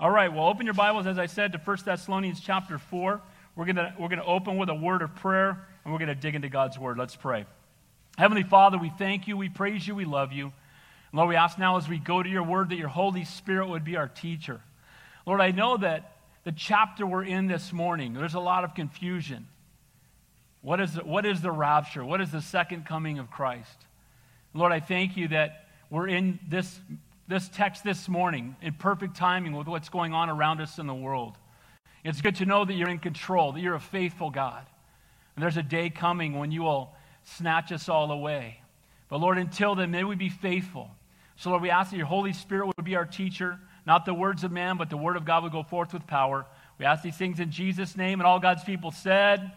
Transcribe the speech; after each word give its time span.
All 0.00 0.10
right, 0.12 0.32
well, 0.32 0.46
open 0.46 0.64
your 0.64 0.76
Bibles, 0.76 1.08
as 1.08 1.18
I 1.18 1.26
said, 1.26 1.50
to 1.50 1.58
1 1.58 1.78
Thessalonians 1.84 2.38
chapter 2.38 2.78
4. 2.78 3.20
We're 3.56 3.64
going 3.64 3.76
we're 3.98 4.06
going 4.06 4.20
to 4.20 4.24
open 4.24 4.56
with 4.56 4.68
a 4.68 4.74
word 4.74 5.02
of 5.02 5.12
prayer, 5.16 5.66
and 5.84 5.92
we're 5.92 5.98
going 5.98 6.06
to 6.06 6.14
dig 6.14 6.36
into 6.36 6.48
God's 6.48 6.78
word. 6.78 6.96
Let's 6.96 7.16
pray. 7.16 7.46
Heavenly 8.16 8.44
Father, 8.44 8.78
we 8.78 8.90
thank 8.90 9.26
you, 9.26 9.36
we 9.36 9.48
praise 9.48 9.88
you, 9.88 9.96
we 9.96 10.04
love 10.04 10.32
you. 10.32 10.52
Lord, 11.12 11.30
we 11.30 11.34
ask 11.34 11.58
now 11.58 11.78
as 11.78 11.88
we 11.88 11.98
go 11.98 12.22
to 12.22 12.28
your 12.28 12.44
word 12.44 12.68
that 12.68 12.76
your 12.76 12.86
Holy 12.86 13.24
Spirit 13.24 13.70
would 13.70 13.82
be 13.82 13.96
our 13.96 14.06
teacher. 14.06 14.60
Lord, 15.26 15.40
I 15.40 15.50
know 15.50 15.76
that 15.78 16.12
the 16.44 16.52
chapter 16.52 17.04
we're 17.04 17.24
in 17.24 17.48
this 17.48 17.72
morning, 17.72 18.14
there's 18.14 18.34
a 18.34 18.40
lot 18.40 18.62
of 18.62 18.76
confusion. 18.76 19.48
What 20.62 20.80
is, 20.80 20.94
the, 20.94 21.00
what 21.00 21.26
is 21.26 21.40
the 21.40 21.50
rapture? 21.50 22.04
What 22.04 22.20
is 22.20 22.30
the 22.30 22.40
second 22.40 22.86
coming 22.86 23.18
of 23.18 23.32
Christ? 23.32 23.76
Lord, 24.54 24.70
I 24.70 24.78
thank 24.78 25.16
you 25.16 25.26
that 25.28 25.66
we're 25.90 26.06
in 26.06 26.38
this, 26.48 26.78
this 27.28 27.48
text 27.50 27.84
this 27.84 28.08
morning 28.08 28.56
in 28.62 28.72
perfect 28.72 29.14
timing 29.14 29.52
with 29.52 29.66
what's 29.66 29.90
going 29.90 30.14
on 30.14 30.30
around 30.30 30.62
us 30.62 30.78
in 30.78 30.86
the 30.86 30.94
world. 30.94 31.36
It's 32.02 32.22
good 32.22 32.36
to 32.36 32.46
know 32.46 32.64
that 32.64 32.72
you're 32.72 32.88
in 32.88 32.98
control, 32.98 33.52
that 33.52 33.60
you're 33.60 33.74
a 33.74 33.80
faithful 33.80 34.30
God. 34.30 34.64
And 35.36 35.42
there's 35.42 35.58
a 35.58 35.62
day 35.62 35.90
coming 35.90 36.38
when 36.38 36.50
you 36.50 36.62
will 36.62 36.90
snatch 37.24 37.70
us 37.70 37.88
all 37.88 38.10
away. 38.10 38.62
But 39.10 39.20
Lord, 39.20 39.36
until 39.36 39.74
then, 39.74 39.90
may 39.90 40.04
we 40.04 40.16
be 40.16 40.30
faithful. 40.30 40.90
So, 41.36 41.50
Lord, 41.50 41.62
we 41.62 41.70
ask 41.70 41.90
that 41.90 41.98
your 41.98 42.06
Holy 42.06 42.32
Spirit 42.32 42.66
would 42.76 42.84
be 42.84 42.96
our 42.96 43.04
teacher, 43.04 43.60
not 43.86 44.06
the 44.06 44.14
words 44.14 44.42
of 44.42 44.50
man, 44.50 44.78
but 44.78 44.88
the 44.88 44.96
word 44.96 45.16
of 45.16 45.24
God 45.24 45.42
would 45.42 45.52
go 45.52 45.62
forth 45.62 45.92
with 45.92 46.06
power. 46.06 46.46
We 46.78 46.86
ask 46.86 47.02
these 47.02 47.16
things 47.16 47.40
in 47.40 47.50
Jesus' 47.50 47.96
name, 47.96 48.20
and 48.20 48.26
all 48.26 48.40
God's 48.40 48.64
people 48.64 48.90
said, 48.90 49.52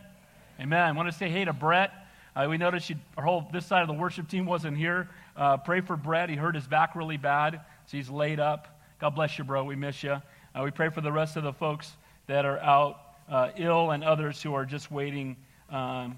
Amen. 0.59 0.81
I 0.81 0.91
want 0.91 1.09
to 1.09 1.17
say 1.17 1.29
hey 1.29 1.45
to 1.45 1.53
Brett. 1.53 1.91
Uh, 2.35 2.47
we 2.49 2.57
noticed 2.57 2.85
she, 2.85 2.95
our 3.17 3.23
whole 3.23 3.47
this 3.51 3.65
side 3.65 3.81
of 3.81 3.87
the 3.87 3.93
worship 3.93 4.27
team 4.27 4.45
wasn't 4.45 4.77
here. 4.77 5.09
Uh, 5.35 5.57
pray 5.57 5.81
for 5.81 5.97
Brett. 5.97 6.29
He 6.29 6.35
hurt 6.35 6.55
his 6.55 6.65
back 6.65 6.95
really 6.95 7.17
bad, 7.17 7.61
so 7.87 7.97
he's 7.97 8.09
laid 8.09 8.39
up. 8.39 8.79
God 8.99 9.11
bless 9.11 9.37
you, 9.37 9.43
bro. 9.43 9.63
We 9.63 9.75
miss 9.75 10.03
you. 10.03 10.21
Uh, 10.53 10.63
we 10.63 10.71
pray 10.71 10.89
for 10.89 11.01
the 11.01 11.11
rest 11.11 11.35
of 11.35 11.43
the 11.43 11.53
folks 11.53 11.91
that 12.27 12.45
are 12.45 12.59
out 12.59 12.99
uh, 13.29 13.49
ill 13.57 13.91
and 13.91 14.03
others 14.03 14.41
who 14.41 14.53
are 14.53 14.65
just 14.65 14.91
waiting 14.91 15.35
um, 15.69 16.17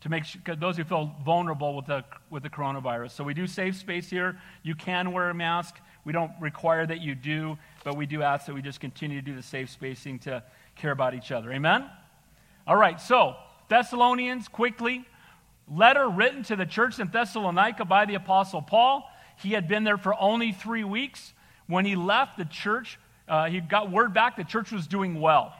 to 0.00 0.08
make 0.08 0.24
sure, 0.24 0.40
those 0.56 0.76
who 0.76 0.84
feel 0.84 1.14
vulnerable 1.24 1.76
with 1.76 1.86
the, 1.86 2.04
with 2.30 2.42
the 2.42 2.50
coronavirus. 2.50 3.10
So 3.10 3.24
we 3.24 3.34
do 3.34 3.46
safe 3.46 3.76
space 3.76 4.08
here. 4.08 4.38
You 4.62 4.74
can 4.74 5.12
wear 5.12 5.30
a 5.30 5.34
mask. 5.34 5.76
We 6.04 6.12
don't 6.12 6.32
require 6.40 6.86
that 6.86 7.00
you 7.00 7.14
do, 7.14 7.58
but 7.84 7.96
we 7.96 8.06
do 8.06 8.22
ask 8.22 8.46
that 8.46 8.54
we 8.54 8.62
just 8.62 8.80
continue 8.80 9.20
to 9.20 9.24
do 9.24 9.36
the 9.36 9.42
safe 9.42 9.68
spacing 9.68 10.18
to 10.20 10.42
care 10.76 10.92
about 10.92 11.14
each 11.14 11.30
other. 11.30 11.52
Amen? 11.52 11.84
All 12.66 12.76
right, 12.76 13.00
so 13.00 13.36
Thessalonians, 13.70 14.48
quickly. 14.48 15.06
Letter 15.72 16.08
written 16.08 16.42
to 16.42 16.56
the 16.56 16.66
church 16.66 16.98
in 16.98 17.08
Thessalonica 17.08 17.84
by 17.84 18.04
the 18.04 18.16
Apostle 18.16 18.60
Paul. 18.60 19.08
He 19.40 19.52
had 19.52 19.68
been 19.68 19.84
there 19.84 19.96
for 19.96 20.14
only 20.20 20.52
three 20.52 20.84
weeks. 20.84 21.32
When 21.68 21.84
he 21.84 21.94
left 21.94 22.36
the 22.36 22.44
church, 22.44 22.98
uh, 23.28 23.46
he 23.46 23.60
got 23.60 23.90
word 23.90 24.12
back 24.12 24.36
the 24.36 24.44
church 24.44 24.72
was 24.72 24.88
doing 24.88 25.20
well. 25.20 25.54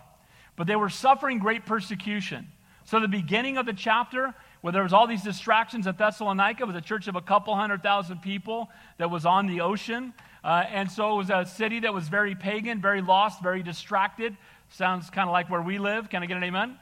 But 0.56 0.66
they 0.66 0.74
were 0.74 0.90
suffering 0.90 1.38
great 1.38 1.64
persecution. 1.64 2.48
So, 2.84 2.98
the 2.98 3.06
beginning 3.06 3.56
of 3.56 3.66
the 3.66 3.72
chapter, 3.72 4.34
where 4.60 4.72
there 4.72 4.82
was 4.82 4.92
all 4.92 5.06
these 5.06 5.22
distractions 5.22 5.86
at 5.86 5.96
Thessalonica, 5.96 6.66
was 6.66 6.74
a 6.74 6.80
church 6.80 7.06
of 7.06 7.14
a 7.14 7.20
couple 7.20 7.54
hundred 7.54 7.80
thousand 7.80 8.22
people 8.22 8.68
that 8.98 9.08
was 9.08 9.24
on 9.24 9.46
the 9.46 9.60
ocean. 9.60 10.12
Uh, 10.42 10.64
and 10.68 10.90
so 10.90 11.14
it 11.14 11.16
was 11.16 11.30
a 11.30 11.46
city 11.46 11.80
that 11.80 11.94
was 11.94 12.08
very 12.08 12.34
pagan, 12.34 12.80
very 12.80 13.02
lost, 13.02 13.40
very 13.40 13.62
distracted. 13.62 14.36
Sounds 14.70 15.10
kind 15.10 15.28
of 15.28 15.32
like 15.32 15.48
where 15.48 15.62
we 15.62 15.78
live. 15.78 16.10
Can 16.10 16.24
I 16.24 16.26
get 16.26 16.36
an 16.36 16.42
amen? 16.42 16.76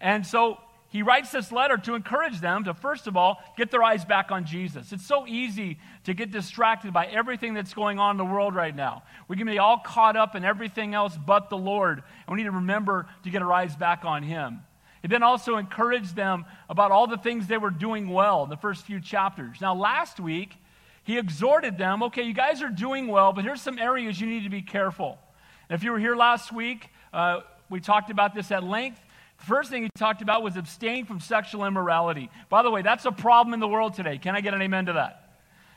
And 0.00 0.26
so 0.26 0.58
he 0.94 1.02
writes 1.02 1.32
this 1.32 1.50
letter 1.50 1.76
to 1.76 1.96
encourage 1.96 2.40
them 2.40 2.62
to, 2.64 2.72
first 2.72 3.08
of 3.08 3.16
all, 3.16 3.42
get 3.56 3.72
their 3.72 3.82
eyes 3.82 4.04
back 4.04 4.30
on 4.30 4.44
Jesus. 4.44 4.92
It's 4.92 5.04
so 5.04 5.26
easy 5.26 5.78
to 6.04 6.14
get 6.14 6.30
distracted 6.30 6.92
by 6.92 7.06
everything 7.06 7.52
that's 7.52 7.74
going 7.74 7.98
on 7.98 8.12
in 8.12 8.16
the 8.16 8.24
world 8.24 8.54
right 8.54 8.74
now. 8.74 9.02
We 9.26 9.36
can 9.36 9.46
be 9.48 9.58
all 9.58 9.78
caught 9.78 10.16
up 10.16 10.36
in 10.36 10.44
everything 10.44 10.94
else 10.94 11.18
but 11.26 11.50
the 11.50 11.56
Lord, 11.56 11.98
and 11.98 12.36
we 12.36 12.36
need 12.36 12.48
to 12.48 12.52
remember 12.52 13.06
to 13.24 13.30
get 13.30 13.42
our 13.42 13.52
eyes 13.52 13.74
back 13.74 14.04
on 14.04 14.22
Him. 14.22 14.60
He 15.02 15.08
then 15.08 15.24
also 15.24 15.56
encouraged 15.56 16.14
them 16.14 16.44
about 16.70 16.92
all 16.92 17.08
the 17.08 17.18
things 17.18 17.48
they 17.48 17.58
were 17.58 17.70
doing 17.70 18.08
well 18.08 18.44
in 18.44 18.48
the 18.48 18.56
first 18.56 18.86
few 18.86 19.00
chapters. 19.00 19.60
Now, 19.60 19.74
last 19.74 20.20
week, 20.20 20.54
he 21.02 21.18
exhorted 21.18 21.76
them 21.76 22.04
okay, 22.04 22.22
you 22.22 22.34
guys 22.34 22.62
are 22.62 22.70
doing 22.70 23.08
well, 23.08 23.32
but 23.32 23.44
here's 23.44 23.60
some 23.60 23.80
areas 23.80 24.20
you 24.20 24.28
need 24.28 24.44
to 24.44 24.48
be 24.48 24.62
careful. 24.62 25.18
And 25.68 25.76
if 25.76 25.82
you 25.82 25.90
were 25.90 25.98
here 25.98 26.14
last 26.14 26.52
week, 26.52 26.88
uh, 27.12 27.40
we 27.68 27.80
talked 27.80 28.10
about 28.10 28.34
this 28.34 28.50
at 28.50 28.62
length. 28.62 29.00
First 29.46 29.70
thing 29.70 29.82
he 29.82 29.90
talked 29.96 30.22
about 30.22 30.42
was 30.42 30.56
abstain 30.56 31.06
from 31.06 31.20
sexual 31.20 31.64
immorality. 31.64 32.30
By 32.48 32.62
the 32.62 32.70
way, 32.70 32.82
that's 32.82 33.04
a 33.04 33.12
problem 33.12 33.54
in 33.54 33.60
the 33.60 33.68
world 33.68 33.94
today. 33.94 34.18
Can 34.18 34.34
I 34.34 34.40
get 34.40 34.54
an 34.54 34.62
amen 34.62 34.86
to 34.86 34.94
that? 34.94 35.20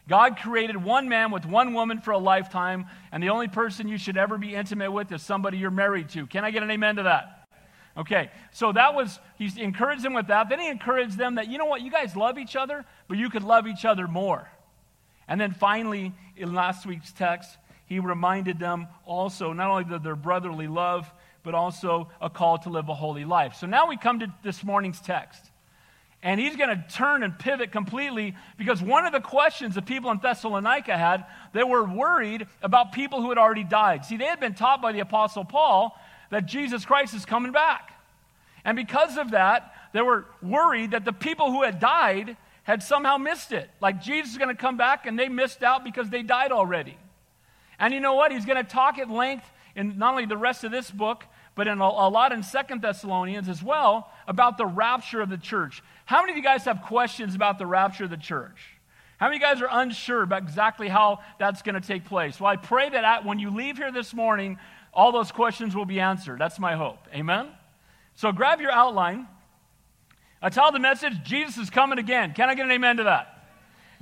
God 0.07 0.37
created 0.37 0.81
one 0.81 1.09
man 1.09 1.31
with 1.31 1.45
one 1.45 1.73
woman 1.73 1.99
for 1.99 2.11
a 2.11 2.17
lifetime, 2.17 2.85
and 3.11 3.21
the 3.21 3.29
only 3.29 3.49
person 3.49 3.89
you 3.89 3.97
should 3.97 4.15
ever 4.15 4.37
be 4.37 4.55
intimate 4.55 4.91
with 4.91 5.11
is 5.11 5.21
somebody 5.21 5.57
you're 5.57 5.69
married 5.69 6.09
to. 6.09 6.25
Can 6.27 6.45
I 6.45 6.51
get 6.51 6.63
an 6.63 6.71
amen 6.71 6.95
to 6.95 7.03
that? 7.03 7.45
Okay, 7.97 8.29
so 8.51 8.71
that 8.71 8.93
was, 8.93 9.19
he 9.37 9.51
encouraged 9.61 10.03
them 10.03 10.13
with 10.13 10.27
that. 10.27 10.49
Then 10.49 10.59
he 10.59 10.69
encouraged 10.69 11.17
them 11.17 11.35
that, 11.35 11.49
you 11.49 11.57
know 11.57 11.65
what, 11.65 11.81
you 11.81 11.91
guys 11.91 12.15
love 12.15 12.37
each 12.37 12.55
other, 12.55 12.85
but 13.07 13.17
you 13.17 13.29
could 13.29 13.43
love 13.43 13.67
each 13.67 13.85
other 13.85 14.07
more. 14.07 14.49
And 15.27 15.41
then 15.41 15.51
finally, 15.51 16.13
in 16.37 16.53
last 16.53 16.85
week's 16.85 17.11
text, 17.11 17.57
he 17.85 17.99
reminded 17.99 18.59
them 18.59 18.87
also 19.05 19.51
not 19.51 19.69
only 19.69 19.93
of 19.93 20.03
their 20.03 20.15
brotherly 20.15 20.67
love, 20.67 21.11
but 21.47 21.55
also 21.55 22.09
a 22.19 22.29
call 22.29 22.57
to 22.57 22.69
live 22.69 22.89
a 22.89 22.93
holy 22.93 23.23
life. 23.23 23.55
So 23.55 23.67
now 23.67 23.87
we 23.87 23.95
come 23.95 24.19
to 24.19 24.27
this 24.43 24.65
morning's 24.65 24.99
text. 24.99 25.41
And 26.21 26.41
he's 26.41 26.57
going 26.57 26.67
to 26.67 26.83
turn 26.91 27.23
and 27.23 27.39
pivot 27.39 27.71
completely 27.71 28.35
because 28.57 28.81
one 28.81 29.05
of 29.05 29.13
the 29.13 29.21
questions 29.21 29.73
the 29.73 29.81
people 29.81 30.11
in 30.11 30.17
Thessalonica 30.17 30.97
had, 30.97 31.25
they 31.53 31.63
were 31.63 31.85
worried 31.85 32.47
about 32.61 32.91
people 32.91 33.21
who 33.21 33.29
had 33.29 33.37
already 33.37 33.63
died. 33.63 34.03
See, 34.03 34.17
they 34.17 34.25
had 34.25 34.41
been 34.41 34.55
taught 34.55 34.81
by 34.81 34.91
the 34.91 34.99
Apostle 34.99 35.45
Paul 35.45 35.97
that 36.31 36.47
Jesus 36.47 36.83
Christ 36.83 37.13
is 37.13 37.23
coming 37.23 37.53
back. 37.53 37.93
And 38.65 38.75
because 38.75 39.17
of 39.17 39.31
that, 39.31 39.73
they 39.93 40.01
were 40.01 40.25
worried 40.41 40.91
that 40.91 41.05
the 41.05 41.13
people 41.13 41.49
who 41.49 41.63
had 41.63 41.79
died 41.79 42.35
had 42.63 42.83
somehow 42.83 43.15
missed 43.15 43.53
it. 43.53 43.69
Like 43.79 44.01
Jesus 44.01 44.33
is 44.33 44.37
going 44.37 44.53
to 44.53 44.61
come 44.61 44.75
back 44.75 45.05
and 45.05 45.17
they 45.17 45.29
missed 45.29 45.63
out 45.63 45.85
because 45.85 46.09
they 46.09 46.23
died 46.23 46.51
already. 46.51 46.97
And 47.79 47.93
you 47.93 48.01
know 48.01 48.15
what? 48.15 48.33
He's 48.33 48.45
going 48.45 48.61
to 48.61 48.69
talk 48.69 48.99
at 48.99 49.09
length 49.09 49.49
in 49.77 49.99
not 49.99 50.11
only 50.11 50.25
the 50.25 50.35
rest 50.35 50.63
of 50.63 50.71
this 50.71 50.89
book, 50.89 51.23
but 51.57 51.67
in 51.67 51.81
a, 51.81 51.83
a 51.83 52.07
lot 52.07 52.31
in 52.31 52.43
Second 52.43 52.83
Thessalonians 52.83 53.49
as 53.49 53.61
well 53.61 54.09
about 54.27 54.57
the 54.57 54.65
rapture 54.65 55.19
of 55.19 55.29
the 55.29 55.37
church. 55.37 55.83
How 56.05 56.21
many 56.21 56.31
of 56.31 56.37
you 56.37 56.43
guys 56.43 56.63
have 56.65 56.83
questions 56.83 57.35
about 57.35 57.57
the 57.57 57.65
rapture 57.65 58.05
of 58.05 58.11
the 58.11 58.15
church? 58.15 58.61
How 59.17 59.25
many 59.25 59.37
of 59.37 59.41
you 59.41 59.47
guys 59.47 59.61
are 59.61 59.69
unsure 59.69 60.21
about 60.21 60.43
exactly 60.43 60.87
how 60.87 61.19
that's 61.39 61.63
going 61.63 61.73
to 61.73 61.85
take 61.85 62.05
place? 62.05 62.39
Well, 62.39 62.51
I 62.51 62.55
pray 62.55 62.89
that 62.89 63.03
at, 63.03 63.25
when 63.25 63.39
you 63.39 63.49
leave 63.49 63.77
here 63.77 63.91
this 63.91 64.13
morning, 64.13 64.59
all 64.93 65.11
those 65.11 65.31
questions 65.31 65.75
will 65.75 65.85
be 65.85 65.99
answered. 65.99 66.39
That's 66.39 66.59
my 66.59 66.75
hope. 66.75 66.99
Amen? 67.13 67.47
So 68.13 68.31
grab 68.31 68.61
your 68.61 68.71
outline. 68.71 69.27
I 70.39 70.49
tell 70.49 70.71
the 70.71 70.79
message 70.79 71.23
Jesus 71.23 71.57
is 71.57 71.69
coming 71.71 71.97
again. 71.97 72.33
Can 72.33 72.49
I 72.49 72.55
get 72.55 72.65
an 72.65 72.71
amen 72.71 72.97
to 72.97 73.05
that? 73.05 73.36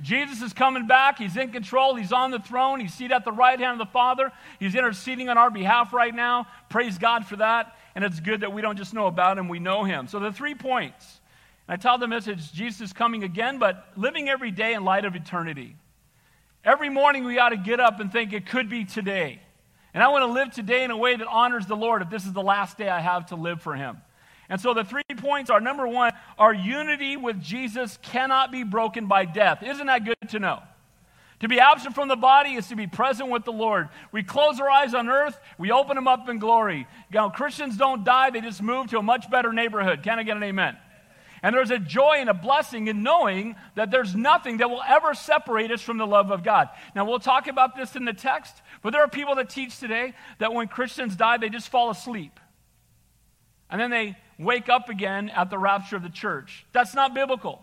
Jesus 0.00 0.42
is 0.42 0.52
coming 0.52 0.86
back. 0.86 1.18
He's 1.18 1.36
in 1.36 1.50
control. 1.50 1.94
He's 1.94 2.12
on 2.12 2.30
the 2.30 2.38
throne. 2.38 2.80
He's 2.80 2.92
seated 2.92 3.14
at 3.14 3.24
the 3.24 3.32
right 3.32 3.58
hand 3.58 3.80
of 3.80 3.86
the 3.86 3.92
Father. 3.92 4.30
He's 4.60 4.74
interceding 4.74 5.28
on 5.28 5.38
our 5.38 5.50
behalf 5.50 5.92
right 5.92 6.14
now. 6.14 6.46
Praise 6.68 6.98
God 6.98 7.26
for 7.26 7.36
that. 7.36 7.76
And 7.94 8.04
it's 8.04 8.20
good 8.20 8.42
that 8.42 8.52
we 8.52 8.60
don't 8.60 8.76
just 8.76 8.92
know 8.92 9.06
about 9.06 9.38
him, 9.38 9.48
we 9.48 9.58
know 9.58 9.84
him. 9.84 10.06
So 10.06 10.18
the 10.18 10.32
three 10.32 10.54
points. 10.54 11.20
I 11.68 11.76
tell 11.76 11.98
the 11.98 12.06
message 12.06 12.52
Jesus 12.52 12.80
is 12.80 12.92
coming 12.92 13.24
again, 13.24 13.58
but 13.58 13.88
living 13.96 14.28
every 14.28 14.50
day 14.50 14.74
in 14.74 14.84
light 14.84 15.04
of 15.04 15.16
eternity. 15.16 15.76
Every 16.64 16.90
morning 16.90 17.24
we 17.24 17.38
ought 17.38 17.48
to 17.48 17.56
get 17.56 17.80
up 17.80 17.98
and 18.00 18.12
think 18.12 18.32
it 18.32 18.46
could 18.46 18.68
be 18.68 18.84
today. 18.84 19.40
And 19.94 20.02
I 20.02 20.08
want 20.08 20.22
to 20.22 20.32
live 20.32 20.52
today 20.52 20.84
in 20.84 20.90
a 20.90 20.96
way 20.96 21.16
that 21.16 21.26
honors 21.26 21.66
the 21.66 21.74
Lord 21.74 22.02
if 22.02 22.10
this 22.10 22.26
is 22.26 22.32
the 22.32 22.42
last 22.42 22.76
day 22.76 22.88
I 22.88 23.00
have 23.00 23.26
to 23.26 23.36
live 23.36 23.62
for 23.62 23.74
him. 23.74 23.96
And 24.48 24.60
so 24.60 24.74
the 24.74 24.84
three 24.84 25.02
points 25.16 25.50
are 25.50 25.60
number 25.60 25.86
one, 25.88 26.12
our 26.38 26.54
unity 26.54 27.16
with 27.16 27.40
Jesus 27.42 27.98
cannot 28.02 28.52
be 28.52 28.62
broken 28.62 29.06
by 29.06 29.24
death. 29.24 29.62
Isn't 29.62 29.86
that 29.86 30.04
good 30.04 30.28
to 30.30 30.38
know? 30.38 30.62
To 31.40 31.48
be 31.48 31.60
absent 31.60 31.94
from 31.94 32.08
the 32.08 32.16
body 32.16 32.54
is 32.54 32.68
to 32.68 32.76
be 32.76 32.86
present 32.86 33.28
with 33.28 33.44
the 33.44 33.52
Lord. 33.52 33.88
We 34.10 34.22
close 34.22 34.58
our 34.58 34.70
eyes 34.70 34.94
on 34.94 35.08
earth, 35.08 35.38
we 35.58 35.70
open 35.70 35.94
them 35.96 36.08
up 36.08 36.28
in 36.28 36.38
glory. 36.38 36.86
You 37.10 37.18
know, 37.18 37.28
Christians 37.28 37.76
don't 37.76 38.04
die, 38.04 38.30
they 38.30 38.40
just 38.40 38.62
move 38.62 38.88
to 38.88 38.98
a 38.98 39.02
much 39.02 39.30
better 39.30 39.52
neighborhood. 39.52 40.02
Can 40.02 40.18
I 40.18 40.22
get 40.22 40.36
an 40.36 40.42
amen? 40.42 40.78
And 41.42 41.54
there's 41.54 41.70
a 41.70 41.78
joy 41.78 42.16
and 42.18 42.30
a 42.30 42.34
blessing 42.34 42.88
in 42.88 43.02
knowing 43.02 43.56
that 43.74 43.90
there's 43.90 44.16
nothing 44.16 44.56
that 44.58 44.70
will 44.70 44.82
ever 44.82 45.12
separate 45.12 45.70
us 45.70 45.82
from 45.82 45.98
the 45.98 46.06
love 46.06 46.30
of 46.30 46.42
God. 46.42 46.70
Now, 46.94 47.04
we'll 47.04 47.18
talk 47.18 47.46
about 47.46 47.76
this 47.76 47.94
in 47.94 48.06
the 48.06 48.14
text, 48.14 48.54
but 48.82 48.92
there 48.92 49.02
are 49.02 49.08
people 49.08 49.34
that 49.34 49.50
teach 49.50 49.78
today 49.78 50.14
that 50.38 50.54
when 50.54 50.68
Christians 50.68 51.14
die, 51.14 51.36
they 51.36 51.50
just 51.50 51.68
fall 51.68 51.90
asleep. 51.90 52.40
And 53.68 53.78
then 53.78 53.90
they 53.90 54.16
wake 54.38 54.68
up 54.68 54.88
again 54.88 55.28
at 55.30 55.50
the 55.50 55.58
rapture 55.58 55.96
of 55.96 56.02
the 56.02 56.08
church. 56.08 56.66
That's 56.72 56.94
not 56.94 57.14
biblical. 57.14 57.62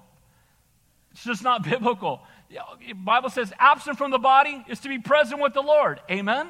It's 1.12 1.24
just 1.24 1.44
not 1.44 1.64
biblical. 1.70 2.22
The 2.50 2.94
Bible 2.94 3.30
says 3.30 3.54
absent 3.60 3.98
from 3.98 4.12
the 4.12 4.20
body 4.20 4.64
is 4.68 4.80
to 4.81 4.90
be 4.90 5.00
present 5.00 5.42
with 5.42 5.54
the 5.54 5.62
Lord. 5.62 6.00
Amen? 6.10 6.48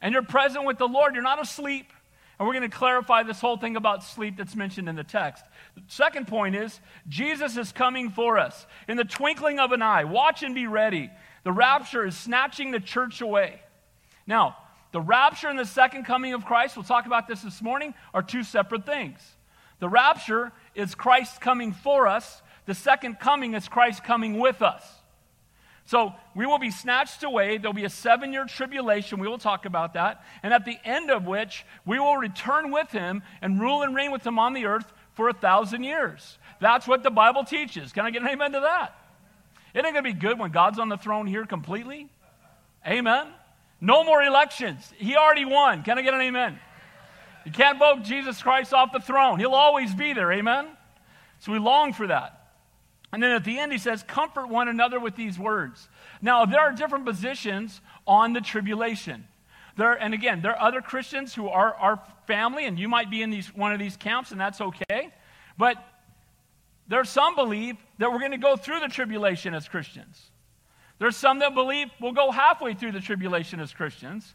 And 0.00 0.12
you're 0.12 0.22
present 0.22 0.64
with 0.64 0.78
the 0.78 0.88
Lord, 0.88 1.14
you're 1.14 1.22
not 1.22 1.40
asleep. 1.40 1.92
And 2.38 2.48
we're 2.48 2.54
going 2.54 2.70
to 2.70 2.74
clarify 2.74 3.22
this 3.22 3.38
whole 3.38 3.58
thing 3.58 3.76
about 3.76 4.02
sleep 4.02 4.38
that's 4.38 4.56
mentioned 4.56 4.88
in 4.88 4.96
the 4.96 5.04
text. 5.04 5.44
The 5.74 5.82
second 5.88 6.26
point 6.26 6.56
is 6.56 6.80
Jesus 7.06 7.58
is 7.58 7.70
coming 7.70 8.08
for 8.08 8.38
us 8.38 8.66
in 8.88 8.96
the 8.96 9.04
twinkling 9.04 9.58
of 9.58 9.72
an 9.72 9.82
eye. 9.82 10.04
Watch 10.04 10.42
and 10.42 10.54
be 10.54 10.66
ready. 10.66 11.10
The 11.44 11.52
rapture 11.52 12.06
is 12.06 12.16
snatching 12.16 12.70
the 12.70 12.80
church 12.80 13.20
away. 13.20 13.60
Now, 14.26 14.56
the 14.92 15.02
rapture 15.02 15.48
and 15.48 15.58
the 15.58 15.66
second 15.66 16.04
coming 16.04 16.32
of 16.32 16.46
Christ, 16.46 16.76
we'll 16.76 16.84
talk 16.84 17.04
about 17.04 17.28
this 17.28 17.42
this 17.42 17.60
morning, 17.60 17.92
are 18.14 18.22
two 18.22 18.42
separate 18.42 18.86
things. 18.86 19.20
The 19.80 19.88
rapture 19.88 20.52
is 20.74 20.94
Christ 20.94 21.40
coming 21.40 21.72
for 21.72 22.06
us, 22.06 22.42
the 22.66 22.74
second 22.74 23.18
coming 23.18 23.54
is 23.54 23.68
Christ 23.68 24.04
coming 24.04 24.38
with 24.38 24.62
us. 24.62 24.84
So 25.86 26.12
we 26.36 26.46
will 26.46 26.60
be 26.60 26.70
snatched 26.70 27.24
away. 27.24 27.58
There'll 27.58 27.72
be 27.72 27.84
a 27.84 27.90
seven 27.90 28.32
year 28.32 28.44
tribulation. 28.44 29.18
We 29.18 29.26
will 29.26 29.38
talk 29.38 29.64
about 29.64 29.94
that. 29.94 30.22
And 30.44 30.54
at 30.54 30.64
the 30.64 30.78
end 30.84 31.10
of 31.10 31.26
which, 31.26 31.66
we 31.84 31.98
will 31.98 32.16
return 32.16 32.70
with 32.70 32.92
him 32.92 33.24
and 33.42 33.60
rule 33.60 33.82
and 33.82 33.92
reign 33.92 34.12
with 34.12 34.24
him 34.24 34.38
on 34.38 34.52
the 34.52 34.66
earth 34.66 34.92
for 35.14 35.28
a 35.28 35.32
thousand 35.32 35.82
years. 35.82 36.38
That's 36.60 36.86
what 36.86 37.02
the 37.02 37.10
Bible 37.10 37.42
teaches. 37.42 37.92
Can 37.92 38.06
I 38.06 38.12
get 38.12 38.22
an 38.22 38.28
amen 38.28 38.52
to 38.52 38.60
that? 38.60 38.94
It 39.74 39.78
ain't 39.78 39.94
going 39.94 39.96
to 39.96 40.02
be 40.02 40.12
good 40.12 40.38
when 40.38 40.52
God's 40.52 40.78
on 40.78 40.88
the 40.88 40.96
throne 40.96 41.26
here 41.26 41.44
completely. 41.44 42.08
Amen. 42.86 43.26
No 43.80 44.04
more 44.04 44.22
elections. 44.22 44.92
He 44.96 45.16
already 45.16 45.44
won. 45.44 45.82
Can 45.82 45.98
I 45.98 46.02
get 46.02 46.14
an 46.14 46.20
amen? 46.20 46.58
You 47.44 47.52
can't 47.52 47.78
vote 47.78 48.02
Jesus 48.02 48.42
Christ 48.42 48.72
off 48.74 48.92
the 48.92 49.00
throne. 49.00 49.38
He'll 49.38 49.54
always 49.54 49.94
be 49.94 50.12
there. 50.12 50.30
Amen. 50.32 50.68
So 51.38 51.52
we 51.52 51.58
long 51.58 51.92
for 51.92 52.06
that. 52.06 52.36
And 53.12 53.22
then 53.22 53.32
at 53.32 53.44
the 53.44 53.58
end, 53.58 53.72
he 53.72 53.78
says, 53.78 54.02
Comfort 54.02 54.48
one 54.48 54.68
another 54.68 55.00
with 55.00 55.16
these 55.16 55.38
words. 55.38 55.88
Now, 56.22 56.46
there 56.46 56.60
are 56.60 56.72
different 56.72 57.06
positions 57.06 57.80
on 58.06 58.32
the 58.32 58.40
tribulation. 58.40 59.26
There, 59.76 59.94
and 59.94 60.14
again, 60.14 60.42
there 60.42 60.52
are 60.52 60.68
other 60.68 60.80
Christians 60.80 61.34
who 61.34 61.48
are 61.48 61.74
our 61.74 62.00
family, 62.26 62.66
and 62.66 62.78
you 62.78 62.88
might 62.88 63.10
be 63.10 63.22
in 63.22 63.30
these, 63.30 63.48
one 63.54 63.72
of 63.72 63.78
these 63.78 63.96
camps, 63.96 64.30
and 64.30 64.40
that's 64.40 64.60
okay. 64.60 65.10
But 65.56 65.76
there 66.86 67.00
are 67.00 67.04
some 67.04 67.34
believe 67.34 67.76
that 67.98 68.12
we're 68.12 68.18
going 68.18 68.32
to 68.32 68.38
go 68.38 68.56
through 68.56 68.80
the 68.80 68.88
tribulation 68.88 69.54
as 69.54 69.68
Christians. 69.68 70.30
There's 70.98 71.16
some 71.16 71.38
that 71.38 71.54
believe 71.54 71.88
we'll 72.00 72.12
go 72.12 72.30
halfway 72.30 72.74
through 72.74 72.92
the 72.92 73.00
tribulation 73.00 73.58
as 73.58 73.72
Christians. 73.72 74.34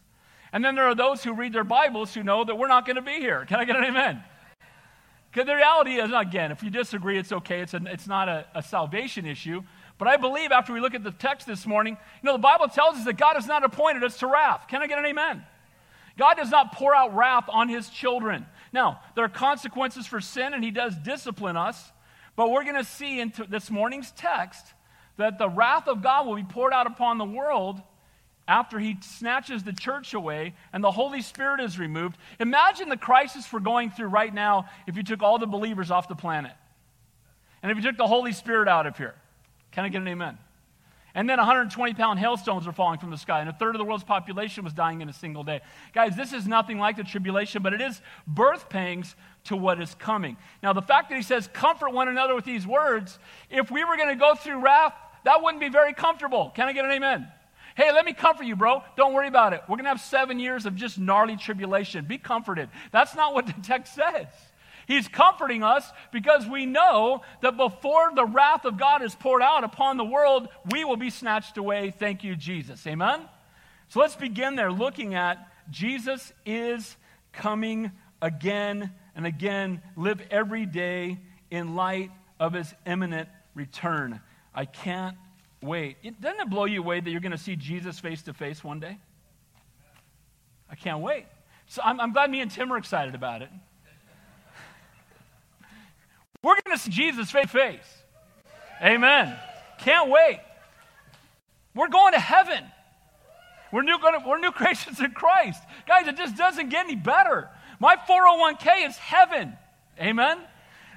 And 0.52 0.64
then 0.64 0.74
there 0.74 0.84
are 0.84 0.94
those 0.94 1.22
who 1.22 1.32
read 1.32 1.52
their 1.52 1.64
Bibles 1.64 2.14
who 2.14 2.22
know 2.22 2.44
that 2.44 2.56
we're 2.56 2.68
not 2.68 2.86
going 2.86 2.96
to 2.96 3.02
be 3.02 3.18
here. 3.18 3.44
Can 3.46 3.58
I 3.58 3.64
get 3.64 3.76
an 3.76 3.84
amen? 3.84 4.22
Because 5.30 5.46
the 5.46 5.56
reality 5.56 5.96
is, 5.96 6.10
again, 6.14 6.50
if 6.50 6.62
you 6.62 6.70
disagree, 6.70 7.18
it's 7.18 7.32
okay. 7.32 7.60
It's, 7.60 7.74
it's 7.74 8.06
not 8.06 8.28
a, 8.28 8.46
a 8.54 8.62
salvation 8.62 9.26
issue. 9.26 9.62
But 9.98 10.08
I 10.08 10.16
believe 10.16 10.52
after 10.52 10.72
we 10.72 10.80
look 10.80 10.94
at 10.94 11.04
the 11.04 11.10
text 11.10 11.46
this 11.46 11.66
morning, 11.66 11.96
you 12.22 12.26
know, 12.26 12.32
the 12.32 12.38
Bible 12.38 12.68
tells 12.68 12.96
us 12.96 13.04
that 13.04 13.18
God 13.18 13.34
has 13.34 13.46
not 13.46 13.64
appointed 13.64 14.04
us 14.04 14.18
to 14.18 14.26
wrath. 14.26 14.66
Can 14.68 14.82
I 14.82 14.86
get 14.86 14.98
an 14.98 15.04
amen? 15.04 15.44
God 16.18 16.34
does 16.36 16.50
not 16.50 16.72
pour 16.72 16.94
out 16.94 17.14
wrath 17.14 17.44
on 17.48 17.68
his 17.68 17.90
children. 17.90 18.46
Now, 18.72 19.00
there 19.14 19.24
are 19.24 19.28
consequences 19.28 20.06
for 20.06 20.20
sin, 20.20 20.54
and 20.54 20.64
he 20.64 20.70
does 20.70 20.94
discipline 20.96 21.56
us. 21.56 21.92
But 22.36 22.50
we're 22.50 22.64
going 22.64 22.76
to 22.76 22.84
see 22.84 23.20
in 23.20 23.32
this 23.48 23.70
morning's 23.70 24.12
text 24.12 24.66
that 25.16 25.38
the 25.38 25.48
wrath 25.48 25.88
of 25.88 26.02
God 26.02 26.26
will 26.26 26.36
be 26.36 26.44
poured 26.44 26.72
out 26.72 26.86
upon 26.86 27.18
the 27.18 27.24
world 27.24 27.80
after 28.48 28.78
he 28.78 28.96
snatches 29.00 29.62
the 29.62 29.72
church 29.72 30.14
away 30.14 30.54
and 30.72 30.82
the 30.82 30.90
Holy 30.90 31.22
Spirit 31.22 31.60
is 31.60 31.78
removed. 31.78 32.16
Imagine 32.38 32.88
the 32.88 32.96
crisis 32.96 33.52
we're 33.52 33.60
going 33.60 33.90
through 33.90 34.08
right 34.08 34.32
now 34.32 34.66
if 34.86 34.96
you 34.96 35.02
took 35.02 35.22
all 35.22 35.38
the 35.38 35.46
believers 35.46 35.90
off 35.90 36.08
the 36.08 36.14
planet. 36.14 36.52
And 37.62 37.72
if 37.72 37.76
you 37.76 37.82
took 37.82 37.96
the 37.96 38.06
Holy 38.06 38.32
Spirit 38.32 38.68
out 38.68 38.86
of 38.86 38.96
here. 38.96 39.14
Can 39.72 39.84
I 39.84 39.88
get 39.88 40.00
an 40.00 40.08
amen? 40.08 40.38
And 41.16 41.28
then 41.30 41.38
120 41.38 41.94
pound 41.94 42.18
hailstones 42.18 42.66
were 42.66 42.72
falling 42.72 42.98
from 42.98 43.10
the 43.10 43.16
sky, 43.16 43.40
and 43.40 43.48
a 43.48 43.52
third 43.52 43.74
of 43.74 43.78
the 43.78 43.86
world's 43.86 44.04
population 44.04 44.64
was 44.64 44.74
dying 44.74 45.00
in 45.00 45.08
a 45.08 45.14
single 45.14 45.44
day. 45.44 45.62
Guys, 45.94 46.14
this 46.14 46.34
is 46.34 46.46
nothing 46.46 46.78
like 46.78 46.98
the 46.98 47.04
tribulation, 47.04 47.62
but 47.62 47.72
it 47.72 47.80
is 47.80 48.02
birth 48.26 48.68
pangs 48.68 49.16
to 49.44 49.56
what 49.56 49.80
is 49.80 49.94
coming. 49.94 50.36
Now, 50.62 50.74
the 50.74 50.82
fact 50.82 51.08
that 51.08 51.16
he 51.16 51.22
says, 51.22 51.48
comfort 51.54 51.94
one 51.94 52.08
another 52.08 52.34
with 52.34 52.44
these 52.44 52.66
words, 52.66 53.18
if 53.48 53.70
we 53.70 53.82
were 53.82 53.96
going 53.96 54.10
to 54.10 54.20
go 54.20 54.34
through 54.34 54.62
wrath, 54.62 54.92
that 55.24 55.42
wouldn't 55.42 55.60
be 55.60 55.70
very 55.70 55.94
comfortable. 55.94 56.52
Can 56.54 56.68
I 56.68 56.74
get 56.74 56.84
an 56.84 56.90
amen? 56.90 57.26
Hey, 57.76 57.92
let 57.92 58.06
me 58.06 58.14
comfort 58.14 58.44
you, 58.44 58.56
bro. 58.56 58.82
Don't 58.96 59.12
worry 59.12 59.28
about 59.28 59.52
it. 59.52 59.60
We're 59.68 59.76
going 59.76 59.84
to 59.84 59.90
have 59.90 60.00
seven 60.00 60.38
years 60.38 60.64
of 60.64 60.74
just 60.76 60.98
gnarly 60.98 61.36
tribulation. 61.36 62.06
Be 62.06 62.16
comforted. 62.16 62.70
That's 62.90 63.14
not 63.14 63.34
what 63.34 63.46
the 63.46 63.54
text 63.62 63.94
says. 63.94 64.26
He's 64.86 65.08
comforting 65.08 65.62
us 65.62 65.86
because 66.12 66.46
we 66.46 66.64
know 66.64 67.22
that 67.42 67.56
before 67.56 68.12
the 68.14 68.24
wrath 68.24 68.64
of 68.64 68.78
God 68.78 69.02
is 69.02 69.14
poured 69.14 69.42
out 69.42 69.62
upon 69.62 69.96
the 69.98 70.04
world, 70.04 70.48
we 70.70 70.84
will 70.84 70.96
be 70.96 71.10
snatched 71.10 71.58
away. 71.58 71.90
Thank 71.90 72.24
you, 72.24 72.34
Jesus. 72.34 72.86
Amen? 72.86 73.20
So 73.88 74.00
let's 74.00 74.16
begin 74.16 74.56
there 74.56 74.72
looking 74.72 75.14
at 75.14 75.46
Jesus 75.70 76.32
is 76.46 76.96
coming 77.32 77.92
again 78.22 78.92
and 79.14 79.26
again. 79.26 79.82
Live 79.96 80.22
every 80.30 80.64
day 80.66 81.20
in 81.50 81.74
light 81.74 82.10
of 82.40 82.54
his 82.54 82.72
imminent 82.86 83.28
return. 83.54 84.20
I 84.54 84.64
can't 84.64 85.16
wait. 85.66 85.98
It, 86.02 86.20
doesn't 86.20 86.40
it 86.40 86.50
blow 86.50 86.64
you 86.64 86.80
away 86.80 87.00
that 87.00 87.10
you're 87.10 87.20
going 87.20 87.32
to 87.32 87.38
see 87.38 87.56
Jesus 87.56 87.98
face 87.98 88.22
to 88.22 88.32
face 88.32 88.64
one 88.64 88.80
day? 88.80 88.98
I 90.70 90.74
can't 90.74 91.00
wait. 91.00 91.26
So 91.66 91.82
I'm, 91.84 92.00
I'm 92.00 92.12
glad 92.12 92.30
me 92.30 92.40
and 92.40 92.50
Tim 92.50 92.72
are 92.72 92.78
excited 92.78 93.14
about 93.14 93.42
it. 93.42 93.50
We're 96.42 96.56
going 96.64 96.76
to 96.76 96.82
see 96.82 96.90
Jesus 96.90 97.30
face 97.30 97.42
to 97.42 97.48
face. 97.48 98.02
Amen. 98.82 99.36
Can't 99.78 100.10
wait. 100.10 100.40
We're 101.74 101.88
going 101.88 102.12
to 102.12 102.20
heaven. 102.20 102.64
We're 103.72 103.82
new, 103.82 103.98
gonna, 104.00 104.22
we're 104.26 104.38
new 104.38 104.50
creations 104.52 105.00
in 105.00 105.10
Christ. 105.10 105.62
Guys, 105.86 106.06
it 106.06 106.16
just 106.16 106.36
doesn't 106.36 106.70
get 106.70 106.86
any 106.86 106.96
better. 106.96 107.50
My 107.78 107.96
401k 107.96 108.86
is 108.86 108.96
heaven. 108.96 109.56
Amen. 110.00 110.38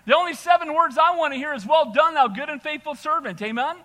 The 0.06 0.16
only 0.16 0.34
seven 0.34 0.74
words 0.74 0.98
I 0.98 1.16
want 1.16 1.34
to 1.34 1.38
hear 1.38 1.54
is, 1.54 1.66
Well 1.66 1.92
done, 1.92 2.14
thou 2.14 2.28
good 2.28 2.50
and 2.50 2.62
faithful 2.62 2.96
servant. 2.96 3.42
Amen? 3.42 3.76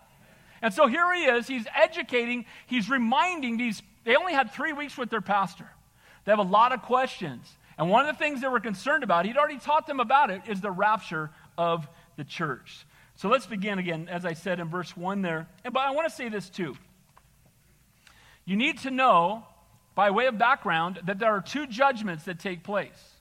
And 0.64 0.72
so 0.72 0.86
here 0.86 1.12
he 1.12 1.24
is. 1.24 1.46
He's 1.46 1.66
educating, 1.76 2.46
he's 2.66 2.88
reminding 2.88 3.58
these. 3.58 3.82
They 4.04 4.16
only 4.16 4.32
had 4.32 4.50
three 4.50 4.72
weeks 4.72 4.96
with 4.96 5.10
their 5.10 5.20
pastor. 5.20 5.68
They 6.24 6.32
have 6.32 6.38
a 6.38 6.42
lot 6.42 6.72
of 6.72 6.80
questions. 6.80 7.46
And 7.76 7.90
one 7.90 8.08
of 8.08 8.16
the 8.16 8.18
things 8.18 8.40
they 8.40 8.48
were 8.48 8.60
concerned 8.60 9.04
about, 9.04 9.26
he'd 9.26 9.36
already 9.36 9.58
taught 9.58 9.86
them 9.86 10.00
about 10.00 10.30
it, 10.30 10.40
is 10.48 10.62
the 10.62 10.70
rapture 10.70 11.28
of 11.58 11.86
the 12.16 12.24
church. 12.24 12.86
So 13.16 13.28
let's 13.28 13.44
begin 13.44 13.78
again, 13.78 14.08
as 14.10 14.24
I 14.24 14.32
said 14.32 14.58
in 14.58 14.70
verse 14.70 14.96
1 14.96 15.20
there. 15.20 15.46
And, 15.66 15.74
But 15.74 15.80
I 15.80 15.90
want 15.90 16.08
to 16.08 16.14
say 16.14 16.30
this 16.30 16.48
too. 16.48 16.74
You 18.46 18.56
need 18.56 18.78
to 18.80 18.90
know, 18.90 19.44
by 19.94 20.12
way 20.12 20.28
of 20.28 20.38
background, 20.38 20.98
that 21.04 21.18
there 21.18 21.32
are 21.32 21.42
two 21.42 21.66
judgments 21.66 22.24
that 22.24 22.38
take 22.38 22.64
place. 22.64 23.12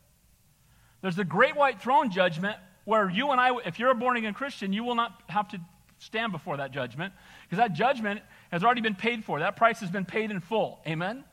There's 1.01 1.17
the 1.17 1.25
great 1.25 1.57
white 1.57 1.81
throne 1.81 2.09
judgment, 2.09 2.55
where 2.85 3.09
you 3.09 3.31
and 3.31 3.41
I, 3.41 3.53
if 3.65 3.79
you're 3.79 3.91
a 3.91 3.95
born 3.95 4.15
again 4.15 4.33
Christian, 4.33 4.71
you 4.71 4.85
will 4.85 4.95
not 4.95 5.21
have 5.27 5.49
to 5.49 5.59
stand 6.03 6.31
before 6.31 6.57
that 6.57 6.71
judgment 6.71 7.13
because 7.43 7.57
that 7.57 7.73
judgment 7.73 8.21
has 8.51 8.63
already 8.63 8.81
been 8.81 8.95
paid 8.95 9.23
for. 9.23 9.39
That 9.39 9.55
price 9.55 9.79
has 9.79 9.89
been 9.89 10.05
paid 10.05 10.31
in 10.31 10.39
full. 10.39 10.79
Amen? 10.87 11.23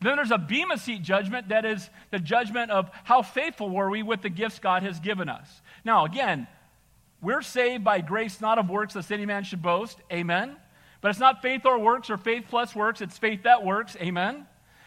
Then 0.00 0.16
there's 0.16 0.30
a 0.30 0.38
Bema 0.38 0.78
seat 0.78 1.02
judgment 1.02 1.48
that 1.48 1.64
is 1.64 1.88
the 2.10 2.18
judgment 2.18 2.70
of 2.70 2.90
how 3.04 3.22
faithful 3.22 3.70
were 3.70 3.88
we 3.88 4.02
with 4.02 4.22
the 4.22 4.28
gifts 4.28 4.58
God 4.58 4.82
has 4.82 5.00
given 5.00 5.28
us. 5.28 5.62
Now, 5.84 6.04
again, 6.04 6.46
we're 7.22 7.42
saved 7.42 7.82
by 7.82 8.00
grace, 8.02 8.40
not 8.40 8.58
of 8.58 8.68
works, 8.68 8.94
lest 8.94 9.10
any 9.10 9.24
man 9.24 9.44
should 9.44 9.62
boast. 9.62 9.98
Amen? 10.12 10.56
But 11.00 11.10
it's 11.10 11.20
not 11.20 11.40
faith 11.40 11.64
or 11.64 11.78
works 11.78 12.10
or 12.10 12.16
faith 12.16 12.44
plus 12.48 12.74
works, 12.74 13.00
it's 13.00 13.16
faith 13.16 13.44
that 13.44 13.64
works. 13.64 13.96
Amen? 14.00 14.46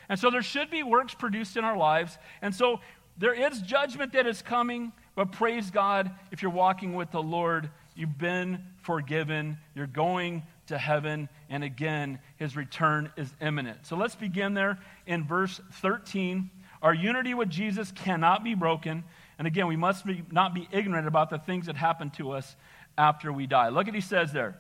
And 0.09 0.19
so 0.19 0.29
there 0.29 0.41
should 0.41 0.69
be 0.69 0.83
works 0.83 1.13
produced 1.13 1.57
in 1.57 1.63
our 1.63 1.77
lives. 1.77 2.17
And 2.41 2.53
so 2.53 2.81
there 3.17 3.33
is 3.33 3.62
judgment 3.62 4.13
that 4.13 4.27
is 4.27 4.41
coming. 4.41 4.91
But 5.15 5.31
praise 5.31 5.69
God, 5.71 6.12
if 6.31 6.41
you're 6.41 6.51
walking 6.51 6.93
with 6.93 7.12
the 7.12 7.21
Lord, 7.21 7.69
you've 8.00 8.18
been 8.18 8.63
forgiven, 8.82 9.58
you're 9.75 9.86
going 9.86 10.44
to 10.68 10.77
heaven, 10.77 11.27
and 11.50 11.63
again, 11.63 12.20
his 12.38 12.56
return 12.56 13.12
is 13.18 13.34
imminent. 13.41 13.86
So 13.86 13.98
let's 13.98 14.15
begin 14.15 14.53
there 14.53 14.79
in 15.06 15.25
verse 15.25 15.60
13. 15.82 16.50
Our 16.82 16.94
unity 16.94 17.34
with 17.34 17.50
Jesus 17.50 17.91
cannot 17.91 18.44
be 18.44 18.56
broken. 18.56 19.03
And 19.38 19.48
again, 19.48 19.68
we 19.68 19.75
must 19.75 20.06
be, 20.06 20.24
not 20.32 20.53
be 20.53 20.68
ignorant 20.72 21.08
about 21.08 21.29
the 21.29 21.39
things 21.39 21.65
that 21.65 21.75
happen 21.75 22.10
to 22.12 22.32
us 22.32 22.56
after 22.98 23.34
we 23.34 23.48
die. 23.48 23.70
Look 23.70 23.88
at 23.89 23.94
he 23.94 24.01
says 24.01 24.32
there. 24.32 24.58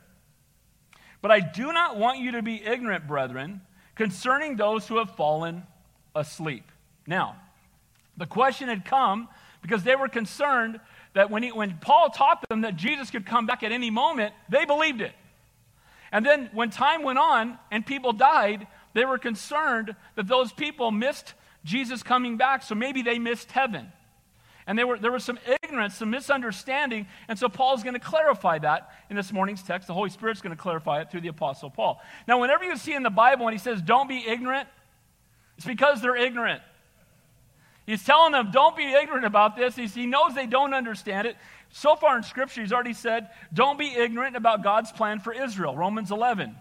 But 1.21 1.31
I 1.31 1.39
do 1.39 1.71
not 1.71 1.97
want 1.97 2.19
you 2.19 2.31
to 2.31 2.41
be 2.41 2.61
ignorant, 2.63 3.07
brethren, 3.07 3.61
concerning 3.95 4.57
those 4.57 4.87
who 4.87 4.97
have 4.97 5.15
fallen 5.15 5.63
asleep. 6.13 6.63
Now, 7.07 7.37
the 8.17 8.25
question 8.25 8.67
had 8.67 8.83
come 8.83 9.29
because 9.61 9.83
they 9.83 9.95
were 9.95 10.09
concerned 10.09 10.79
that 11.13 11.29
when, 11.29 11.43
he, 11.43 11.51
when 11.51 11.77
Paul 11.79 12.09
taught 12.09 12.47
them 12.49 12.61
that 12.61 12.75
Jesus 12.75 13.09
could 13.09 13.25
come 13.25 13.45
back 13.45 13.63
at 13.63 13.71
any 13.71 13.89
moment, 13.89 14.33
they 14.49 14.65
believed 14.65 15.01
it. 15.01 15.13
And 16.11 16.25
then 16.25 16.49
when 16.53 16.69
time 16.69 17.03
went 17.03 17.19
on 17.19 17.57
and 17.71 17.85
people 17.85 18.13
died, 18.13 18.67
they 18.93 19.05
were 19.05 19.17
concerned 19.17 19.95
that 20.15 20.27
those 20.27 20.51
people 20.51 20.91
missed 20.91 21.33
Jesus 21.63 22.03
coming 22.03 22.37
back, 22.37 22.63
so 22.63 22.73
maybe 22.73 23.01
they 23.01 23.19
missed 23.19 23.51
heaven. 23.51 23.91
And 24.65 24.77
there, 24.77 24.85
were, 24.85 24.99
there 24.99 25.11
was 25.11 25.23
some 25.23 25.39
ignorance, 25.63 25.95
some 25.95 26.11
misunderstanding, 26.11 27.07
and 27.27 27.39
so 27.39 27.49
Paul's 27.49 27.81
going 27.81 27.95
to 27.95 27.99
clarify 27.99 28.59
that 28.59 28.91
in 29.09 29.15
this 29.15 29.33
morning's 29.33 29.63
text. 29.63 29.87
The 29.87 29.95
Holy 29.95 30.11
Spirit's 30.11 30.41
going 30.41 30.55
to 30.55 30.61
clarify 30.61 31.01
it 31.01 31.09
through 31.09 31.21
the 31.21 31.27
Apostle 31.27 31.71
Paul. 31.71 31.99
Now, 32.27 32.39
whenever 32.39 32.63
you 32.63 32.77
see 32.77 32.93
in 32.93 33.01
the 33.01 33.09
Bible 33.09 33.45
when 33.45 33.53
he 33.53 33.59
says, 33.59 33.81
don't 33.81 34.07
be 34.07 34.23
ignorant, 34.27 34.69
it's 35.57 35.65
because 35.65 36.01
they're 36.01 36.15
ignorant. 36.15 36.61
He's 37.89 38.03
telling 38.03 38.33
them, 38.33 38.51
don't 38.51 38.77
be 38.77 38.83
ignorant 38.83 39.25
about 39.25 39.55
this. 39.55 39.75
He's, 39.75 39.95
he 39.95 40.05
knows 40.05 40.35
they 40.35 40.45
don't 40.45 40.75
understand 40.75 41.27
it. 41.27 41.35
So 41.71 41.95
far 41.95 42.15
in 42.17 42.23
Scripture, 42.23 42.61
he's 42.61 42.71
already 42.71 42.93
said, 42.93 43.29
don't 43.51 43.79
be 43.79 43.87
ignorant 43.87 44.35
about 44.35 44.63
God's 44.63 44.91
plan 44.91 45.19
for 45.19 45.33
Israel. 45.33 45.75
Romans 45.75 46.11
11. 46.11 46.55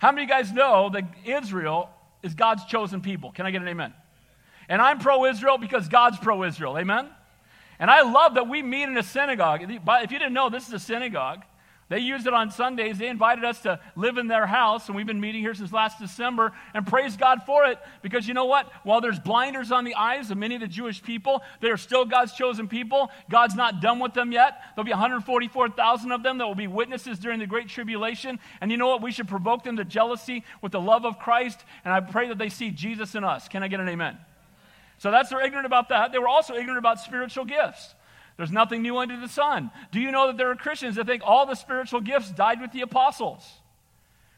How 0.00 0.12
many 0.12 0.24
of 0.24 0.28
you 0.28 0.34
guys 0.34 0.52
know 0.52 0.90
that 0.90 1.04
Israel 1.24 1.88
is 2.22 2.34
God's 2.34 2.66
chosen 2.66 3.00
people. 3.00 3.32
Can 3.32 3.46
I 3.46 3.50
get 3.50 3.62
an 3.62 3.68
amen? 3.68 3.94
And 4.68 4.82
I'm 4.82 4.98
pro 4.98 5.24
Israel 5.24 5.56
because 5.56 5.88
God's 5.88 6.18
pro 6.18 6.44
Israel. 6.44 6.76
Amen? 6.76 7.08
And 7.78 7.90
I 7.90 8.02
love 8.02 8.34
that 8.34 8.48
we 8.48 8.62
meet 8.62 8.82
in 8.82 8.98
a 8.98 9.02
synagogue. 9.02 9.62
If 9.62 10.12
you 10.12 10.18
didn't 10.18 10.34
know, 10.34 10.50
this 10.50 10.66
is 10.68 10.74
a 10.74 10.78
synagogue. 10.78 11.42
They 11.88 12.00
used 12.00 12.26
it 12.26 12.34
on 12.34 12.50
Sundays. 12.50 12.98
They 12.98 13.06
invited 13.06 13.44
us 13.44 13.60
to 13.62 13.78
live 13.94 14.18
in 14.18 14.26
their 14.26 14.46
house, 14.46 14.88
and 14.88 14.96
we've 14.96 15.06
been 15.06 15.20
meeting 15.20 15.40
here 15.40 15.54
since 15.54 15.72
last 15.72 16.00
December, 16.00 16.52
and 16.74 16.84
praise 16.84 17.16
God 17.16 17.44
for 17.44 17.64
it 17.66 17.78
because 18.02 18.26
you 18.26 18.34
know 18.34 18.46
what? 18.46 18.72
While 18.82 19.00
there's 19.00 19.20
blinders 19.20 19.70
on 19.70 19.84
the 19.84 19.94
eyes 19.94 20.32
of 20.32 20.36
many 20.38 20.56
of 20.56 20.60
the 20.60 20.66
Jewish 20.66 21.00
people, 21.00 21.42
they 21.60 21.70
are 21.70 21.76
still 21.76 22.04
God's 22.04 22.32
chosen 22.32 22.66
people. 22.66 23.10
God's 23.30 23.54
not 23.54 23.80
done 23.80 24.00
with 24.00 24.14
them 24.14 24.32
yet. 24.32 24.60
There'll 24.74 24.84
be 24.84 24.90
144,000 24.90 26.10
of 26.10 26.24
them 26.24 26.38
that 26.38 26.46
will 26.46 26.56
be 26.56 26.66
witnesses 26.66 27.20
during 27.20 27.38
the 27.38 27.46
Great 27.46 27.68
Tribulation. 27.68 28.40
And 28.60 28.72
you 28.72 28.78
know 28.78 28.88
what? 28.88 29.00
We 29.00 29.12
should 29.12 29.28
provoke 29.28 29.62
them 29.62 29.76
to 29.76 29.84
jealousy 29.84 30.42
with 30.62 30.72
the 30.72 30.80
love 30.80 31.04
of 31.04 31.20
Christ, 31.20 31.64
and 31.84 31.94
I 31.94 32.00
pray 32.00 32.28
that 32.28 32.38
they 32.38 32.48
see 32.48 32.70
Jesus 32.70 33.14
in 33.14 33.22
us. 33.22 33.46
Can 33.46 33.62
I 33.62 33.68
get 33.68 33.78
an 33.78 33.88
amen? 33.88 34.18
So 34.98 35.10
that's 35.12 35.30
they're 35.30 35.44
ignorant 35.44 35.66
about 35.66 35.90
that. 35.90 36.10
They 36.10 36.18
were 36.18 36.28
also 36.28 36.54
ignorant 36.54 36.78
about 36.78 36.98
spiritual 36.98 37.44
gifts. 37.44 37.94
There's 38.36 38.52
nothing 38.52 38.82
new 38.82 38.98
under 38.98 39.18
the 39.18 39.28
sun. 39.28 39.70
Do 39.92 40.00
you 40.00 40.12
know 40.12 40.26
that 40.26 40.36
there 40.36 40.50
are 40.50 40.56
Christians 40.56 40.96
that 40.96 41.06
think 41.06 41.22
all 41.24 41.46
the 41.46 41.54
spiritual 41.54 42.00
gifts 42.00 42.30
died 42.30 42.60
with 42.60 42.72
the 42.72 42.82
apostles? 42.82 43.48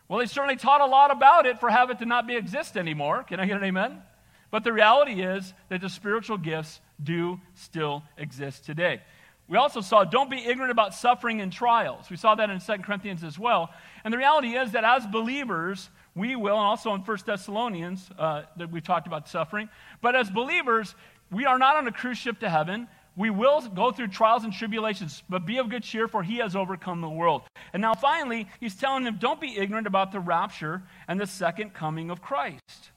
Well, 0.09 0.21
they 0.21 0.27
certainly 0.27 0.57
taught 0.57 0.81
a 0.81 0.87
lot 0.87 1.11
about 1.11 1.47
it 1.47 1.59
for 1.59 1.69
have 1.69 1.91
it 1.91 1.99
to 1.99 2.07
not 2.07 2.27
be 2.27 2.37
exist 2.37 2.77
anymore. 2.77 3.25
Can 3.25 3.41
I 3.41 3.47
get 3.47 3.57
an 3.57 3.65
amen? 3.65 4.03
But 4.51 4.65
the 4.65 4.73
reality 4.73 5.23
is 5.23 5.53
that 5.69 5.81
the 5.81 5.91
spiritual 5.91 6.39
gifts 6.39 6.81
do 7.03 7.41
still 7.55 8.03
exist 8.17 8.65
today. 8.65 9.03
We 9.49 9.57
also 9.57 9.81
saw 9.81 10.05
don't 10.05 10.31
be 10.31 10.39
ignorant 10.39 10.71
about 10.71 10.95
suffering 10.95 11.41
and 11.41 11.53
trials. 11.53 12.11
We 12.11 12.17
saw 12.17 12.35
that 12.35 12.51
in 12.51 12.61
2 12.61 12.73
Corinthians 12.79 13.25
as 13.25 13.39
well. 13.39 13.71
And 14.05 14.13
the 14.13 14.19
reality 14.19 14.55
is 14.55 14.73
that 14.73 14.85
as 14.85 15.07
believers, 15.07 15.89
we 16.15 16.37
will, 16.37 16.57
and 16.57 16.67
also 16.67 16.95
in 16.95 17.01
1 17.01 17.19
Thessalonians, 17.27 18.11
uh, 18.19 18.43
that 18.57 18.71
we 18.71 18.81
talked 18.81 19.07
about 19.07 19.29
suffering, 19.29 19.69
but 20.03 20.15
as 20.15 20.31
believers, 20.31 20.95
we 21.31 21.47
are 21.47 21.59
not 21.59 21.77
on 21.77 21.89
a 21.89 21.93
cruise 21.93 22.19
ship 22.19 22.41
to 22.41 22.51
heaven. 22.51 22.89
We 23.19 23.31
will 23.31 23.61
go 23.63 23.91
through 23.91 24.09
trials 24.09 24.45
and 24.45 24.53
tribulations, 24.53 25.25
but 25.29 25.45
be 25.45 25.59
of 25.59 25.69
good 25.69 25.83
cheer, 25.83 26.07
for 26.07 26.23
he 26.23 26.37
has 26.37 26.55
overcome 26.55 27.01
the 27.01 27.09
world. 27.09 27.43
And 27.73 27.83
now, 27.83 27.95
finally, 27.95 28.47
he's 28.61 28.77
telling 28.77 29.03
them, 29.03 29.17
don't 29.19 29.41
be 29.41 29.59
ignorant 29.59 29.89
about 29.89 30.13
the 30.13 30.21
rapture 30.21 30.85
and 31.09 31.21
the 31.21 31.27
second 31.27 31.75
coming 31.75 32.11
of 32.11 32.23
Christ. 32.23 32.93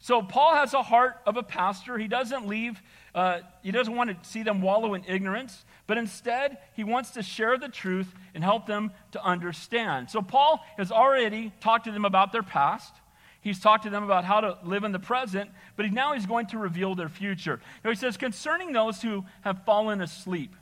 So, 0.00 0.20
Paul 0.20 0.56
has 0.56 0.74
a 0.74 0.82
heart 0.82 1.20
of 1.24 1.36
a 1.36 1.44
pastor. 1.44 1.96
He 1.96 2.08
doesn't 2.08 2.48
leave, 2.48 2.82
uh, 3.14 3.42
he 3.62 3.70
doesn't 3.70 3.94
want 3.94 4.10
to 4.10 4.28
see 4.28 4.42
them 4.42 4.62
wallow 4.62 4.94
in 4.94 5.04
ignorance, 5.06 5.64
but 5.86 5.96
instead, 5.96 6.58
he 6.74 6.82
wants 6.82 7.12
to 7.12 7.22
share 7.22 7.56
the 7.56 7.68
truth 7.68 8.12
and 8.34 8.42
help 8.42 8.66
them 8.66 8.90
to 9.12 9.24
understand. 9.24 10.10
So, 10.10 10.22
Paul 10.22 10.58
has 10.76 10.90
already 10.90 11.52
talked 11.60 11.84
to 11.84 11.92
them 11.92 12.04
about 12.04 12.32
their 12.32 12.42
past. 12.42 12.92
He's 13.42 13.58
talked 13.58 13.82
to 13.84 13.90
them 13.90 14.04
about 14.04 14.24
how 14.24 14.40
to 14.40 14.56
live 14.64 14.84
in 14.84 14.92
the 14.92 15.00
present, 15.00 15.50
but 15.76 15.90
now 15.92 16.14
he's 16.14 16.26
going 16.26 16.46
to 16.46 16.58
reveal 16.58 16.94
their 16.94 17.08
future. 17.08 17.60
Now 17.84 17.90
he 17.90 17.96
says, 17.96 18.16
concerning 18.16 18.72
those 18.72 19.02
who 19.02 19.24
have 19.42 19.64
fallen 19.64 20.00
asleep. 20.00 20.54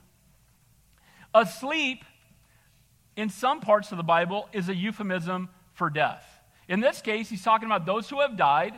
Asleep, 1.33 2.03
in 3.15 3.29
some 3.29 3.61
parts 3.61 3.91
of 3.91 3.97
the 3.97 4.03
Bible, 4.03 4.49
is 4.51 4.67
a 4.67 4.75
euphemism 4.75 5.49
for 5.73 5.91
death. 5.91 6.25
In 6.67 6.79
this 6.79 7.01
case, 7.01 7.29
he's 7.29 7.43
talking 7.43 7.67
about 7.67 7.85
those 7.85 8.09
who 8.09 8.19
have 8.19 8.35
died. 8.35 8.73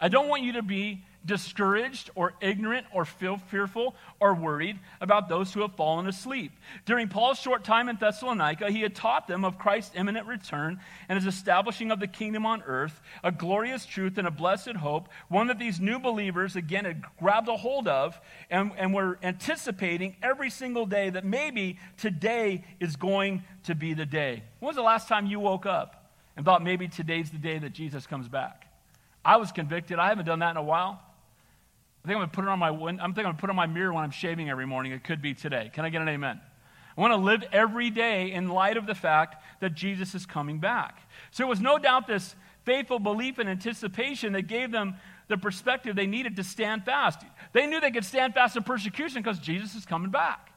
I 0.00 0.08
don't 0.08 0.28
want 0.28 0.44
you 0.44 0.52
to 0.52 0.62
be 0.62 1.04
discouraged 1.28 2.10
or 2.16 2.34
ignorant 2.40 2.86
or 2.92 3.04
feel 3.04 3.36
fearful 3.36 3.94
or 4.18 4.34
worried 4.34 4.80
about 5.00 5.28
those 5.28 5.52
who 5.52 5.60
have 5.60 5.76
fallen 5.76 6.08
asleep. 6.08 6.50
During 6.86 7.08
Paul's 7.08 7.38
short 7.38 7.62
time 7.62 7.88
in 7.88 7.96
Thessalonica, 7.96 8.70
he 8.70 8.80
had 8.80 8.96
taught 8.96 9.28
them 9.28 9.44
of 9.44 9.58
Christ's 9.58 9.94
imminent 9.94 10.26
return 10.26 10.80
and 11.08 11.16
his 11.16 11.32
establishing 11.32 11.92
of 11.92 12.00
the 12.00 12.08
kingdom 12.08 12.44
on 12.44 12.62
earth, 12.62 13.00
a 13.22 13.30
glorious 13.30 13.86
truth 13.86 14.18
and 14.18 14.26
a 14.26 14.32
blessed 14.32 14.70
hope, 14.70 15.08
one 15.28 15.46
that 15.46 15.60
these 15.60 15.78
new 15.78 16.00
believers 16.00 16.56
again 16.56 16.84
had 16.84 17.04
grabbed 17.20 17.48
a 17.48 17.56
hold 17.56 17.86
of 17.86 18.20
and, 18.50 18.72
and 18.76 18.92
were 18.92 19.18
anticipating 19.22 20.16
every 20.22 20.50
single 20.50 20.86
day 20.86 21.10
that 21.10 21.24
maybe 21.24 21.78
today 21.98 22.64
is 22.80 22.96
going 22.96 23.44
to 23.64 23.74
be 23.74 23.94
the 23.94 24.06
day. 24.06 24.42
When 24.58 24.68
was 24.68 24.76
the 24.76 24.82
last 24.82 25.06
time 25.06 25.26
you 25.26 25.38
woke 25.38 25.66
up 25.66 26.10
and 26.36 26.44
thought 26.44 26.64
maybe 26.64 26.88
today's 26.88 27.30
the 27.30 27.38
day 27.38 27.58
that 27.58 27.74
Jesus 27.74 28.06
comes 28.06 28.28
back? 28.28 28.64
I 29.24 29.36
was 29.36 29.52
convicted. 29.52 29.98
I 29.98 30.08
haven't 30.08 30.24
done 30.24 30.38
that 30.38 30.52
in 30.52 30.56
a 30.56 30.62
while. 30.62 31.02
I 32.04 32.08
think 32.08 32.16
I'm 32.16 32.20
going 32.20 32.30
to 32.30 32.34
put 32.34 32.44
it 32.44 32.48
on 32.48 32.58
my 32.58 32.68
I'm 32.68 32.98
thinking 33.14 33.26
I'm 33.26 33.34
to 33.34 33.40
put 33.40 33.50
on 33.50 33.56
my 33.56 33.66
mirror 33.66 33.92
when 33.92 34.04
I'm 34.04 34.10
shaving 34.10 34.48
every 34.48 34.66
morning. 34.66 34.92
It 34.92 35.04
could 35.04 35.20
be 35.20 35.34
today. 35.34 35.70
Can 35.72 35.84
I 35.84 35.90
get 35.90 36.00
an 36.00 36.08
amen? 36.08 36.40
I 36.96 37.00
want 37.00 37.12
to 37.12 37.16
live 37.16 37.44
every 37.52 37.90
day 37.90 38.32
in 38.32 38.48
light 38.48 38.76
of 38.76 38.86
the 38.86 38.94
fact 38.94 39.42
that 39.60 39.74
Jesus 39.74 40.14
is 40.14 40.26
coming 40.26 40.58
back. 40.58 40.98
So 41.30 41.44
it 41.44 41.48
was 41.48 41.60
no 41.60 41.78
doubt 41.78 42.08
this 42.08 42.34
faithful 42.64 42.98
belief 42.98 43.38
and 43.38 43.48
anticipation 43.48 44.32
that 44.32 44.42
gave 44.42 44.72
them 44.72 44.96
the 45.28 45.38
perspective 45.38 45.94
they 45.94 46.06
needed 46.06 46.36
to 46.36 46.44
stand 46.44 46.84
fast. 46.84 47.20
They 47.52 47.66
knew 47.66 47.80
they 47.80 47.92
could 47.92 48.04
stand 48.04 48.34
fast 48.34 48.56
in 48.56 48.64
persecution 48.64 49.22
because 49.22 49.38
Jesus 49.38 49.76
is 49.76 49.86
coming 49.86 50.10
back. 50.10 50.50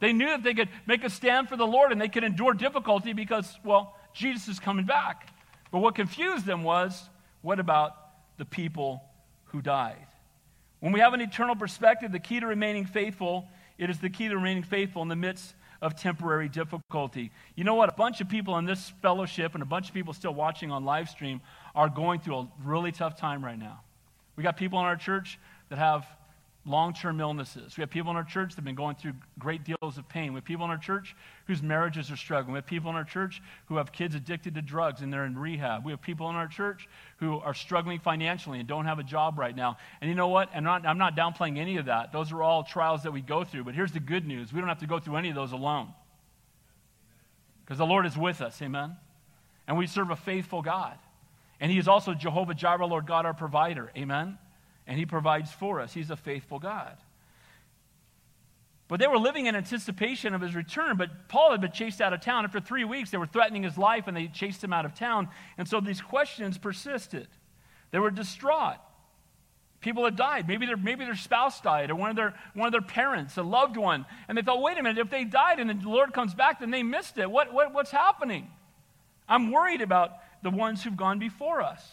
They 0.00 0.12
knew 0.12 0.26
that 0.26 0.42
they 0.42 0.54
could 0.54 0.68
make 0.86 1.04
a 1.04 1.10
stand 1.10 1.48
for 1.48 1.56
the 1.56 1.66
Lord 1.66 1.92
and 1.92 2.00
they 2.00 2.08
could 2.08 2.24
endure 2.24 2.54
difficulty 2.54 3.12
because, 3.12 3.56
well, 3.64 3.96
Jesus 4.14 4.48
is 4.48 4.58
coming 4.58 4.84
back. 4.84 5.28
But 5.70 5.78
what 5.78 5.94
confused 5.94 6.44
them 6.44 6.64
was 6.64 7.08
what 7.40 7.60
about 7.60 7.94
the 8.36 8.44
people 8.44 9.04
who 9.46 9.62
died? 9.62 10.07
When 10.80 10.92
we 10.92 11.00
have 11.00 11.12
an 11.14 11.20
eternal 11.20 11.56
perspective, 11.56 12.12
the 12.12 12.18
key 12.18 12.40
to 12.40 12.46
remaining 12.46 12.86
faithful, 12.86 13.48
it 13.78 13.90
is 13.90 13.98
the 13.98 14.10
key 14.10 14.28
to 14.28 14.36
remaining 14.36 14.62
faithful 14.62 15.02
in 15.02 15.08
the 15.08 15.16
midst 15.16 15.54
of 15.80 15.94
temporary 15.96 16.48
difficulty. 16.48 17.30
You 17.54 17.64
know 17.64 17.74
what? 17.74 17.88
A 17.88 17.92
bunch 17.92 18.20
of 18.20 18.28
people 18.28 18.58
in 18.58 18.64
this 18.64 18.92
fellowship 19.00 19.54
and 19.54 19.62
a 19.62 19.66
bunch 19.66 19.88
of 19.88 19.94
people 19.94 20.12
still 20.12 20.34
watching 20.34 20.70
on 20.70 20.84
live 20.84 21.08
stream 21.08 21.40
are 21.74 21.88
going 21.88 22.20
through 22.20 22.38
a 22.38 22.48
really 22.64 22.92
tough 22.92 23.16
time 23.16 23.44
right 23.44 23.58
now. 23.58 23.80
We 24.36 24.42
got 24.42 24.56
people 24.56 24.78
in 24.80 24.84
our 24.84 24.96
church 24.96 25.38
that 25.68 25.78
have 25.78 26.06
long 26.68 26.92
term 26.92 27.20
illnesses. 27.20 27.76
We 27.76 27.82
have 27.82 27.90
people 27.90 28.10
in 28.10 28.16
our 28.16 28.24
church 28.24 28.50
that 28.50 28.56
have 28.56 28.64
been 28.64 28.74
going 28.74 28.96
through 28.96 29.14
great 29.38 29.64
deals 29.64 29.98
of 29.98 30.08
pain. 30.08 30.32
We 30.32 30.38
have 30.38 30.44
people 30.44 30.64
in 30.64 30.70
our 30.70 30.78
church 30.78 31.16
whose 31.46 31.62
marriages 31.62 32.10
are 32.10 32.16
struggling. 32.16 32.52
We 32.52 32.58
have 32.58 32.66
people 32.66 32.90
in 32.90 32.96
our 32.96 33.04
church 33.04 33.42
who 33.66 33.76
have 33.76 33.90
kids 33.90 34.14
addicted 34.14 34.54
to 34.54 34.62
drugs 34.62 35.00
and 35.00 35.12
they're 35.12 35.24
in 35.24 35.36
rehab. 35.36 35.84
We 35.84 35.92
have 35.92 36.02
people 36.02 36.28
in 36.30 36.36
our 36.36 36.46
church 36.46 36.88
who 37.18 37.38
are 37.38 37.54
struggling 37.54 37.98
financially 37.98 38.58
and 38.58 38.68
don't 38.68 38.84
have 38.84 38.98
a 38.98 39.02
job 39.02 39.38
right 39.38 39.56
now. 39.56 39.78
And 40.00 40.08
you 40.08 40.14
know 40.14 40.28
what? 40.28 40.50
I'm 40.54 40.64
not, 40.64 40.86
I'm 40.86 40.98
not 40.98 41.16
downplaying 41.16 41.58
any 41.58 41.78
of 41.78 41.86
that. 41.86 42.12
Those 42.12 42.30
are 42.32 42.42
all 42.42 42.64
trials 42.64 43.02
that 43.04 43.12
we 43.12 43.20
go 43.20 43.44
through. 43.44 43.64
But 43.64 43.74
here's 43.74 43.92
the 43.92 44.00
good 44.00 44.26
news 44.26 44.52
we 44.52 44.60
don't 44.60 44.68
have 44.68 44.80
to 44.80 44.86
go 44.86 44.98
through 44.98 45.16
any 45.16 45.30
of 45.30 45.34
those 45.34 45.52
alone 45.52 45.88
because 47.64 47.78
the 47.78 47.86
Lord 47.86 48.06
is 48.06 48.16
with 48.16 48.40
us. 48.40 48.62
Amen? 48.62 48.96
And 49.66 49.76
we 49.76 49.86
serve 49.86 50.10
a 50.10 50.16
faithful 50.16 50.62
God. 50.62 50.98
And 51.60 51.70
He 51.70 51.78
is 51.78 51.86
also 51.86 52.14
Jehovah 52.14 52.54
Jireh, 52.54 52.86
Lord 52.86 53.06
God, 53.06 53.26
our 53.26 53.34
provider. 53.34 53.90
Amen? 53.96 54.38
And 54.88 54.98
He 54.98 55.06
provides 55.06 55.52
for 55.52 55.80
us. 55.80 55.94
He's 55.94 56.10
a 56.10 56.16
faithful 56.16 56.58
God. 56.58 56.96
But 58.88 59.00
they 59.00 59.06
were 59.06 59.18
living 59.18 59.46
in 59.46 59.54
anticipation 59.54 60.34
of 60.34 60.40
his 60.40 60.54
return. 60.54 60.96
But 60.96 61.28
Paul 61.28 61.52
had 61.52 61.60
been 61.60 61.72
chased 61.72 62.00
out 62.00 62.14
of 62.14 62.22
town. 62.22 62.46
After 62.46 62.58
three 62.58 62.84
weeks, 62.84 63.10
they 63.10 63.18
were 63.18 63.26
threatening 63.26 63.62
his 63.62 63.76
life 63.76 64.08
and 64.08 64.16
they 64.16 64.28
chased 64.28 64.64
him 64.64 64.72
out 64.72 64.86
of 64.86 64.94
town. 64.94 65.28
And 65.58 65.68
so 65.68 65.80
these 65.80 66.00
questions 66.00 66.56
persisted. 66.56 67.28
They 67.90 67.98
were 67.98 68.10
distraught. 68.10 68.78
People 69.80 70.06
had 70.06 70.16
died. 70.16 70.48
Maybe 70.48 70.64
their, 70.64 70.78
maybe 70.78 71.04
their 71.04 71.14
spouse 71.14 71.60
died 71.60 71.90
or 71.90 71.96
one 71.96 72.10
of, 72.10 72.16
their, 72.16 72.34
one 72.54 72.66
of 72.66 72.72
their 72.72 72.80
parents, 72.80 73.36
a 73.36 73.42
loved 73.42 73.76
one. 73.76 74.06
And 74.26 74.36
they 74.36 74.42
thought, 74.42 74.62
wait 74.62 74.78
a 74.78 74.82
minute, 74.82 74.98
if 74.98 75.10
they 75.10 75.24
died 75.24 75.60
and 75.60 75.68
the 75.68 75.88
Lord 75.88 76.14
comes 76.14 76.34
back, 76.34 76.60
then 76.60 76.70
they 76.70 76.82
missed 76.82 77.18
it. 77.18 77.30
What, 77.30 77.52
what, 77.52 77.74
what's 77.74 77.90
happening? 77.90 78.50
I'm 79.28 79.52
worried 79.52 79.82
about 79.82 80.12
the 80.42 80.50
ones 80.50 80.82
who've 80.82 80.96
gone 80.96 81.18
before 81.18 81.60
us. 81.60 81.86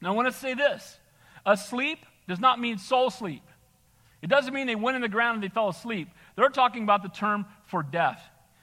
Now, 0.00 0.12
I 0.12 0.14
want 0.14 0.28
to 0.28 0.38
say 0.38 0.54
this 0.54 0.98
Asleep 1.46 2.04
does 2.26 2.40
not 2.40 2.60
mean 2.60 2.78
soul 2.78 3.10
sleep. 3.10 3.42
It 4.22 4.28
doesn't 4.28 4.54
mean 4.54 4.66
they 4.66 4.74
went 4.74 4.96
in 4.96 5.02
the 5.02 5.08
ground 5.08 5.36
and 5.36 5.44
they 5.44 5.52
fell 5.52 5.68
asleep. 5.68 6.08
They're 6.36 6.48
talking 6.48 6.82
about 6.82 7.02
the 7.02 7.10
term 7.10 7.44
for 7.66 7.82
death, 7.82 8.22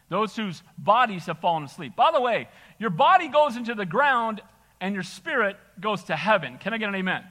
those 0.09 0.35
whose 0.35 0.63
bodies 0.77 1.27
have 1.27 1.39
fallen 1.39 1.63
asleep. 1.63 1.95
By 1.95 2.11
the 2.11 2.19
way, 2.19 2.49
your 2.79 2.89
body 2.89 3.27
goes 3.27 3.55
into 3.55 3.75
the 3.75 3.85
ground 3.85 4.41
and 4.79 4.95
your 4.95 5.03
spirit 5.03 5.57
goes 5.79 6.03
to 6.05 6.15
heaven. 6.15 6.57
Can 6.57 6.73
I 6.73 6.77
get 6.79 6.89
an 6.89 6.95
amen? 6.95 7.23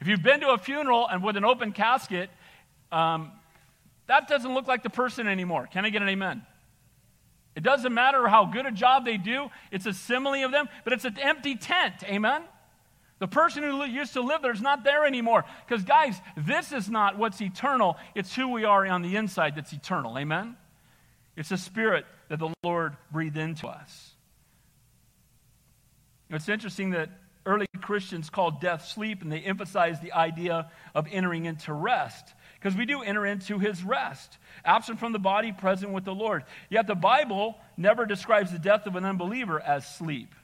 If 0.00 0.08
you've 0.08 0.22
been 0.22 0.40
to 0.40 0.50
a 0.50 0.58
funeral 0.58 1.06
and 1.08 1.22
with 1.22 1.36
an 1.36 1.44
open 1.44 1.70
casket, 1.70 2.28
um, 2.90 3.30
that 4.08 4.26
doesn't 4.26 4.52
look 4.52 4.66
like 4.66 4.82
the 4.82 4.90
person 4.90 5.28
anymore. 5.28 5.68
Can 5.72 5.84
I 5.84 5.90
get 5.90 6.02
an 6.02 6.08
amen? 6.08 6.42
It 7.54 7.62
doesn't 7.62 7.94
matter 7.94 8.26
how 8.26 8.46
good 8.46 8.66
a 8.66 8.72
job 8.72 9.04
they 9.04 9.16
do, 9.16 9.48
it's 9.70 9.86
a 9.86 9.92
simile 9.92 10.44
of 10.44 10.50
them, 10.50 10.68
but 10.82 10.92
it's 10.92 11.04
an 11.04 11.16
empty 11.20 11.54
tent. 11.54 12.02
Amen? 12.04 12.42
The 13.20 13.28
person 13.28 13.62
who 13.62 13.84
used 13.84 14.14
to 14.14 14.20
live 14.20 14.42
there 14.42 14.52
is 14.52 14.60
not 14.60 14.84
there 14.84 15.06
anymore. 15.06 15.44
Because, 15.66 15.84
guys, 15.84 16.20
this 16.36 16.72
is 16.72 16.90
not 16.90 17.16
what's 17.18 17.40
eternal. 17.40 17.96
It's 18.14 18.34
who 18.34 18.48
we 18.48 18.64
are 18.64 18.86
on 18.86 19.02
the 19.02 19.16
inside 19.16 19.54
that's 19.54 19.72
eternal. 19.72 20.18
Amen? 20.18 20.56
It's 21.36 21.48
the 21.48 21.56
spirit 21.56 22.06
that 22.28 22.38
the 22.38 22.52
Lord 22.62 22.96
breathed 23.10 23.36
into 23.36 23.68
us. 23.68 24.10
It's 26.30 26.48
interesting 26.48 26.90
that 26.90 27.10
early 27.46 27.66
Christians 27.80 28.30
called 28.30 28.60
death 28.60 28.86
sleep, 28.86 29.22
and 29.22 29.30
they 29.30 29.40
emphasized 29.40 30.02
the 30.02 30.12
idea 30.12 30.70
of 30.94 31.06
entering 31.10 31.44
into 31.44 31.72
rest. 31.72 32.34
Because 32.54 32.76
we 32.76 32.86
do 32.86 33.02
enter 33.02 33.26
into 33.26 33.58
his 33.58 33.84
rest, 33.84 34.38
absent 34.64 34.98
from 34.98 35.12
the 35.12 35.18
body, 35.18 35.52
present 35.52 35.92
with 35.92 36.04
the 36.04 36.14
Lord. 36.14 36.44
Yet 36.70 36.86
the 36.86 36.94
Bible 36.94 37.56
never 37.76 38.06
describes 38.06 38.50
the 38.50 38.58
death 38.58 38.86
of 38.86 38.96
an 38.96 39.04
unbeliever 39.04 39.60
as 39.60 39.86
sleep. 39.86 40.34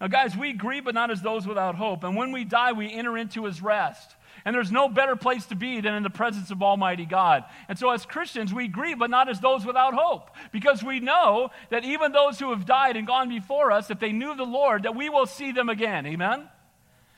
Now, 0.00 0.06
guys, 0.06 0.36
we 0.36 0.52
grieve, 0.52 0.84
but 0.84 0.94
not 0.94 1.10
as 1.10 1.20
those 1.22 1.46
without 1.46 1.74
hope. 1.74 2.04
And 2.04 2.16
when 2.16 2.30
we 2.30 2.44
die, 2.44 2.72
we 2.72 2.92
enter 2.92 3.18
into 3.18 3.44
his 3.44 3.60
rest. 3.60 4.14
And 4.44 4.54
there's 4.54 4.70
no 4.70 4.88
better 4.88 5.16
place 5.16 5.46
to 5.46 5.56
be 5.56 5.80
than 5.80 5.94
in 5.94 6.04
the 6.04 6.10
presence 6.10 6.50
of 6.50 6.62
Almighty 6.62 7.04
God. 7.04 7.44
And 7.68 7.76
so, 7.76 7.90
as 7.90 8.06
Christians, 8.06 8.54
we 8.54 8.68
grieve, 8.68 8.98
but 8.98 9.10
not 9.10 9.28
as 9.28 9.40
those 9.40 9.66
without 9.66 9.94
hope, 9.94 10.30
because 10.52 10.82
we 10.82 11.00
know 11.00 11.50
that 11.70 11.84
even 11.84 12.12
those 12.12 12.38
who 12.38 12.50
have 12.50 12.64
died 12.64 12.96
and 12.96 13.06
gone 13.06 13.28
before 13.28 13.72
us, 13.72 13.90
if 13.90 13.98
they 13.98 14.12
knew 14.12 14.36
the 14.36 14.44
Lord, 14.44 14.84
that 14.84 14.94
we 14.94 15.08
will 15.08 15.26
see 15.26 15.50
them 15.50 15.68
again. 15.68 16.06
Amen? 16.06 16.48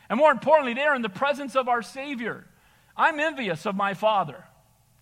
And 0.08 0.18
more 0.18 0.32
importantly, 0.32 0.74
they 0.74 0.82
are 0.82 0.96
in 0.96 1.02
the 1.02 1.08
presence 1.10 1.54
of 1.54 1.68
our 1.68 1.82
Savior. 1.82 2.46
I'm 2.96 3.20
envious 3.20 3.66
of 3.66 3.76
my 3.76 3.94
father 3.94 4.44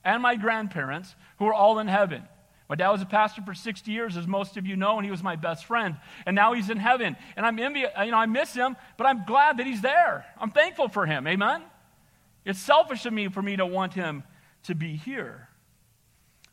and 0.04 0.22
my 0.22 0.34
grandparents 0.36 1.14
who 1.38 1.46
are 1.46 1.54
all 1.54 1.78
in 1.78 1.86
heaven. 1.86 2.24
My 2.68 2.74
dad 2.74 2.90
was 2.90 3.00
a 3.00 3.06
pastor 3.06 3.40
for 3.42 3.54
60 3.54 3.90
years, 3.90 4.16
as 4.16 4.26
most 4.26 4.58
of 4.58 4.66
you 4.66 4.76
know, 4.76 4.96
and 4.96 5.04
he 5.04 5.10
was 5.10 5.22
my 5.22 5.36
best 5.36 5.64
friend. 5.64 5.96
And 6.26 6.36
now 6.36 6.52
he's 6.52 6.68
in 6.68 6.76
heaven. 6.76 7.16
And 7.36 7.46
I'm 7.46 7.58
envious, 7.58 7.90
you 8.04 8.10
know, 8.10 8.18
I 8.18 8.26
miss 8.26 8.52
him, 8.52 8.76
but 8.98 9.06
I'm 9.06 9.24
glad 9.24 9.56
that 9.56 9.66
he's 9.66 9.80
there. 9.80 10.26
I'm 10.38 10.50
thankful 10.50 10.88
for 10.88 11.06
him. 11.06 11.26
Amen? 11.26 11.62
It's 12.44 12.58
selfish 12.58 13.06
of 13.06 13.12
me 13.12 13.28
for 13.28 13.40
me 13.40 13.56
to 13.56 13.64
want 13.64 13.94
him 13.94 14.22
to 14.64 14.74
be 14.74 14.96
here. 14.96 15.48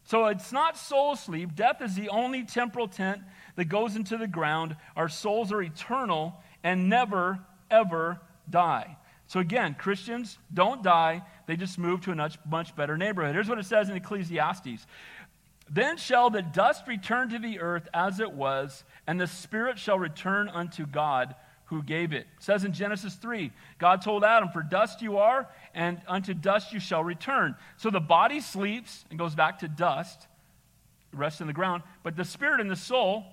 So 0.05 0.27
it's 0.27 0.51
not 0.51 0.77
soul 0.77 1.15
sleep. 1.15 1.55
Death 1.55 1.81
is 1.81 1.95
the 1.95 2.09
only 2.09 2.43
temporal 2.43 2.87
tent 2.87 3.21
that 3.55 3.65
goes 3.65 3.95
into 3.95 4.17
the 4.17 4.27
ground. 4.27 4.77
Our 4.95 5.09
souls 5.09 5.51
are 5.51 5.61
eternal 5.61 6.35
and 6.63 6.89
never, 6.89 7.39
ever 7.69 8.21
die. 8.49 8.97
So 9.27 9.39
again, 9.39 9.75
Christians 9.77 10.37
don't 10.53 10.83
die, 10.83 11.23
they 11.47 11.55
just 11.55 11.79
move 11.79 12.01
to 12.01 12.11
a 12.11 12.15
much, 12.15 12.37
much 12.47 12.75
better 12.75 12.97
neighborhood. 12.97 13.33
Here's 13.33 13.49
what 13.49 13.57
it 13.57 13.65
says 13.65 13.89
in 13.89 13.95
Ecclesiastes 13.95 14.85
then 15.69 15.97
shall 15.97 16.29
the 16.29 16.41
dust 16.41 16.87
return 16.87 17.29
to 17.29 17.39
the 17.39 17.59
earth 17.59 17.87
as 17.93 18.19
it 18.19 18.31
was, 18.31 18.83
and 19.07 19.19
the 19.19 19.27
spirit 19.27 19.79
shall 19.79 19.97
return 19.97 20.47
unto 20.49 20.85
God 20.85 21.35
who 21.65 21.81
gave 21.81 22.13
it. 22.13 22.17
it. 22.17 22.27
says 22.39 22.63
in 22.63 22.73
Genesis 22.73 23.15
3, 23.15 23.51
God 23.79 24.01
told 24.01 24.23
Adam, 24.23 24.49
For 24.49 24.61
dust 24.61 25.01
you 25.01 25.17
are, 25.17 25.47
and 25.73 25.99
unto 26.07 26.33
dust 26.33 26.71
you 26.71 26.79
shall 26.79 27.03
return. 27.03 27.55
So 27.77 27.89
the 27.89 27.99
body 27.99 28.39
sleeps 28.39 29.03
and 29.09 29.17
goes 29.17 29.33
back 29.33 29.59
to 29.59 29.67
dust, 29.67 30.27
rests 31.11 31.41
in 31.41 31.47
the 31.47 31.53
ground, 31.53 31.81
but 32.03 32.15
the 32.15 32.25
spirit 32.25 32.61
and 32.61 32.69
the 32.69 32.75
soul 32.75 33.25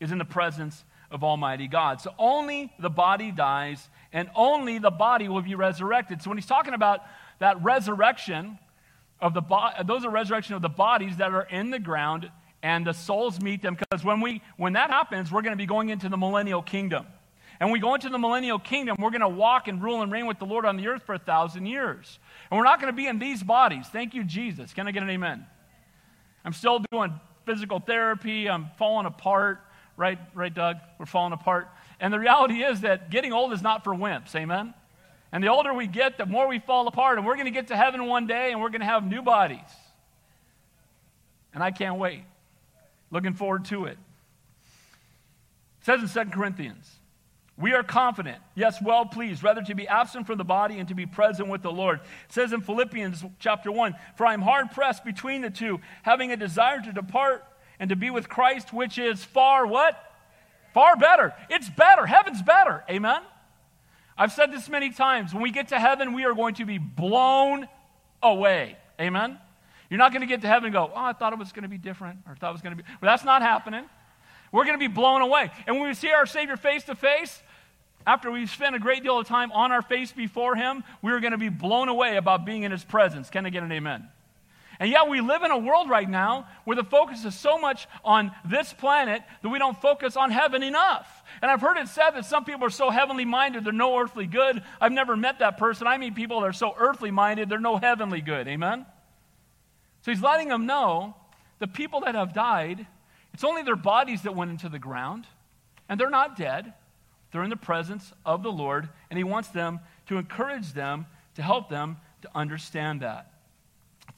is 0.00 0.12
in 0.12 0.18
the 0.18 0.24
presence 0.24 0.84
of 1.10 1.24
Almighty 1.24 1.68
God. 1.68 2.02
So 2.02 2.12
only 2.18 2.70
the 2.78 2.90
body 2.90 3.32
dies, 3.32 3.88
and 4.12 4.28
only 4.34 4.78
the 4.78 4.90
body 4.90 5.28
will 5.28 5.40
be 5.40 5.54
resurrected. 5.54 6.20
So 6.20 6.30
when 6.30 6.36
he's 6.36 6.46
talking 6.46 6.74
about 6.74 7.00
that 7.38 7.62
resurrection, 7.62 8.58
of 9.20 9.34
the 9.34 9.40
bo- 9.40 9.70
those 9.84 10.04
are 10.04 10.10
resurrection 10.10 10.54
of 10.54 10.62
the 10.62 10.68
bodies 10.68 11.16
that 11.16 11.32
are 11.32 11.46
in 11.50 11.70
the 11.70 11.78
ground 11.78 12.30
and 12.62 12.86
the 12.86 12.92
souls 12.92 13.40
meet 13.40 13.62
them 13.62 13.76
because 13.76 14.04
when 14.04 14.20
we 14.20 14.42
when 14.56 14.74
that 14.74 14.90
happens 14.90 15.30
we're 15.30 15.42
going 15.42 15.52
to 15.52 15.58
be 15.58 15.66
going 15.66 15.88
into 15.88 16.08
the 16.08 16.16
millennial 16.16 16.62
kingdom. 16.62 17.06
And 17.60 17.72
we 17.72 17.80
go 17.80 17.94
into 17.94 18.08
the 18.08 18.18
millennial 18.18 18.58
kingdom 18.58 18.96
we're 19.00 19.10
going 19.10 19.20
to 19.20 19.28
walk 19.28 19.68
and 19.68 19.82
rule 19.82 20.02
and 20.02 20.12
reign 20.12 20.26
with 20.26 20.38
the 20.38 20.44
lord 20.44 20.64
on 20.64 20.76
the 20.76 20.88
earth 20.88 21.02
for 21.04 21.14
a 21.14 21.18
thousand 21.18 21.66
years. 21.66 22.18
And 22.50 22.58
we're 22.58 22.64
not 22.64 22.80
going 22.80 22.92
to 22.92 22.96
be 22.96 23.06
in 23.06 23.18
these 23.18 23.42
bodies. 23.42 23.86
Thank 23.88 24.14
you 24.14 24.24
jesus. 24.24 24.72
Can 24.72 24.86
i 24.86 24.92
get 24.92 25.02
an 25.02 25.10
amen? 25.10 25.44
I'm 26.44 26.52
still 26.52 26.82
doing 26.90 27.18
physical 27.44 27.80
therapy. 27.80 28.48
I'm 28.48 28.68
falling 28.78 29.06
apart. 29.06 29.60
Right 29.96 30.18
right 30.34 30.54
doug? 30.54 30.76
We're 30.98 31.06
falling 31.06 31.32
apart. 31.32 31.68
And 31.98 32.14
the 32.14 32.20
reality 32.20 32.62
is 32.62 32.82
that 32.82 33.10
getting 33.10 33.32
old 33.32 33.52
is 33.52 33.62
not 33.62 33.82
for 33.82 33.92
wimps. 33.92 34.36
Amen 34.36 34.74
and 35.32 35.44
the 35.44 35.48
older 35.48 35.74
we 35.74 35.86
get, 35.86 36.16
the 36.16 36.26
more 36.26 36.48
we 36.48 36.58
fall 36.58 36.88
apart. 36.88 37.18
And 37.18 37.26
we're 37.26 37.34
going 37.34 37.46
to 37.46 37.50
get 37.50 37.68
to 37.68 37.76
heaven 37.76 38.06
one 38.06 38.26
day 38.26 38.52
and 38.52 38.60
we're 38.60 38.70
going 38.70 38.80
to 38.80 38.86
have 38.86 39.06
new 39.06 39.22
bodies. 39.22 39.58
And 41.52 41.62
I 41.62 41.70
can't 41.70 41.98
wait. 41.98 42.24
Looking 43.10 43.34
forward 43.34 43.66
to 43.66 43.86
it. 43.86 43.98
It 45.80 45.84
says 45.84 46.16
in 46.16 46.26
2 46.26 46.30
Corinthians, 46.30 46.90
we 47.56 47.72
are 47.72 47.82
confident, 47.82 48.38
yes, 48.54 48.80
well 48.80 49.04
pleased, 49.04 49.42
rather 49.42 49.62
to 49.62 49.74
be 49.74 49.88
absent 49.88 50.26
from 50.26 50.38
the 50.38 50.44
body 50.44 50.78
and 50.78 50.86
to 50.88 50.94
be 50.94 51.06
present 51.06 51.48
with 51.48 51.62
the 51.62 51.72
Lord. 51.72 51.98
It 51.98 52.32
says 52.32 52.52
in 52.52 52.60
Philippians 52.60 53.24
chapter 53.40 53.72
1, 53.72 53.94
For 54.16 54.26
I 54.26 54.34
am 54.34 54.42
hard 54.42 54.70
pressed 54.70 55.04
between 55.04 55.42
the 55.42 55.50
two, 55.50 55.80
having 56.02 56.30
a 56.30 56.36
desire 56.36 56.80
to 56.80 56.92
depart 56.92 57.44
and 57.80 57.90
to 57.90 57.96
be 57.96 58.10
with 58.10 58.28
Christ, 58.28 58.72
which 58.72 58.96
is 58.96 59.24
far 59.24 59.66
what? 59.66 59.96
Far 60.72 60.96
better. 60.96 61.34
It's 61.50 61.68
better. 61.68 62.06
Heaven's 62.06 62.42
better. 62.42 62.84
Amen? 62.88 63.22
I've 64.18 64.32
said 64.32 64.52
this 64.52 64.68
many 64.68 64.90
times. 64.90 65.32
When 65.32 65.42
we 65.42 65.52
get 65.52 65.68
to 65.68 65.78
heaven, 65.78 66.12
we 66.12 66.24
are 66.24 66.34
going 66.34 66.54
to 66.56 66.66
be 66.66 66.78
blown 66.78 67.68
away. 68.22 68.76
Amen? 69.00 69.38
You're 69.88 69.98
not 69.98 70.12
going 70.12 70.22
to 70.22 70.26
get 70.26 70.42
to 70.42 70.48
heaven 70.48 70.66
and 70.66 70.72
go, 70.72 70.90
oh, 70.94 71.00
I 71.00 71.12
thought 71.12 71.32
it 71.32 71.38
was 71.38 71.52
going 71.52 71.62
to 71.62 71.68
be 71.68 71.78
different, 71.78 72.18
or 72.26 72.32
I 72.32 72.34
thought 72.34 72.50
it 72.50 72.52
was 72.52 72.62
going 72.62 72.76
to 72.76 72.82
be. 72.82 72.88
But 73.00 73.06
that's 73.06 73.24
not 73.24 73.40
happening. 73.42 73.84
We're 74.50 74.64
going 74.64 74.78
to 74.78 74.88
be 74.88 74.92
blown 74.92 75.22
away. 75.22 75.50
And 75.66 75.78
when 75.78 75.88
we 75.88 75.94
see 75.94 76.10
our 76.10 76.26
Savior 76.26 76.56
face 76.56 76.84
to 76.84 76.94
face, 76.94 77.42
after 78.06 78.30
we've 78.30 78.50
spent 78.50 78.74
a 78.74 78.78
great 78.78 79.02
deal 79.02 79.18
of 79.18 79.26
time 79.26 79.52
on 79.52 79.70
our 79.70 79.82
face 79.82 80.12
before 80.12 80.56
Him, 80.56 80.82
we're 81.00 81.20
going 81.20 81.32
to 81.32 81.38
be 81.38 81.48
blown 81.48 81.88
away 81.88 82.16
about 82.16 82.44
being 82.44 82.64
in 82.64 82.72
His 82.72 82.84
presence. 82.84 83.30
Can 83.30 83.46
I 83.46 83.50
get 83.50 83.62
an 83.62 83.70
amen? 83.70 84.08
And 84.80 84.90
yet, 84.90 85.08
we 85.08 85.20
live 85.20 85.42
in 85.42 85.50
a 85.50 85.58
world 85.58 85.90
right 85.90 86.08
now 86.08 86.46
where 86.64 86.76
the 86.76 86.84
focus 86.84 87.24
is 87.24 87.34
so 87.34 87.58
much 87.58 87.88
on 88.04 88.30
this 88.44 88.72
planet 88.72 89.22
that 89.42 89.48
we 89.48 89.58
don't 89.58 89.80
focus 89.80 90.16
on 90.16 90.30
heaven 90.30 90.62
enough. 90.62 91.24
And 91.42 91.50
I've 91.50 91.60
heard 91.60 91.78
it 91.78 91.88
said 91.88 92.10
that 92.10 92.24
some 92.24 92.44
people 92.44 92.64
are 92.64 92.70
so 92.70 92.90
heavenly 92.90 93.24
minded, 93.24 93.64
they're 93.64 93.72
no 93.72 93.98
earthly 93.98 94.26
good. 94.26 94.62
I've 94.80 94.92
never 94.92 95.16
met 95.16 95.40
that 95.40 95.58
person. 95.58 95.88
I 95.88 95.98
mean, 95.98 96.14
people 96.14 96.40
that 96.40 96.46
are 96.46 96.52
so 96.52 96.74
earthly 96.78 97.10
minded, 97.10 97.48
they're 97.48 97.58
no 97.58 97.76
heavenly 97.76 98.20
good. 98.20 98.46
Amen? 98.46 98.86
So 100.02 100.12
he's 100.12 100.22
letting 100.22 100.48
them 100.48 100.66
know 100.66 101.16
the 101.58 101.66
people 101.66 102.00
that 102.00 102.14
have 102.14 102.32
died, 102.32 102.86
it's 103.34 103.42
only 103.42 103.64
their 103.64 103.76
bodies 103.76 104.22
that 104.22 104.36
went 104.36 104.52
into 104.52 104.68
the 104.68 104.78
ground, 104.78 105.26
and 105.88 105.98
they're 105.98 106.08
not 106.08 106.36
dead. 106.36 106.72
They're 107.32 107.42
in 107.42 107.50
the 107.50 107.56
presence 107.56 108.12
of 108.24 108.44
the 108.44 108.52
Lord, 108.52 108.88
and 109.10 109.18
he 109.18 109.24
wants 109.24 109.48
them 109.48 109.80
to 110.06 110.18
encourage 110.18 110.72
them, 110.72 111.06
to 111.34 111.42
help 111.42 111.68
them 111.68 111.96
to 112.22 112.30
understand 112.32 113.00
that 113.02 113.32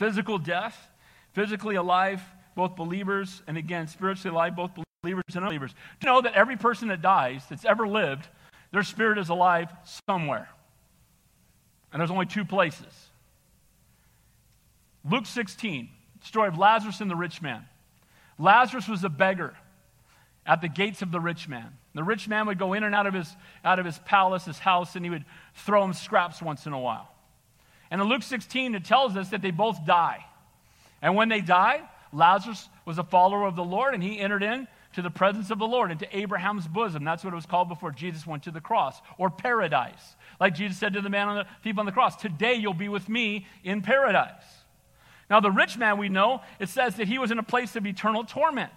physical 0.01 0.39
death, 0.39 0.89
physically 1.35 1.75
alive, 1.75 2.23
both 2.57 2.75
believers, 2.75 3.43
and 3.47 3.59
again, 3.59 3.87
spiritually 3.87 4.35
alive, 4.35 4.57
both 4.57 4.71
believers 5.03 5.23
and 5.35 5.45
unbelievers. 5.45 5.75
To 6.01 6.07
know 6.07 6.23
that 6.23 6.33
every 6.33 6.57
person 6.57 6.89
that 6.89 7.03
dies, 7.03 7.45
that's 7.51 7.67
ever 7.67 7.87
lived, 7.87 8.27
their 8.73 8.83
spirit 8.83 9.19
is 9.19 9.29
alive 9.29 9.69
somewhere? 10.09 10.49
And 11.93 12.01
there's 12.01 12.11
only 12.11 12.25
two 12.25 12.47
places. 12.47 13.11
Luke 15.09 15.27
16, 15.27 15.91
story 16.25 16.49
of 16.49 16.57
Lazarus 16.57 17.03
and 17.03 17.11
the 17.11 17.17
rich 17.17 17.43
man. 17.43 17.67
Lazarus 18.39 18.89
was 18.89 19.05
a 19.05 19.11
beggar 19.11 19.55
at 20.47 20.63
the 20.63 20.69
gates 20.69 21.03
of 21.03 21.13
the 21.13 21.21
rich 21.21 21.47
man. 21.47 21.77
The 21.95 22.05
rich 22.05 22.27
man 22.27 22.47
would 22.47 22.59
go 22.59 22.73
in 22.73 22.85
and 22.85 22.95
out 22.95 23.07
of 23.07 23.13
his, 23.13 23.37
out 23.63 23.79
of 23.79 23.85
his 23.85 23.99
palace, 23.99 24.47
his 24.47 24.59
house, 24.59 24.97
and 24.97 25.05
he 25.05 25.11
would 25.11 25.27
throw 25.55 25.85
him 25.85 25.93
scraps 25.93 26.41
once 26.41 26.65
in 26.65 26.73
a 26.73 26.81
while. 26.81 27.15
And 27.91 28.01
in 28.01 28.09
Luke 28.09 28.23
16, 28.23 28.75
it 28.75 28.85
tells 28.85 29.17
us 29.17 29.31
that 29.31 29.43
they 29.43 29.51
both 29.51 29.85
die. 29.85 30.25
And 31.03 31.17
when 31.17 31.29
they 31.29 31.41
died, 31.41 31.83
Lazarus 32.13 32.69
was 32.85 32.99
a 32.99 33.05
follower 33.05 33.47
of 33.47 33.57
the 33.57 33.65
Lord, 33.65 33.95
and 33.95 34.03
he 34.03 34.19
entered 34.19 34.43
in 34.43 34.69
to 34.95 35.03
the 35.03 35.11
presence 35.11 35.51
of 35.51 35.59
the 35.59 35.67
Lord, 35.67 35.91
into 35.91 36.17
Abraham's 36.17 36.67
bosom. 36.67 37.05
That's 37.05 37.23
what 37.23 37.33
it 37.33 37.37
was 37.37 37.47
called 37.47 37.69
before 37.69 37.93
Jesus 37.93 38.27
went 38.27 38.43
to 38.45 38.51
the 38.51 38.61
cross, 38.61 39.01
or 39.19 39.31
paradise. 39.31 40.17
Like 40.41 40.55
Jesus 40.55 40.79
said 40.79 40.95
to 40.95 41.01
the 41.01 41.11
man 41.11 41.29
on 41.29 41.37
the 41.37 41.47
thief 41.63 41.79
on 41.79 41.87
the 41.87 41.93
cross, 41.93 42.17
Today 42.17 42.55
you'll 42.55 42.75
be 42.75 42.89
with 42.89 43.09
me 43.09 43.47
in 43.63 43.83
paradise. 43.83 44.45
Now, 45.29 45.39
the 45.39 45.51
rich 45.51 45.79
man, 45.79 45.97
we 45.97 46.09
know, 46.09 46.43
it 46.59 46.69
says 46.69 46.97
that 46.97 47.07
he 47.07 47.19
was 47.19 47.31
in 47.31 47.39
a 47.39 47.45
place 47.45 47.77
of 47.77 47.87
eternal 47.87 48.25
torment. 48.25 48.73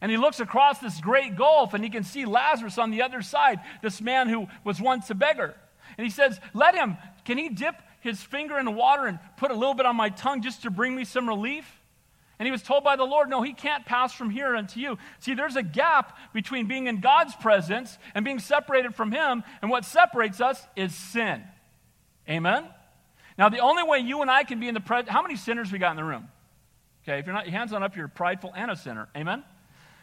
And 0.00 0.10
he 0.10 0.16
looks 0.16 0.40
across 0.40 0.78
this 0.78 0.98
great 1.00 1.36
gulf 1.36 1.74
and 1.74 1.84
he 1.84 1.90
can 1.90 2.04
see 2.04 2.24
Lazarus 2.24 2.78
on 2.78 2.90
the 2.90 3.02
other 3.02 3.20
side, 3.20 3.60
this 3.82 4.00
man 4.00 4.28
who 4.28 4.46
was 4.64 4.80
once 4.80 5.10
a 5.10 5.14
beggar. 5.14 5.54
And 5.98 6.06
he 6.06 6.10
says, 6.10 6.40
Let 6.54 6.74
him, 6.74 6.96
can 7.24 7.36
he 7.36 7.48
dip 7.48 7.74
his 8.00 8.22
finger 8.22 8.58
in 8.58 8.64
the 8.64 8.70
water 8.70 9.06
and 9.06 9.18
put 9.36 9.50
a 9.50 9.54
little 9.54 9.74
bit 9.74 9.86
on 9.86 9.96
my 9.96 10.08
tongue 10.08 10.42
just 10.42 10.62
to 10.62 10.70
bring 10.70 10.94
me 10.94 11.04
some 11.04 11.28
relief? 11.28 11.66
And 12.38 12.46
he 12.46 12.52
was 12.52 12.62
told 12.62 12.84
by 12.84 12.96
the 12.96 13.04
Lord, 13.04 13.28
No, 13.28 13.42
he 13.42 13.52
can't 13.52 13.84
pass 13.84 14.12
from 14.12 14.30
here 14.30 14.54
unto 14.54 14.78
you. 14.78 14.98
See, 15.18 15.34
there's 15.34 15.56
a 15.56 15.62
gap 15.62 16.16
between 16.32 16.66
being 16.66 16.86
in 16.86 17.00
God's 17.00 17.34
presence 17.34 17.98
and 18.14 18.24
being 18.24 18.38
separated 18.38 18.94
from 18.94 19.10
him, 19.10 19.42
and 19.60 19.70
what 19.70 19.84
separates 19.84 20.40
us 20.40 20.64
is 20.76 20.94
sin. 20.94 21.42
Amen? 22.28 22.64
Now, 23.36 23.48
the 23.48 23.58
only 23.58 23.82
way 23.82 23.98
you 23.98 24.22
and 24.22 24.30
I 24.30 24.44
can 24.44 24.60
be 24.60 24.68
in 24.68 24.74
the 24.74 24.80
presence, 24.80 25.10
how 25.10 25.22
many 25.22 25.36
sinners 25.36 25.72
we 25.72 25.78
got 25.78 25.92
in 25.92 25.96
the 25.96 26.04
room? 26.04 26.28
Okay, 27.04 27.18
if 27.18 27.26
you're 27.26 27.34
not, 27.34 27.46
your 27.46 27.52
hands 27.52 27.72
on 27.72 27.82
up, 27.82 27.96
you're 27.96 28.08
prideful 28.08 28.52
and 28.54 28.70
a 28.70 28.76
sinner. 28.76 29.08
Amen? 29.16 29.42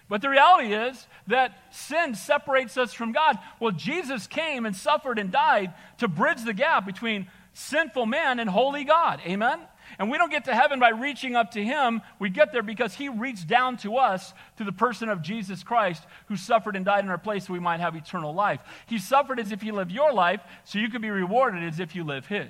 But 0.08 0.22
the 0.22 0.30
reality 0.30 0.74
is 0.74 1.08
that 1.28 1.58
sin 1.72 2.16
separates 2.16 2.78
us 2.78 2.94
from 2.94 3.12
God. 3.12 3.38
Well, 3.60 3.72
Jesus 3.72 4.28
came 4.28 4.66
and 4.66 4.76
suffered 4.76 5.20
and 5.20 5.32
died 5.32 5.74
to 5.98 6.08
bridge 6.08 6.44
the 6.44 6.54
gap 6.54 6.86
between 6.86 7.28
sinful 7.56 8.06
man 8.06 8.40
and 8.40 8.50
holy 8.50 8.84
God. 8.84 9.22
Amen? 9.26 9.60
And 9.98 10.12
we 10.12 10.18
don't 10.18 10.30
get 10.30 10.46
to 10.46 10.54
heaven 10.54 10.80
by 10.80 10.90
reaching 10.90 11.36
up 11.36 11.52
to 11.52 11.64
him. 11.64 12.02
We 12.20 12.30
get 12.30 12.52
there 12.52 12.62
because 12.62 12.94
he 12.94 13.08
reached 13.08 13.48
down 13.48 13.78
to 13.78 13.96
us 13.96 14.34
through 14.58 14.66
the 14.66 14.74
person 14.74 15.08
of 15.08 15.22
Jesus 15.22 15.64
Christ, 15.64 16.04
who 16.28 16.36
suffered 16.36 16.76
and 16.76 16.84
died 16.84 17.06
in 17.06 17.10
our 17.10 17.18
place 17.18 17.48
so 17.48 17.54
we 17.54 17.60
might 17.60 17.80
have 17.80 17.96
eternal 17.96 18.34
life. 18.34 18.60
He 18.88 19.00
suffered 19.00 19.40
as 19.40 19.54
if 19.54 19.62
he 19.62 19.72
lived 19.72 19.92
your 19.92 20.12
life, 20.12 20.42
so 20.66 20.80
you 20.80 20.90
could 20.90 21.02
be 21.02 21.10
rewarded 21.10 21.64
as 21.64 21.80
if 21.80 21.96
you 21.96 22.04
live 22.04 22.26
his. 22.26 22.50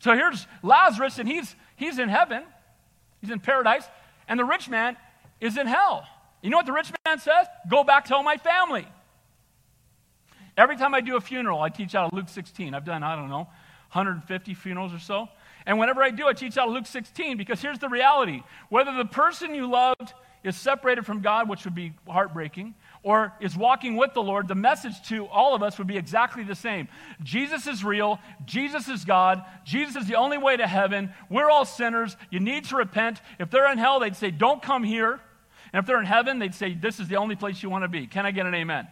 So 0.00 0.12
here's 0.12 0.46
Lazarus, 0.62 1.18
and 1.18 1.26
he's, 1.26 1.56
he's 1.76 1.98
in 1.98 2.10
heaven, 2.10 2.42
he's 3.22 3.30
in 3.30 3.40
paradise, 3.40 3.88
and 4.28 4.38
the 4.38 4.44
rich 4.44 4.68
man 4.68 4.98
is 5.40 5.56
in 5.56 5.66
hell. 5.66 6.06
You 6.42 6.50
know 6.50 6.58
what 6.58 6.66
the 6.66 6.72
rich 6.72 6.92
man 7.06 7.18
says? 7.20 7.46
Go 7.70 7.84
back, 7.84 8.04
tell 8.04 8.22
my 8.22 8.36
family. 8.36 8.86
Every 10.58 10.76
time 10.76 10.94
I 10.94 11.00
do 11.00 11.16
a 11.16 11.20
funeral, 11.20 11.60
I 11.62 11.70
teach 11.70 11.94
out 11.94 12.08
of 12.08 12.12
Luke 12.12 12.28
16. 12.28 12.74
I've 12.74 12.84
done, 12.84 13.02
I 13.02 13.16
don't 13.16 13.30
know, 13.30 13.48
150 13.94 14.54
funerals 14.54 14.92
or 14.92 14.98
so. 14.98 15.28
And 15.66 15.78
whenever 15.78 16.02
I 16.02 16.10
do, 16.10 16.26
I 16.26 16.32
teach 16.32 16.58
out 16.58 16.66
of 16.66 16.74
Luke 16.74 16.86
16 16.86 17.36
because 17.36 17.62
here's 17.62 17.78
the 17.78 17.88
reality. 17.88 18.42
Whether 18.68 18.92
the 18.92 19.04
person 19.04 19.54
you 19.54 19.70
loved 19.70 20.12
is 20.42 20.56
separated 20.56 21.06
from 21.06 21.20
God, 21.20 21.48
which 21.48 21.64
would 21.64 21.76
be 21.76 21.92
heartbreaking, 22.08 22.74
or 23.04 23.32
is 23.40 23.56
walking 23.56 23.96
with 23.96 24.12
the 24.12 24.22
Lord, 24.22 24.48
the 24.48 24.54
message 24.56 25.00
to 25.08 25.26
all 25.26 25.54
of 25.54 25.62
us 25.62 25.78
would 25.78 25.86
be 25.86 25.96
exactly 25.96 26.42
the 26.42 26.56
same. 26.56 26.88
Jesus 27.22 27.66
is 27.68 27.84
real. 27.84 28.18
Jesus 28.44 28.88
is 28.88 29.04
God. 29.04 29.42
Jesus 29.64 29.96
is 29.96 30.08
the 30.08 30.16
only 30.16 30.38
way 30.38 30.56
to 30.56 30.66
heaven. 30.66 31.12
We're 31.30 31.48
all 31.48 31.64
sinners. 31.64 32.16
You 32.30 32.40
need 32.40 32.64
to 32.66 32.76
repent. 32.76 33.22
If 33.38 33.50
they're 33.50 33.70
in 33.70 33.78
hell, 33.78 34.00
they'd 34.00 34.16
say, 34.16 34.30
Don't 34.30 34.60
come 34.60 34.82
here. 34.82 35.20
And 35.72 35.80
if 35.80 35.86
they're 35.86 36.00
in 36.00 36.06
heaven, 36.06 36.40
they'd 36.40 36.54
say, 36.54 36.74
This 36.74 36.98
is 36.98 37.08
the 37.08 37.16
only 37.16 37.36
place 37.36 37.62
you 37.62 37.70
want 37.70 37.84
to 37.84 37.88
be. 37.88 38.06
Can 38.06 38.26
I 38.26 38.32
get 38.32 38.44
an 38.44 38.54
amen? 38.54 38.88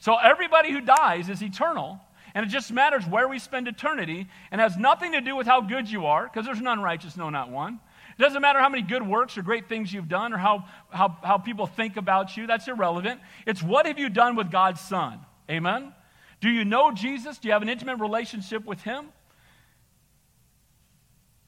So 0.00 0.16
everybody 0.16 0.72
who 0.72 0.80
dies 0.80 1.30
is 1.30 1.42
eternal. 1.42 2.00
And 2.34 2.44
it 2.44 2.48
just 2.48 2.72
matters 2.72 3.06
where 3.06 3.28
we 3.28 3.38
spend 3.38 3.68
eternity 3.68 4.26
and 4.50 4.60
has 4.60 4.76
nothing 4.76 5.12
to 5.12 5.20
do 5.20 5.36
with 5.36 5.46
how 5.46 5.60
good 5.60 5.88
you 5.88 6.06
are, 6.06 6.24
because 6.24 6.44
there's 6.44 6.60
none 6.60 6.80
righteous, 6.80 7.16
no, 7.16 7.30
not 7.30 7.50
one. 7.50 7.78
It 8.18 8.22
doesn't 8.22 8.42
matter 8.42 8.58
how 8.58 8.68
many 8.68 8.82
good 8.82 9.06
works 9.06 9.38
or 9.38 9.42
great 9.42 9.68
things 9.68 9.92
you've 9.92 10.08
done 10.08 10.32
or 10.32 10.38
how, 10.38 10.64
how, 10.90 11.16
how 11.22 11.38
people 11.38 11.66
think 11.66 11.96
about 11.96 12.36
you. 12.36 12.46
That's 12.46 12.66
irrelevant. 12.66 13.20
It's 13.46 13.62
what 13.62 13.86
have 13.86 13.98
you 13.98 14.08
done 14.08 14.36
with 14.36 14.50
God's 14.50 14.80
Son? 14.80 15.20
Amen? 15.50 15.92
Do 16.40 16.48
you 16.48 16.64
know 16.64 16.92
Jesus? 16.92 17.38
Do 17.38 17.48
you 17.48 17.52
have 17.52 17.62
an 17.62 17.68
intimate 17.68 18.00
relationship 18.00 18.64
with 18.64 18.82
Him? 18.82 19.06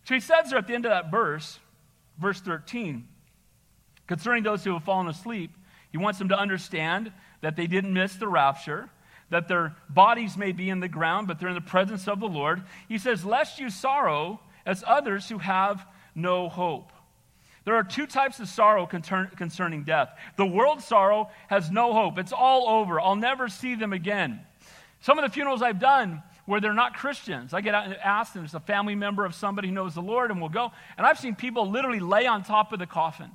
So 0.05 0.15
he 0.15 0.21
says 0.21 0.51
there 0.51 0.59
at 0.59 0.69
the 0.69 0.75
end 0.75 0.87
of 0.87 0.91
that 0.91 1.11
verse, 1.11 1.59
verse 2.19 2.41
13, 2.41 3.09
concerning 4.07 4.45
those 4.45 4.63
who 4.63 4.73
have 4.75 4.85
fallen 4.85 5.09
asleep, 5.09 5.51
he 5.91 5.99
wants 5.99 6.19
them 6.19 6.29
to 6.29 6.39
understand 6.39 7.13
that 7.41 7.57
they 7.57 7.67
didn't 7.67 7.93
miss 7.93 8.15
the 8.15 8.29
rapture, 8.29 8.89
that 9.31 9.49
their 9.49 9.75
bodies 9.89 10.37
may 10.37 10.53
be 10.53 10.71
in 10.71 10.81
the 10.81 10.89
ground, 10.89 11.27
but 11.27 11.39
they're 11.39 11.49
in 11.49 11.55
the 11.55 11.61
presence 11.61 12.07
of 12.07 12.21
the 12.21 12.29
Lord. 12.29 12.63
He 12.89 12.99
says, 12.99 13.25
Lest 13.25 13.59
you 13.59 13.71
sorrow 13.71 14.41
as 14.65 14.85
others 14.87 15.29
who 15.29 15.39
have 15.39 15.85
no 16.15 16.49
hope. 16.49 16.93
There 17.65 17.75
are 17.75 17.83
two 17.83 18.07
types 18.07 18.39
of 18.39 18.49
sorrow 18.49 18.87
concerning 18.87 19.83
death. 19.83 20.11
The 20.37 20.47
world's 20.47 20.85
sorrow 20.85 21.31
has 21.49 21.71
no 21.71 21.93
hope, 21.93 22.19
it's 22.19 22.33
all 22.33 22.69
over. 22.69 23.01
I'll 23.01 23.17
never 23.17 23.49
see 23.49 23.75
them 23.75 23.93
again. 23.93 24.41
Some 25.01 25.19
of 25.19 25.25
the 25.25 25.31
funerals 25.31 25.63
I've 25.63 25.81
done 25.81 26.23
where 26.47 26.61
they're 26.61 26.73
not 26.73 26.95
Christians, 26.95 27.53
I 27.53 27.61
get 27.61 27.75
out 27.75 27.87
and 28.37 28.45
it's 28.45 28.55
a 28.55 28.61
family 28.61 28.95
member 28.95 29.25
of 29.25 29.35
somebody 29.35 29.67
who 29.67 29.75
knows 29.75 29.95
the 29.95 30.03
Lord, 30.03 30.31
and 30.31 30.41
we'll 30.41 30.49
go. 30.49 30.71
And 30.97 31.05
I've 31.05 31.19
seen 31.19 31.35
people 31.35 31.69
literally 31.69 31.99
lay 31.99 32.27
on 32.27 32.45
top 32.45 32.73
of 32.73 32.79
the 32.79 32.87
coffin. 32.87 33.31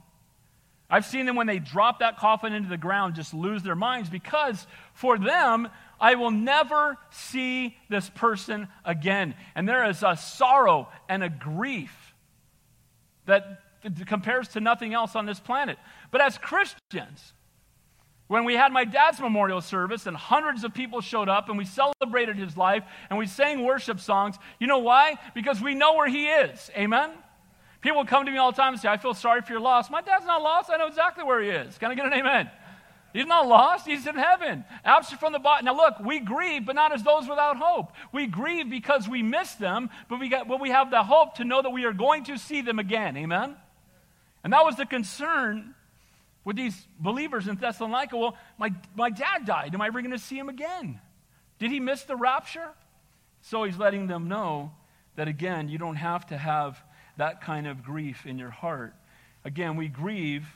I've 0.91 1.05
seen 1.05 1.25
them 1.25 1.37
when 1.37 1.47
they 1.47 1.59
drop 1.59 1.99
that 1.99 2.17
coffin 2.17 2.51
into 2.51 2.67
the 2.67 2.77
ground 2.77 3.15
just 3.15 3.33
lose 3.33 3.63
their 3.63 3.75
minds 3.75 4.09
because 4.09 4.67
for 4.93 5.17
them, 5.17 5.69
I 6.01 6.15
will 6.15 6.31
never 6.31 6.97
see 7.11 7.77
this 7.89 8.09
person 8.09 8.67
again. 8.83 9.35
And 9.55 9.69
there 9.69 9.89
is 9.89 10.03
a 10.03 10.17
sorrow 10.17 10.89
and 11.07 11.23
a 11.23 11.29
grief 11.29 12.13
that 13.25 13.61
compares 14.05 14.49
to 14.49 14.59
nothing 14.59 14.93
else 14.93 15.15
on 15.15 15.25
this 15.25 15.39
planet. 15.39 15.77
But 16.11 16.19
as 16.19 16.37
Christians, 16.37 17.33
when 18.27 18.43
we 18.43 18.55
had 18.55 18.73
my 18.73 18.83
dad's 18.83 19.19
memorial 19.21 19.61
service 19.61 20.07
and 20.07 20.17
hundreds 20.17 20.65
of 20.65 20.73
people 20.73 20.99
showed 20.99 21.29
up 21.29 21.47
and 21.47 21.57
we 21.57 21.65
celebrated 21.65 22.35
his 22.35 22.57
life 22.57 22.83
and 23.09 23.17
we 23.17 23.27
sang 23.27 23.63
worship 23.63 24.01
songs, 24.01 24.35
you 24.59 24.67
know 24.67 24.79
why? 24.79 25.15
Because 25.33 25.61
we 25.61 25.73
know 25.73 25.95
where 25.95 26.09
he 26.09 26.27
is. 26.27 26.69
Amen? 26.75 27.11
People 27.81 28.05
come 28.05 28.25
to 28.25 28.31
me 28.31 28.37
all 28.37 28.51
the 28.51 28.57
time 28.57 28.73
and 28.73 28.81
say, 28.81 28.87
I 28.87 28.97
feel 28.97 29.13
sorry 29.13 29.41
for 29.41 29.51
your 29.51 29.61
loss. 29.61 29.89
My 29.89 30.01
dad's 30.01 30.25
not 30.25 30.41
lost. 30.41 30.69
I 30.71 30.77
know 30.77 30.87
exactly 30.87 31.23
where 31.23 31.41
he 31.41 31.49
is. 31.49 31.77
Can 31.77 31.91
I 31.91 31.95
get 31.95 32.05
an 32.05 32.13
amen? 32.13 32.49
He's 33.11 33.25
not 33.25 33.47
lost. 33.47 33.87
He's 33.87 34.07
in 34.07 34.15
heaven. 34.15 34.63
Absent 34.85 35.19
from 35.19 35.33
the 35.33 35.39
body. 35.39 35.65
Now, 35.65 35.75
look, 35.75 35.99
we 35.99 36.19
grieve, 36.19 36.65
but 36.65 36.75
not 36.75 36.93
as 36.93 37.03
those 37.03 37.27
without 37.27 37.57
hope. 37.57 37.91
We 38.13 38.27
grieve 38.27 38.69
because 38.69 39.09
we 39.09 39.21
miss 39.23 39.53
them, 39.55 39.89
but 40.09 40.19
we, 40.19 40.29
got, 40.29 40.47
but 40.47 40.61
we 40.61 40.69
have 40.69 40.91
the 40.91 41.03
hope 41.03 41.35
to 41.35 41.43
know 41.43 41.61
that 41.61 41.71
we 41.71 41.83
are 41.85 41.91
going 41.91 42.23
to 42.25 42.37
see 42.37 42.61
them 42.61 42.79
again. 42.79 43.17
Amen? 43.17 43.55
And 44.43 44.53
that 44.53 44.63
was 44.63 44.77
the 44.77 44.85
concern 44.85 45.75
with 46.45 46.55
these 46.55 46.87
believers 46.99 47.47
in 47.47 47.55
Thessalonica. 47.55 48.15
Well, 48.15 48.37
my, 48.57 48.73
my 48.95 49.09
dad 49.09 49.45
died. 49.45 49.73
Am 49.73 49.81
I 49.81 49.87
ever 49.87 50.01
going 50.01 50.11
to 50.11 50.19
see 50.19 50.37
him 50.37 50.49
again? 50.49 50.99
Did 51.59 51.71
he 51.71 51.79
miss 51.79 52.03
the 52.03 52.15
rapture? 52.15 52.69
So 53.41 53.63
he's 53.63 53.77
letting 53.77 54.07
them 54.07 54.27
know 54.27 54.71
that, 55.15 55.27
again, 55.27 55.67
you 55.67 55.77
don't 55.77 55.97
have 55.97 56.27
to 56.27 56.37
have 56.37 56.81
that 57.21 57.41
kind 57.41 57.67
of 57.67 57.83
grief 57.83 58.25
in 58.25 58.39
your 58.39 58.49
heart. 58.49 58.95
Again, 59.45 59.75
we 59.77 59.87
grieve 59.87 60.47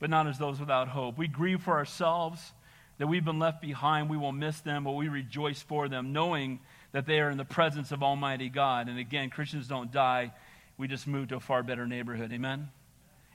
but 0.00 0.10
not 0.10 0.26
as 0.26 0.38
those 0.38 0.58
without 0.58 0.88
hope. 0.88 1.16
We 1.16 1.28
grieve 1.28 1.62
for 1.62 1.74
ourselves 1.74 2.52
that 2.98 3.06
we've 3.06 3.24
been 3.24 3.38
left 3.38 3.62
behind. 3.62 4.10
We 4.10 4.16
will 4.16 4.32
miss 4.32 4.58
them, 4.60 4.82
but 4.82 4.92
we 4.92 5.06
rejoice 5.06 5.62
for 5.62 5.88
them, 5.88 6.12
knowing 6.12 6.58
that 6.90 7.06
they 7.06 7.20
are 7.20 7.30
in 7.30 7.38
the 7.38 7.44
presence 7.44 7.92
of 7.92 8.02
Almighty 8.02 8.48
God. 8.48 8.88
And 8.88 8.98
again, 8.98 9.30
Christians 9.30 9.68
don't 9.68 9.92
die. 9.92 10.32
We 10.78 10.88
just 10.88 11.06
move 11.06 11.28
to 11.28 11.36
a 11.36 11.40
far 11.40 11.62
better 11.62 11.86
neighborhood. 11.86 12.32
Amen? 12.32 12.70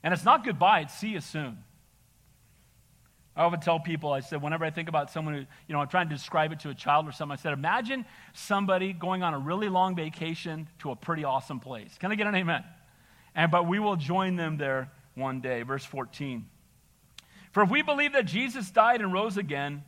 And 0.04 0.14
it's 0.14 0.26
not 0.26 0.44
goodbye, 0.44 0.82
it's 0.82 0.94
see 0.94 1.10
you 1.10 1.22
soon. 1.22 1.60
I 3.36 3.44
often 3.44 3.60
tell 3.60 3.80
people, 3.80 4.14
I 4.14 4.22
said, 4.22 4.42
whenever 4.42 4.64
I 4.64 4.70
think 4.70 4.88
about 4.88 5.12
someone 5.12 5.34
who, 5.34 5.40
you 5.68 5.74
know, 5.74 5.80
I'm 5.80 5.90
trying 5.90 6.08
to 6.08 6.16
describe 6.16 6.54
it 6.54 6.62
to 6.62 6.70
a 6.70 6.74
child 6.74 7.08
or 7.08 7.12
something, 7.12 7.34
I 7.34 7.42
said, 7.42 7.52
imagine 7.52 8.06
somebody 8.34 8.94
going 8.94 9.24
on 9.24 9.34
a 9.34 9.40
really 9.40 9.68
long 9.68 9.96
vacation 9.96 10.70
to 10.80 10.92
a 10.92 10.96
pretty 10.96 11.26
awesome 11.26 11.60
place. 11.60 11.98
Can 12.00 12.12
I 12.12 12.16
get 12.16 12.28
an 12.28 12.36
amen? 12.36 12.64
And, 13.36 13.52
but 13.52 13.68
we 13.68 13.80
will 13.80 13.98
join 13.98 14.38
them 14.38 14.58
there 14.58 14.90
one 15.16 15.42
day. 15.42 15.64
Verse 15.64 15.84
14. 15.84 16.46
For 17.52 17.64
if 17.64 17.70
we 17.70 17.82
believe 17.82 18.14
that 18.14 18.26
Jesus 18.26 18.72
died 18.72 19.02
and 19.02 19.12
rose 19.12 19.38
again, 19.38 19.84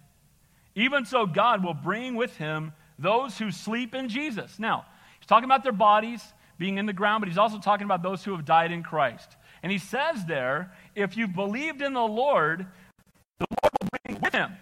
even 0.76 1.06
so 1.06 1.26
God 1.26 1.64
will 1.64 1.74
bring 1.74 2.16
with 2.16 2.36
him 2.38 2.74
those 3.00 3.38
who 3.38 3.52
sleep 3.52 3.96
in 3.96 4.10
Jesus. 4.10 4.60
Now, 4.60 4.86
he's 5.20 5.28
talking 5.28 5.46
about 5.46 5.64
their 5.64 5.72
bodies 5.72 6.22
being 6.58 6.78
in 6.78 6.86
the 6.86 6.94
ground, 6.94 7.22
but 7.22 7.30
he's 7.30 7.38
also 7.38 7.60
talking 7.60 7.86
about 7.86 8.04
those 8.04 8.24
who 8.24 8.32
have 8.36 8.46
died 8.46 8.72
in 8.72 8.84
Christ. 8.84 9.36
And 9.64 9.72
he 9.72 9.78
says 9.78 10.26
there, 10.26 10.72
if 10.96 11.18
you've 11.18 11.34
believed 11.34 11.82
in 11.82 11.94
the 11.94 12.00
Lord, 12.00 12.68
the 13.40 13.48
Lord 13.64 13.74
will 13.82 13.90
bring 14.04 14.22
with 14.22 14.34
him. 14.34 14.54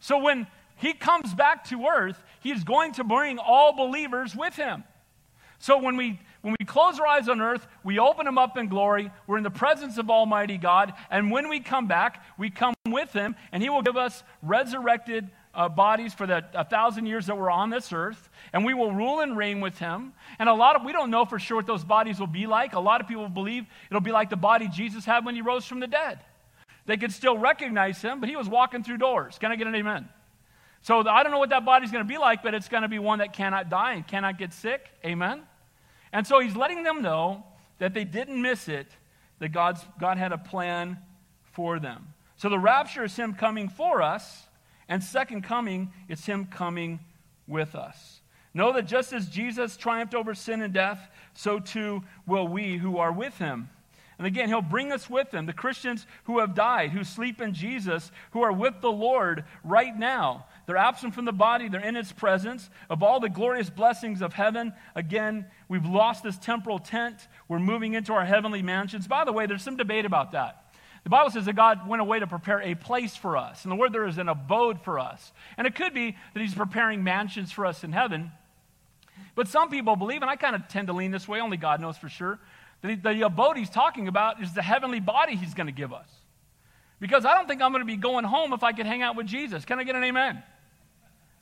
So 0.00 0.18
when 0.18 0.46
he 0.76 0.92
comes 0.92 1.34
back 1.34 1.64
to 1.68 1.86
earth, 1.86 2.22
he's 2.40 2.64
going 2.64 2.92
to 2.94 3.04
bring 3.04 3.38
all 3.38 3.74
believers 3.74 4.34
with 4.34 4.54
him. 4.54 4.84
So 5.58 5.78
when 5.78 5.96
we 5.96 6.20
when 6.44 6.54
we 6.60 6.66
close 6.66 7.00
our 7.00 7.06
eyes 7.06 7.30
on 7.30 7.40
earth, 7.40 7.66
we 7.84 7.98
open 7.98 8.26
them 8.26 8.36
up 8.36 8.58
in 8.58 8.68
glory. 8.68 9.10
We're 9.26 9.38
in 9.38 9.44
the 9.44 9.50
presence 9.50 9.96
of 9.96 10.10
Almighty 10.10 10.58
God. 10.58 10.92
And 11.10 11.30
when 11.30 11.48
we 11.48 11.58
come 11.58 11.86
back, 11.86 12.22
we 12.36 12.50
come 12.50 12.74
with 12.86 13.14
Him, 13.14 13.34
and 13.50 13.62
He 13.62 13.70
will 13.70 13.80
give 13.80 13.96
us 13.96 14.22
resurrected 14.42 15.30
uh, 15.54 15.70
bodies 15.70 16.12
for 16.12 16.26
the 16.26 16.44
a 16.52 16.62
thousand 16.62 17.06
years 17.06 17.24
that 17.28 17.38
we're 17.38 17.50
on 17.50 17.70
this 17.70 17.94
earth. 17.94 18.28
And 18.52 18.62
we 18.62 18.74
will 18.74 18.92
rule 18.92 19.20
and 19.20 19.38
reign 19.38 19.62
with 19.62 19.78
Him. 19.78 20.12
And 20.38 20.50
a 20.50 20.52
lot 20.52 20.76
of, 20.76 20.84
we 20.84 20.92
don't 20.92 21.10
know 21.10 21.24
for 21.24 21.38
sure 21.38 21.56
what 21.56 21.66
those 21.66 21.82
bodies 21.82 22.20
will 22.20 22.26
be 22.26 22.46
like. 22.46 22.74
A 22.74 22.80
lot 22.80 23.00
of 23.00 23.08
people 23.08 23.26
believe 23.30 23.64
it'll 23.88 24.02
be 24.02 24.12
like 24.12 24.28
the 24.28 24.36
body 24.36 24.68
Jesus 24.68 25.06
had 25.06 25.24
when 25.24 25.34
He 25.34 25.40
rose 25.40 25.64
from 25.64 25.80
the 25.80 25.86
dead. 25.86 26.18
They 26.86 26.96
could 26.96 27.12
still 27.12 27.38
recognize 27.38 28.00
Him, 28.02 28.20
but 28.20 28.28
He 28.28 28.36
was 28.36 28.48
walking 28.48 28.82
through 28.82 28.98
doors. 28.98 29.38
Can 29.38 29.50
I 29.52 29.56
get 29.56 29.66
an 29.66 29.74
amen? 29.74 30.08
So 30.82 31.08
I 31.08 31.22
don't 31.22 31.32
know 31.32 31.38
what 31.38 31.50
that 31.50 31.64
body's 31.64 31.90
going 31.90 32.04
to 32.04 32.08
be 32.08 32.18
like, 32.18 32.42
but 32.42 32.52
it's 32.52 32.68
going 32.68 32.82
to 32.82 32.88
be 32.88 32.98
one 32.98 33.20
that 33.20 33.32
cannot 33.32 33.70
die 33.70 33.94
and 33.94 34.06
cannot 34.06 34.38
get 34.38 34.52
sick. 34.52 34.90
Amen? 35.04 35.42
And 36.12 36.26
so 36.26 36.40
he's 36.40 36.54
letting 36.54 36.82
them 36.82 37.00
know 37.00 37.44
that 37.78 37.94
they 37.94 38.04
didn't 38.04 38.40
miss 38.40 38.68
it, 38.68 38.86
that 39.38 39.48
God's, 39.48 39.80
God 39.98 40.18
had 40.18 40.32
a 40.32 40.38
plan 40.38 40.98
for 41.52 41.78
them. 41.78 42.08
So 42.36 42.48
the 42.50 42.58
rapture 42.58 43.04
is 43.04 43.16
him 43.16 43.32
coming 43.32 43.70
for 43.70 44.02
us, 44.02 44.46
and 44.88 45.02
second 45.02 45.42
coming 45.42 45.90
is 46.08 46.26
him 46.26 46.44
coming 46.44 47.00
with 47.46 47.74
us. 47.74 48.20
Know 48.52 48.72
that 48.74 48.86
just 48.86 49.12
as 49.12 49.28
Jesus 49.28 49.76
triumphed 49.76 50.14
over 50.14 50.34
sin 50.34 50.60
and 50.60 50.72
death, 50.72 51.08
so 51.32 51.58
too 51.58 52.02
will 52.26 52.46
we 52.46 52.76
who 52.76 52.98
are 52.98 53.12
with 53.12 53.38
him. 53.38 53.70
And 54.18 54.26
again, 54.26 54.48
he'll 54.48 54.62
bring 54.62 54.92
us 54.92 55.10
with 55.10 55.32
him, 55.32 55.46
the 55.46 55.52
Christians 55.52 56.06
who 56.24 56.38
have 56.38 56.54
died, 56.54 56.90
who 56.90 57.02
sleep 57.02 57.40
in 57.40 57.52
Jesus, 57.52 58.12
who 58.30 58.42
are 58.42 58.52
with 58.52 58.80
the 58.80 58.92
Lord 58.92 59.44
right 59.64 59.96
now. 59.96 60.46
They're 60.66 60.76
absent 60.76 61.14
from 61.14 61.24
the 61.24 61.32
body, 61.32 61.68
they're 61.68 61.80
in 61.80 61.96
its 61.96 62.12
presence. 62.12 62.70
Of 62.88 63.02
all 63.02 63.18
the 63.18 63.28
glorious 63.28 63.70
blessings 63.70 64.22
of 64.22 64.32
heaven, 64.32 64.72
again, 64.94 65.46
we've 65.68 65.84
lost 65.84 66.22
this 66.22 66.38
temporal 66.38 66.78
tent. 66.78 67.26
We're 67.48 67.58
moving 67.58 67.94
into 67.94 68.12
our 68.12 68.24
heavenly 68.24 68.62
mansions. 68.62 69.08
By 69.08 69.24
the 69.24 69.32
way, 69.32 69.46
there's 69.46 69.62
some 69.62 69.76
debate 69.76 70.04
about 70.04 70.32
that. 70.32 70.60
The 71.02 71.10
Bible 71.10 71.30
says 71.30 71.44
that 71.44 71.54
God 71.54 71.86
went 71.86 72.00
away 72.00 72.18
to 72.18 72.26
prepare 72.26 72.62
a 72.62 72.74
place 72.74 73.14
for 73.14 73.36
us. 73.36 73.64
And 73.64 73.72
the 73.72 73.76
word 73.76 73.92
there 73.92 74.06
is 74.06 74.16
an 74.16 74.28
abode 74.28 74.80
for 74.80 74.98
us. 74.98 75.32
And 75.58 75.66
it 75.66 75.74
could 75.74 75.92
be 75.92 76.16
that 76.32 76.40
He's 76.40 76.54
preparing 76.54 77.04
mansions 77.04 77.52
for 77.52 77.66
us 77.66 77.84
in 77.84 77.92
heaven. 77.92 78.32
But 79.34 79.48
some 79.48 79.68
people 79.68 79.96
believe, 79.96 80.22
and 80.22 80.30
I 80.30 80.36
kind 80.36 80.56
of 80.56 80.66
tend 80.68 80.86
to 80.86 80.92
lean 80.94 81.10
this 81.10 81.28
way, 81.28 81.40
only 81.40 81.56
God 81.58 81.80
knows 81.80 81.98
for 81.98 82.08
sure, 82.08 82.38
that 82.84 83.02
the 83.02 83.22
abode 83.22 83.56
He's 83.56 83.70
talking 83.70 84.08
about 84.08 84.42
is 84.42 84.52
the 84.52 84.62
heavenly 84.62 85.00
body 85.00 85.36
He's 85.36 85.54
going 85.54 85.66
to 85.66 85.72
give 85.72 85.92
us. 85.92 86.08
Because 87.00 87.24
I 87.24 87.34
don't 87.34 87.48
think 87.48 87.60
I'm 87.62 87.72
going 87.72 87.82
to 87.82 87.86
be 87.86 87.96
going 87.96 88.24
home 88.24 88.52
if 88.52 88.62
I 88.62 88.72
could 88.72 88.86
hang 88.86 89.02
out 89.02 89.16
with 89.16 89.26
Jesus. 89.26 89.64
Can 89.64 89.78
I 89.78 89.84
get 89.84 89.96
an 89.96 90.04
amen? 90.04 90.42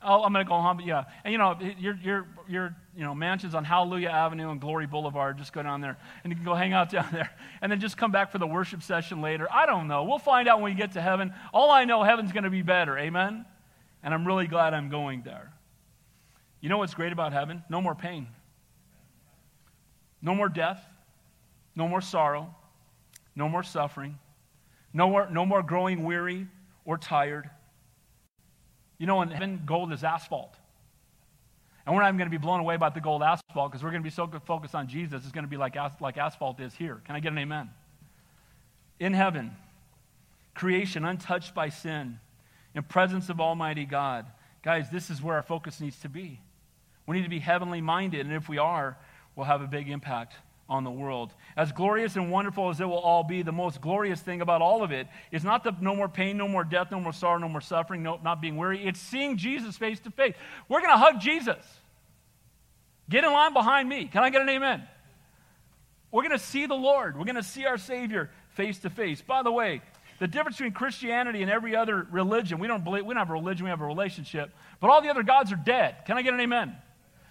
Oh, 0.05 0.23
I'm 0.23 0.33
going 0.33 0.45
to 0.45 0.49
go 0.49 0.55
home. 0.55 0.77
but 0.77 0.85
Yeah. 0.85 1.03
And 1.23 1.31
you 1.31 1.37
know, 1.37 1.57
your, 1.79 1.95
your, 2.03 2.27
your 2.49 2.75
you 2.95 3.03
know, 3.03 3.15
mansions 3.15 3.55
on 3.55 3.63
Hallelujah 3.63 4.09
Avenue 4.09 4.49
and 4.49 4.59
Glory 4.59 4.87
Boulevard, 4.87 5.37
just 5.37 5.53
go 5.53 5.63
down 5.63 5.81
there 5.81 5.97
and 6.23 6.31
you 6.31 6.35
can 6.35 6.43
go 6.43 6.53
hang 6.53 6.73
out 6.73 6.89
down 6.89 7.07
there 7.11 7.29
and 7.61 7.71
then 7.71 7.79
just 7.79 7.97
come 7.97 8.11
back 8.11 8.31
for 8.31 8.39
the 8.39 8.47
worship 8.47 8.83
session 8.83 9.21
later. 9.21 9.47
I 9.51 9.65
don't 9.65 9.87
know. 9.87 10.03
We'll 10.03 10.19
find 10.19 10.47
out 10.47 10.61
when 10.61 10.73
we 10.73 10.77
get 10.77 10.93
to 10.93 11.01
heaven. 11.01 11.33
All 11.53 11.71
I 11.71 11.85
know, 11.85 12.03
heaven's 12.03 12.31
going 12.31 12.43
to 12.43 12.49
be 12.49 12.61
better. 12.61 12.97
Amen? 12.97 13.45
And 14.03 14.13
I'm 14.13 14.27
really 14.27 14.47
glad 14.47 14.73
I'm 14.73 14.89
going 14.89 15.23
there. 15.23 15.53
You 16.59 16.69
know 16.69 16.77
what's 16.77 16.93
great 16.93 17.13
about 17.13 17.33
heaven? 17.33 17.63
No 17.69 17.81
more 17.81 17.95
pain, 17.95 18.27
no 20.21 20.33
more 20.33 20.47
death, 20.47 20.81
no 21.75 21.87
more 21.87 22.01
sorrow, 22.01 22.53
no 23.35 23.49
more 23.49 23.63
suffering, 23.63 24.17
no 24.93 25.09
more, 25.09 25.27
no 25.29 25.45
more 25.45 25.63
growing 25.63 26.03
weary 26.03 26.47
or 26.85 26.97
tired. 26.97 27.49
You 28.97 29.07
know, 29.07 29.21
in 29.21 29.29
heaven, 29.29 29.63
gold 29.65 29.91
is 29.91 30.03
asphalt. 30.03 30.55
And 31.85 31.93
we're 31.93 32.01
not 32.01 32.09
even 32.09 32.17
going 32.17 32.29
to 32.29 32.37
be 32.37 32.41
blown 32.41 32.59
away 32.59 32.77
by 32.77 32.89
the 32.89 33.01
gold 33.01 33.23
asphalt 33.23 33.71
because 33.71 33.83
we're 33.83 33.89
going 33.89 34.03
to 34.03 34.07
be 34.07 34.13
so 34.13 34.29
focused 34.45 34.75
on 34.75 34.87
Jesus, 34.87 35.23
it's 35.23 35.31
going 35.31 35.43
to 35.43 35.49
be 35.49 35.57
like, 35.57 35.75
like 35.99 36.17
asphalt 36.17 36.59
is 36.59 36.73
here. 36.73 37.01
Can 37.05 37.15
I 37.15 37.19
get 37.19 37.31
an 37.31 37.37
amen? 37.39 37.69
In 38.99 39.13
heaven, 39.13 39.51
creation 40.53 41.03
untouched 41.03 41.53
by 41.53 41.69
sin, 41.69 42.19
in 42.75 42.83
presence 42.83 43.29
of 43.29 43.41
Almighty 43.41 43.85
God. 43.85 44.25
Guys, 44.61 44.89
this 44.89 45.09
is 45.09 45.21
where 45.21 45.35
our 45.35 45.41
focus 45.41 45.81
needs 45.81 45.99
to 45.99 46.09
be. 46.09 46.39
We 47.05 47.17
need 47.17 47.23
to 47.23 47.29
be 47.29 47.39
heavenly 47.39 47.81
minded, 47.81 48.25
and 48.25 48.33
if 48.33 48.47
we 48.47 48.59
are, 48.59 48.97
we'll 49.35 49.45
have 49.45 49.61
a 49.61 49.67
big 49.67 49.89
impact 49.89 50.35
on 50.69 50.83
the 50.83 50.91
world. 50.91 51.33
As 51.57 51.71
glorious 51.71 52.15
and 52.15 52.31
wonderful 52.31 52.69
as 52.69 52.79
it 52.79 52.85
will 52.85 52.97
all 52.97 53.23
be, 53.23 53.41
the 53.41 53.51
most 53.51 53.81
glorious 53.81 54.21
thing 54.21 54.41
about 54.41 54.61
all 54.61 54.83
of 54.83 54.91
it 54.91 55.07
is 55.31 55.43
not 55.43 55.63
the 55.63 55.73
no 55.81 55.95
more 55.95 56.07
pain, 56.07 56.37
no 56.37 56.47
more 56.47 56.63
death, 56.63 56.89
no 56.91 56.99
more 56.99 57.13
sorrow, 57.13 57.37
no 57.37 57.49
more 57.49 57.61
suffering, 57.61 58.03
no, 58.03 58.19
not 58.23 58.41
being 58.41 58.55
weary. 58.55 58.85
It's 58.85 58.99
seeing 58.99 59.37
Jesus 59.37 59.77
face 59.77 59.99
to 60.01 60.11
face. 60.11 60.35
We're 60.69 60.79
going 60.79 60.93
to 60.93 60.97
hug 60.97 61.19
Jesus. 61.19 61.63
Get 63.09 63.23
in 63.23 63.31
line 63.31 63.53
behind 63.53 63.89
me. 63.89 64.05
Can 64.05 64.23
I 64.23 64.29
get 64.29 64.41
an 64.41 64.49
amen? 64.49 64.87
We're 66.11 66.21
going 66.21 66.37
to 66.37 66.43
see 66.43 66.65
the 66.65 66.75
Lord. 66.75 67.17
We're 67.17 67.25
going 67.25 67.35
to 67.35 67.43
see 67.43 67.65
our 67.65 67.77
Savior 67.77 68.29
face 68.49 68.79
to 68.79 68.89
face. 68.89 69.21
By 69.21 69.43
the 69.43 69.51
way, 69.51 69.81
the 70.19 70.27
difference 70.27 70.57
between 70.57 70.73
Christianity 70.73 71.41
and 71.41 71.51
every 71.51 71.75
other 71.75 72.07
religion, 72.09 72.59
we 72.59 72.67
don't 72.67 72.83
believe, 72.83 73.05
we 73.05 73.13
don't 73.13 73.19
have 73.19 73.29
a 73.29 73.33
religion, 73.33 73.65
we 73.65 73.71
have 73.71 73.81
a 73.81 73.85
relationship. 73.85 74.51
But 74.79 74.89
all 74.89 75.01
the 75.01 75.09
other 75.09 75.23
gods 75.23 75.51
are 75.51 75.57
dead. 75.57 75.97
Can 76.05 76.17
I 76.17 76.21
get 76.21 76.33
an 76.33 76.39
amen? 76.39 76.75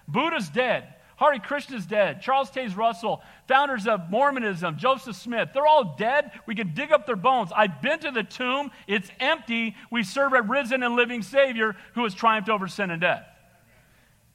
Buddha's 0.08 0.48
dead. 0.48 0.94
Hare 1.16 1.38
Krishna's 1.38 1.86
dead. 1.86 2.22
Charles 2.22 2.50
Taze 2.50 2.76
Russell, 2.76 3.22
founders 3.48 3.86
of 3.86 4.10
Mormonism, 4.10 4.78
Joseph 4.78 5.16
Smith, 5.16 5.50
they're 5.54 5.66
all 5.66 5.94
dead. 5.96 6.32
We 6.46 6.54
can 6.54 6.74
dig 6.74 6.92
up 6.92 7.06
their 7.06 7.16
bones. 7.16 7.50
I've 7.54 7.80
been 7.80 8.00
to 8.00 8.10
the 8.10 8.24
tomb. 8.24 8.70
It's 8.86 9.10
empty. 9.20 9.76
We 9.90 10.02
serve 10.02 10.32
a 10.32 10.42
risen 10.42 10.82
and 10.82 10.96
living 10.96 11.22
Savior 11.22 11.76
who 11.94 12.04
has 12.04 12.14
triumphed 12.14 12.48
over 12.48 12.68
sin 12.68 12.90
and 12.90 13.00
death. 13.00 13.24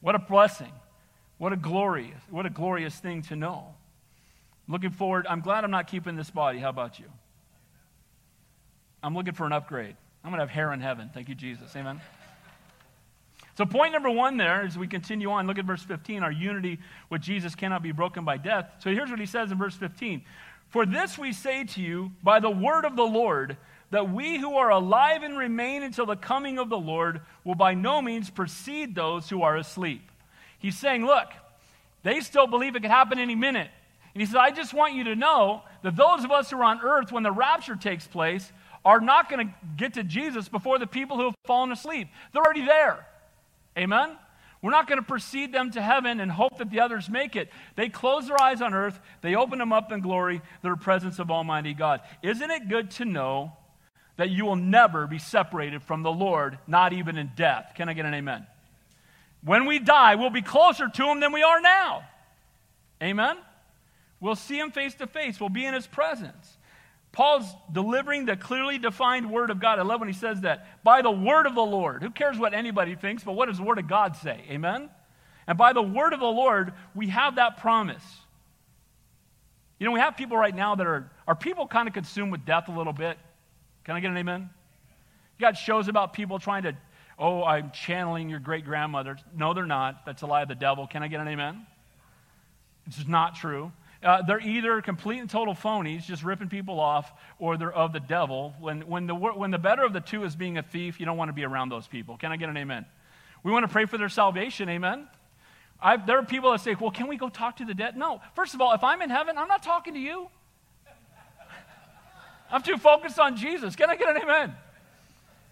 What 0.01 0.15
a 0.15 0.19
blessing. 0.19 0.71
What 1.37 1.53
a 1.53 1.57
glorious, 1.57 2.19
what 2.29 2.45
a 2.45 2.49
glorious 2.49 2.95
thing 2.95 3.21
to 3.23 3.35
know. 3.35 3.75
Looking 4.67 4.89
forward, 4.89 5.27
I'm 5.29 5.41
glad 5.41 5.63
I'm 5.63 5.71
not 5.71 5.87
keeping 5.87 6.15
this 6.15 6.29
body. 6.29 6.59
How 6.59 6.69
about 6.69 6.99
you? 6.99 7.05
I'm 9.03 9.15
looking 9.15 9.33
for 9.33 9.45
an 9.45 9.53
upgrade. 9.53 9.95
I'm 10.23 10.31
going 10.31 10.39
to 10.39 10.45
have 10.45 10.49
hair 10.49 10.73
in 10.73 10.81
heaven. 10.81 11.09
Thank 11.13 11.29
you, 11.29 11.35
Jesus. 11.35 11.75
Amen. 11.75 12.01
So, 13.58 13.65
point 13.65 13.91
number 13.91 14.12
one 14.12 14.38
there, 14.38 14.62
as 14.62 14.78
we 14.78 14.88
continue 14.88 15.32
on, 15.32 15.48
look 15.48 15.58
at 15.58 15.65
verse 15.65 15.82
15. 15.82 16.22
Our 16.22 16.32
unity 16.32 16.78
with 17.10 17.24
Jesus 17.24 17.56
cannot 17.56 17.82
be 17.82 17.91
broken 17.91 18.24
by 18.24 18.38
death. 18.38 18.70
So, 18.78 18.91
here's 18.91 19.10
what 19.10 19.20
he 19.20 19.26
says 19.26 19.52
in 19.52 19.58
verse 19.58 19.74
15 19.74 20.22
For 20.70 20.86
this 20.86 21.17
we 21.17 21.34
say 21.34 21.63
to 21.63 21.82
you 21.82 22.12
by 22.22 22.39
the 22.39 22.52
word 22.52 22.86
of 22.86 22.96
the 22.96 23.04
Lord, 23.04 23.58
that 23.89 24.12
we 24.12 24.38
who 24.38 24.58
are 24.58 24.70
alive 24.70 25.24
and 25.24 25.36
remain 25.36 25.82
until 25.82 26.06
the 26.06 26.15
coming 26.15 26.60
of 26.60 26.70
the 26.70 26.78
Lord 26.78 27.22
will 27.43 27.56
by 27.56 27.74
no 27.74 28.00
means 28.00 28.30
precede 28.30 28.93
those 28.93 29.28
who 29.28 29.41
are 29.41 29.58
asleep. 29.58 30.08
He's 30.60 30.78
saying, 30.78 31.04
Look, 31.04 31.30
they 32.04 32.20
still 32.20 32.46
believe 32.46 32.76
it 32.76 32.82
could 32.84 32.91
happen 32.91 33.17
any 33.17 33.34
minute. 33.34 33.72
And 34.13 34.22
he 34.22 34.28
says, 34.28 34.36
I 34.36 34.52
just 34.52 34.72
want 34.72 34.93
you 34.93 35.06
to 35.06 35.15
know 35.15 35.63
that 35.82 35.96
those 35.96 36.24
of 36.24 36.30
us 36.30 36.52
who 36.52 36.60
are 36.60 36.63
on 36.63 36.80
earth, 36.84 37.12
when 37.12 37.24
the 37.24 37.32
rapture 37.32 37.76
takes 37.76 38.06
place, 38.06 38.52
are 38.86 39.00
not 39.00 39.32
going 39.32 39.48
to 39.48 39.54
get 39.78 39.96
to 39.96 40.04
Jesus 40.04 40.48
before 40.48 40.78
the 40.78 40.86
people 40.86 41.17
who 41.17 41.24
have 41.24 41.36
fallen 41.46 41.72
asleep. 41.72 42.08
They're 42.32 42.43
already 42.43 42.63
there. 42.63 43.08
Amen? 43.77 44.17
We're 44.61 44.71
not 44.71 44.87
going 44.87 44.99
to 44.99 45.05
precede 45.05 45.53
them 45.53 45.71
to 45.71 45.81
heaven 45.81 46.19
and 46.19 46.31
hope 46.31 46.57
that 46.57 46.71
the 46.71 46.79
others 46.79 47.09
make 47.09 47.35
it. 47.35 47.49
They 47.75 47.89
close 47.89 48.27
their 48.27 48.41
eyes 48.41 48.61
on 48.61 48.73
earth, 48.73 48.99
they 49.21 49.35
open 49.35 49.59
them 49.59 49.71
up 49.71 49.91
in 49.91 50.01
glory, 50.01 50.41
the 50.63 50.75
presence 50.75 51.19
of 51.19 51.29
Almighty 51.29 51.73
God. 51.73 52.01
Isn't 52.23 52.49
it 52.49 52.67
good 52.67 52.91
to 52.91 53.05
know 53.05 53.53
that 54.17 54.31
you 54.31 54.45
will 54.45 54.55
never 54.55 55.05
be 55.05 55.19
separated 55.19 55.83
from 55.83 56.01
the 56.01 56.11
Lord, 56.11 56.57
not 56.65 56.91
even 56.91 57.17
in 57.17 57.31
death? 57.35 57.73
Can 57.75 57.87
I 57.87 57.93
get 57.93 58.05
an 58.05 58.15
amen? 58.15 58.47
When 59.43 59.65
we 59.65 59.77
die, 59.77 60.15
we'll 60.15 60.31
be 60.31 60.41
closer 60.41 60.89
to 60.89 61.03
Him 61.05 61.19
than 61.19 61.31
we 61.31 61.43
are 61.43 61.61
now. 61.61 62.03
Amen? 63.01 63.37
We'll 64.19 64.35
see 64.35 64.59
Him 64.59 64.71
face 64.71 64.95
to 64.95 65.05
face, 65.05 65.39
we'll 65.39 65.49
be 65.49 65.65
in 65.65 65.75
His 65.75 65.85
presence. 65.85 66.57
Paul's 67.17 67.51
delivering 67.71 68.27
the 68.27 68.38
clearly 68.38 68.77
defined 68.77 69.32
word 69.32 69.49
of 69.49 69.60
God. 69.60 69.80
I 69.80 69.82
love 69.82 70.01
when 70.01 70.08
he 70.08 70.13
says 70.13 70.41
that. 70.41 70.84
By 70.84 71.01
the 71.01 71.10
word 71.10 71.47
of 71.47 71.56
the 71.56 71.63
Lord. 71.63 72.03
Who 72.03 72.12
cares 72.12 72.38
what 72.38 72.53
anybody 72.53 72.93
thinks, 72.93 73.23
but 73.23 73.32
what 73.32 73.47
does 73.47 73.58
the 73.58 73.63
word 73.63 73.80
of 73.80 73.88
God 73.88 74.15
say? 74.15 74.39
Amen? 74.51 74.91
And 75.47 75.58
by 75.58 75.73
the 75.73 75.82
word 75.82 76.13
of 76.13 76.19
the 76.19 76.27
Lord, 76.27 76.73
we 76.93 77.08
have 77.08 77.38
that 77.38 77.58
promise. 77.58 78.03
You 79.80 79.88
know, 79.88 79.93
we 79.93 79.99
have 79.99 80.15
people 80.15 80.38
right 80.38 80.56
now 80.56 80.75
that 80.75 80.86
are, 80.86 81.10
are 81.27 81.34
people 81.34 81.65
kind 81.65 81.88
of 81.88 81.95
consumed 81.95 82.32
with 82.32 82.45
death 82.45 82.67
a 82.67 82.71
little 82.71 82.93
bit? 82.93 83.17
Can 83.84 83.95
I 83.95 83.99
get 83.99 84.12
an 84.12 84.17
amen? 84.17 84.41
You 85.39 85.41
got 85.41 85.58
shows 85.58 85.88
about 85.88 86.13
people 86.13 86.38
trying 86.38 86.62
to, 86.63 86.77
oh, 87.17 87.43
I'm 87.43 87.71
channeling 87.71 88.30
your 88.30 88.39
great 88.39 88.63
grandmother. 88.63 89.17
No, 89.36 89.56
they're 89.56 89.65
not. 89.65 90.06
That's 90.06 90.21
a 90.21 90.27
lie 90.27 90.43
of 90.43 90.49
the 90.49 90.56
devil. 90.56 90.86
Can 90.86 91.01
I 91.01 91.08
get 91.08 91.19
an 91.19 91.27
amen? 91.27 91.65
It's 92.86 93.08
not 93.08 93.34
true. 93.34 93.71
Uh, 94.03 94.21
they're 94.21 94.39
either 94.39 94.81
complete 94.81 95.19
and 95.19 95.29
total 95.29 95.55
phonies, 95.55 96.05
just 96.05 96.23
ripping 96.23 96.49
people 96.49 96.79
off, 96.79 97.12
or 97.39 97.57
they're 97.57 97.73
of 97.73 97.93
the 97.93 97.99
devil. 97.99 98.53
When, 98.60 98.81
when, 98.81 99.07
the, 99.07 99.15
when 99.15 99.51
the 99.51 99.57
better 99.57 99.83
of 99.83 99.93
the 99.93 100.01
two 100.01 100.23
is 100.23 100.36
being 100.36 100.57
a 100.57 100.63
thief, 100.63 100.99
you 100.99 101.05
don't 101.05 101.17
want 101.17 101.29
to 101.29 101.33
be 101.33 101.43
around 101.43 101.69
those 101.69 101.88
people. 101.88 102.17
Can 102.17 102.31
I 102.31 102.38
get 102.38 102.49
an 102.49 102.57
amen? 102.57 102.86
We 103.43 103.51
want 103.51 103.63
to 103.63 103.71
pray 103.71 103.86
for 103.86 103.97
their 103.97 104.10
salvation, 104.10 104.69
amen? 104.69 105.07
I've, 105.81 106.05
there 106.05 106.17
are 106.17 106.25
people 106.25 106.51
that 106.51 106.62
say, 106.62 106.75
well, 106.79 106.91
can 106.91 107.07
we 107.07 107.17
go 107.17 107.29
talk 107.29 107.57
to 107.57 107.65
the 107.65 107.73
dead? 107.73 107.97
No. 107.97 108.21
First 108.36 108.53
of 108.53 108.62
all, 108.62 108.73
if 108.73 108.83
I'm 108.83 109.01
in 109.01 109.10
heaven, 109.10 109.38
I'm 109.38 109.47
not 109.47 109.63
talking 109.63 109.93
to 109.93 109.99
you. 109.99 110.27
I'm 112.51 112.62
too 112.63 112.77
focused 112.77 113.19
on 113.19 113.36
Jesus. 113.36 113.75
Can 113.75 113.89
I 113.89 113.95
get 113.95 114.10
an 114.10 114.21
amen? 114.21 114.55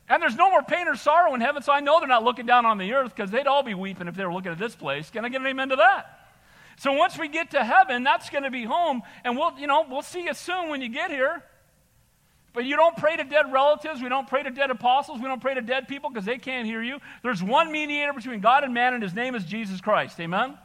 And 0.08 0.22
there's 0.22 0.36
no 0.36 0.52
more 0.52 0.62
pain 0.62 0.88
or 0.88 0.96
sorrow 0.96 1.34
in 1.34 1.42
heaven, 1.42 1.64
so 1.64 1.74
I 1.74 1.80
know 1.80 2.00
they're 2.00 2.08
not 2.08 2.24
looking 2.24 2.46
down 2.46 2.66
on 2.66 2.78
the 2.78 2.94
earth 2.94 3.16
because 3.16 3.32
they'd 3.32 3.48
all 3.48 3.64
be 3.64 3.74
weeping 3.74 4.08
if 4.08 4.16
they 4.16 4.24
were 4.24 4.34
looking 4.34 4.52
at 4.52 4.60
this 4.60 4.76
place. 4.76 5.10
Can 5.10 5.26
I 5.26 5.30
get 5.30 5.42
an 5.42 5.48
amen 5.48 5.70
to 5.70 5.78
that? 5.78 6.25
So 6.78 6.94
once 6.94 7.18
we 7.18 7.28
get 7.28 7.52
to 7.52 7.64
heaven, 7.64 8.04
that's 8.04 8.30
going 8.30 8.44
to 8.44 8.52
be 8.52 8.64
home, 8.64 9.02
and 9.24 9.38
we'll, 9.38 9.58
you 9.58 9.68
know, 9.68 9.86
we'll 9.90 10.02
see 10.02 10.24
you 10.24 10.34
soon 10.34 10.70
when 10.70 10.82
you 10.82 10.90
get 10.90 11.10
here. 11.10 11.44
But 12.54 12.64
you 12.64 12.78
don't 12.78 12.96
pray 12.96 13.18
to 13.18 13.24
dead 13.24 13.52
relatives. 13.52 14.02
We 14.02 14.08
don't 14.08 14.28
pray 14.28 14.44
to 14.44 14.50
dead 14.50 14.72
apostles. 14.72 15.20
We 15.20 15.28
don't 15.28 15.42
pray 15.42 15.56
to 15.56 15.62
dead 15.62 15.90
people 15.90 16.10
because 16.10 16.26
they 16.26 16.38
can't 16.38 16.66
hear 16.66 16.82
you. 16.82 17.00
There's 17.22 17.44
one 17.44 17.72
mediator 17.72 18.14
between 18.14 18.40
God 18.40 18.64
and 18.64 18.74
man, 18.74 18.94
and 18.94 19.04
his 19.04 19.14
name 19.14 19.36
is 19.36 19.44
Jesus 19.44 19.82
Christ. 19.82 20.20
Amen? 20.22 20.58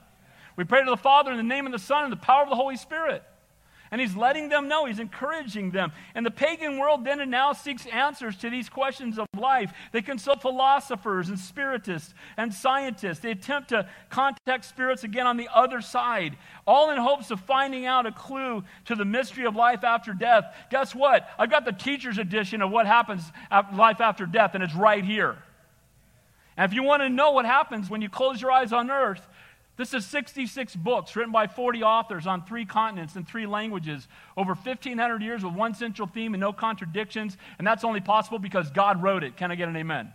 We 0.56 0.64
pray 0.64 0.84
to 0.84 0.90
the 0.90 0.96
Father 0.96 1.32
in 1.32 1.36
the 1.36 1.42
name 1.42 1.66
of 1.66 1.72
the 1.72 1.78
Son 1.78 2.04
and 2.04 2.12
the 2.12 2.16
power 2.16 2.42
of 2.44 2.48
the 2.48 2.54
Holy 2.54 2.76
Spirit. 2.76 3.24
And 3.92 4.00
he's 4.00 4.14
letting 4.14 4.48
them 4.48 4.68
know, 4.68 4.84
he's 4.84 5.00
encouraging 5.00 5.72
them. 5.72 5.90
And 6.14 6.24
the 6.24 6.30
pagan 6.30 6.78
world 6.78 7.04
then 7.04 7.20
and 7.20 7.30
now 7.30 7.52
seeks 7.52 7.86
answers 7.86 8.36
to 8.36 8.50
these 8.50 8.68
questions 8.68 9.18
of 9.18 9.26
life. 9.36 9.72
They 9.90 10.00
consult 10.00 10.42
philosophers 10.42 11.28
and 11.28 11.38
spiritists 11.38 12.14
and 12.36 12.54
scientists. 12.54 13.18
They 13.18 13.32
attempt 13.32 13.70
to 13.70 13.88
contact 14.08 14.64
spirits 14.64 15.02
again 15.02 15.26
on 15.26 15.36
the 15.36 15.48
other 15.52 15.80
side, 15.80 16.36
all 16.68 16.90
in 16.90 16.98
hopes 16.98 17.32
of 17.32 17.40
finding 17.40 17.84
out 17.84 18.06
a 18.06 18.12
clue 18.12 18.62
to 18.84 18.94
the 18.94 19.04
mystery 19.04 19.44
of 19.44 19.56
life 19.56 19.82
after 19.82 20.12
death. 20.12 20.54
Guess 20.70 20.94
what? 20.94 21.28
I've 21.36 21.50
got 21.50 21.64
the 21.64 21.72
teacher's 21.72 22.18
edition 22.18 22.62
of 22.62 22.70
what 22.70 22.86
happens 22.86 23.22
after 23.50 23.74
life 23.74 24.00
after 24.00 24.24
death, 24.24 24.54
and 24.54 24.62
it's 24.62 24.74
right 24.74 25.04
here. 25.04 25.36
And 26.56 26.70
if 26.70 26.74
you 26.74 26.82
want 26.82 27.02
to 27.02 27.08
know 27.08 27.30
what 27.30 27.46
happens 27.46 27.88
when 27.88 28.02
you 28.02 28.08
close 28.08 28.40
your 28.40 28.52
eyes 28.52 28.72
on 28.72 28.90
earth, 28.90 29.26
this 29.76 29.94
is 29.94 30.04
66 30.04 30.76
books 30.76 31.16
written 31.16 31.32
by 31.32 31.46
40 31.46 31.82
authors 31.82 32.26
on 32.26 32.44
three 32.44 32.66
continents 32.66 33.16
and 33.16 33.26
three 33.26 33.46
languages, 33.46 34.08
over 34.36 34.52
1,500 34.52 35.22
years 35.22 35.42
with 35.42 35.54
one 35.54 35.74
central 35.74 36.06
theme 36.06 36.34
and 36.34 36.40
no 36.40 36.52
contradictions. 36.52 37.36
And 37.58 37.66
that's 37.66 37.84
only 37.84 38.00
possible 38.00 38.38
because 38.38 38.70
God 38.70 39.02
wrote 39.02 39.24
it. 39.24 39.36
Can 39.36 39.50
I 39.50 39.54
get 39.54 39.68
an 39.68 39.76
amen? 39.76 40.12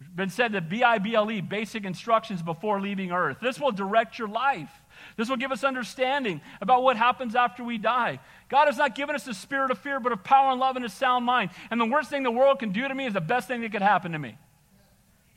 It's 0.00 0.08
been 0.10 0.30
said 0.30 0.52
that 0.52 0.68
B 0.68 0.82
I 0.82 0.98
B 0.98 1.14
L 1.14 1.30
E, 1.30 1.40
basic 1.40 1.84
instructions 1.84 2.40
before 2.40 2.80
leaving 2.80 3.10
earth. 3.10 3.38
This 3.42 3.58
will 3.58 3.72
direct 3.72 4.18
your 4.18 4.28
life. 4.28 4.70
This 5.16 5.28
will 5.28 5.36
give 5.36 5.52
us 5.52 5.64
understanding 5.64 6.40
about 6.60 6.82
what 6.82 6.96
happens 6.96 7.34
after 7.34 7.64
we 7.64 7.78
die. 7.78 8.20
God 8.48 8.66
has 8.66 8.78
not 8.78 8.94
given 8.94 9.14
us 9.14 9.26
a 9.26 9.34
spirit 9.34 9.70
of 9.70 9.78
fear, 9.78 10.00
but 10.00 10.12
of 10.12 10.22
power 10.22 10.52
and 10.52 10.60
love 10.60 10.76
and 10.76 10.84
a 10.84 10.88
sound 10.88 11.24
mind. 11.24 11.50
And 11.70 11.80
the 11.80 11.86
worst 11.86 12.10
thing 12.10 12.22
the 12.22 12.30
world 12.30 12.60
can 12.60 12.70
do 12.70 12.86
to 12.86 12.94
me 12.94 13.06
is 13.06 13.12
the 13.12 13.20
best 13.20 13.48
thing 13.48 13.60
that 13.62 13.72
could 13.72 13.82
happen 13.82 14.12
to 14.12 14.18
me. 14.18 14.38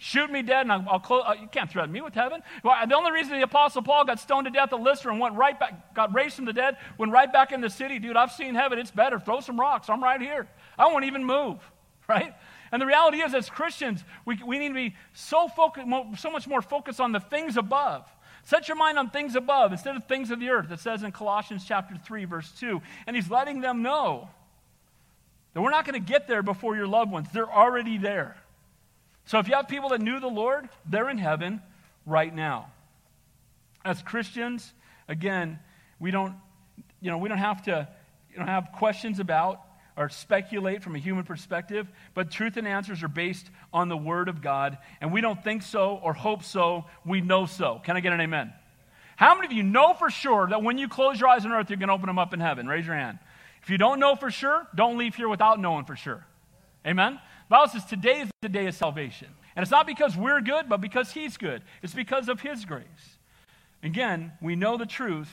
Shoot 0.04 0.32
me 0.32 0.42
dead, 0.42 0.62
and 0.62 0.72
I'll, 0.72 0.84
I'll 0.90 1.00
close. 1.00 1.24
Uh, 1.28 1.36
you 1.40 1.48
can't 1.48 1.70
threaten 1.70 1.92
me 1.92 2.02
with 2.02 2.16
heaven. 2.16 2.42
Well, 2.64 2.76
the 2.88 2.96
only 2.96 3.12
reason 3.12 3.38
the 3.38 3.44
Apostle 3.44 3.84
Paul 3.84 4.04
got 4.04 4.20
stoned 4.20 4.46
to 4.46 4.52
death 4.52 4.74
at 4.74 4.82
Lystra 4.82 5.12
and 5.12 5.22
went 5.22 5.36
right 5.36 5.60
back, 5.60 5.94
got 5.94 6.12
raised 6.12 6.38
from 6.38 6.46
the 6.46 6.54
dead, 6.54 6.78
went 6.98 7.12
right 7.12 7.32
back 7.32 7.52
in 7.52 7.62
the 7.62 7.70
city, 7.70 8.00
dude. 8.00 8.18
I've 8.18 8.32
seen 8.32 8.56
heaven. 8.56 8.80
It's 8.80 8.90
better. 8.90 9.20
Throw 9.20 9.42
some 9.42 9.60
rocks. 9.60 9.92
I'm 9.92 10.04
right 10.04 10.20
here. 10.20 10.48
I 10.76 10.88
won't 10.88 11.06
even 11.06 11.24
move, 11.24 11.60
right? 12.10 12.34
And 12.72 12.82
the 12.82 12.88
reality 12.88 13.18
is, 13.18 13.36
as 13.36 13.48
Christians, 13.48 14.04
we, 14.26 14.40
we 14.44 14.58
need 14.58 14.70
to 14.70 14.74
be 14.74 14.96
so 15.14 15.48
focused, 15.48 15.86
so 16.18 16.32
much 16.32 16.48
more 16.48 16.64
focused 16.64 17.00
on 17.00 17.12
the 17.12 17.20
things 17.20 17.56
above. 17.56 18.10
Set 18.44 18.68
your 18.68 18.78
mind 18.78 18.98
on 18.98 19.12
things 19.12 19.36
above 19.36 19.72
instead 19.72 19.96
of 19.96 20.06
things 20.06 20.32
of 20.32 20.40
the 20.40 20.50
earth. 20.50 20.72
It 20.72 20.80
says 20.80 21.04
in 21.04 21.12
Colossians 21.12 21.64
chapter 21.64 21.96
3, 21.96 22.26
verse 22.26 22.52
2. 22.60 22.82
And 23.06 23.16
he's 23.16 23.30
letting 23.30 23.62
them 23.62 23.84
know 23.84 24.30
that 25.54 25.62
we're 25.62 25.70
not 25.70 25.86
going 25.86 26.04
to 26.04 26.12
get 26.12 26.28
there 26.28 26.42
before 26.42 26.76
your 26.76 26.88
loved 26.88 27.12
ones. 27.12 27.28
They're 27.32 27.52
already 27.52 28.00
there. 28.00 28.36
So 29.32 29.40
if 29.40 29.48
you 29.48 29.56
have 29.56 29.70
people 29.70 29.88
that 29.92 30.02
knew 30.02 30.20
the 30.20 30.28
Lord, 30.28 30.68
they're 30.86 31.10
in 31.10 31.18
heaven 31.18 31.62
right 32.06 32.36
now. 32.36 32.70
As 33.86 34.02
Christians, 34.02 34.74
again, 35.08 35.58
we 36.02 36.12
don't, 36.12 36.36
you 37.00 37.10
know, 37.10 37.18
we 37.18 37.30
don't 37.30 37.38
have 37.38 37.64
to 37.64 37.88
you 38.34 38.40
know, 38.40 38.46
have 38.46 38.74
questions 38.74 39.22
about 39.22 39.62
or 39.96 40.10
speculate 40.10 40.84
from 40.84 40.98
a 40.98 41.00
human 41.00 41.24
perspective, 41.24 41.88
but 42.14 42.30
truth 42.30 42.58
and 42.58 42.68
answers 42.68 43.04
are 43.04 43.08
based 43.08 43.50
on 43.72 43.88
the 43.88 43.96
Word 43.96 44.28
of 44.28 44.42
God, 44.42 44.78
and 45.00 45.14
we 45.14 45.22
don't 45.22 45.42
think 45.42 45.62
so 45.62 45.98
or 46.04 46.12
hope 46.12 46.44
so, 46.44 46.84
we 47.06 47.22
know 47.22 47.46
so. 47.46 47.80
Can 47.86 47.96
I 47.96 48.02
get 48.02 48.12
an 48.12 48.20
amen? 48.20 48.52
How 49.16 49.34
many 49.36 49.48
of 49.48 49.54
you 49.54 49.64
know 49.64 49.94
for 49.94 50.10
sure 50.10 50.50
that 50.50 50.62
when 50.62 50.78
you 50.78 50.90
close 50.90 51.22
your 51.22 51.30
eyes 51.30 51.46
on 51.46 51.54
earth, 51.54 51.70
you're 51.70 51.80
going 51.80 51.88
to 51.88 51.94
open 51.94 52.08
them 52.08 52.20
up 52.20 52.34
in 52.34 52.42
heaven? 52.42 52.68
Raise 52.68 52.86
your 52.86 52.96
hand. 52.96 53.18
If 53.64 53.70
you 53.70 53.78
don't 53.78 54.02
know 54.02 54.18
for 54.18 54.30
sure, 54.30 54.68
don't 54.76 54.98
leave 54.98 55.16
here 55.16 55.30
without 55.30 55.58
knowing 55.58 55.86
for 55.86 55.96
sure. 55.96 56.26
Amen? 56.86 57.18
Bible 57.52 57.68
says 57.68 57.84
today 57.84 58.22
is 58.22 58.32
the 58.42 58.48
day 58.48 58.66
of 58.68 58.76
salvation. 58.76 59.28
And 59.58 59.62
it's 59.62 59.72
not 59.72 59.86
because 59.86 60.16
we're 60.16 60.40
good, 60.40 60.70
but 60.70 60.80
because 60.80 61.12
He's 61.12 61.36
good. 61.36 61.62
It's 61.84 61.94
because 61.94 62.30
of 62.30 62.40
His 62.40 62.64
grace. 62.64 62.86
Again, 63.84 64.32
we 64.42 64.56
know 64.56 64.78
the 64.78 64.86
truth. 64.86 65.30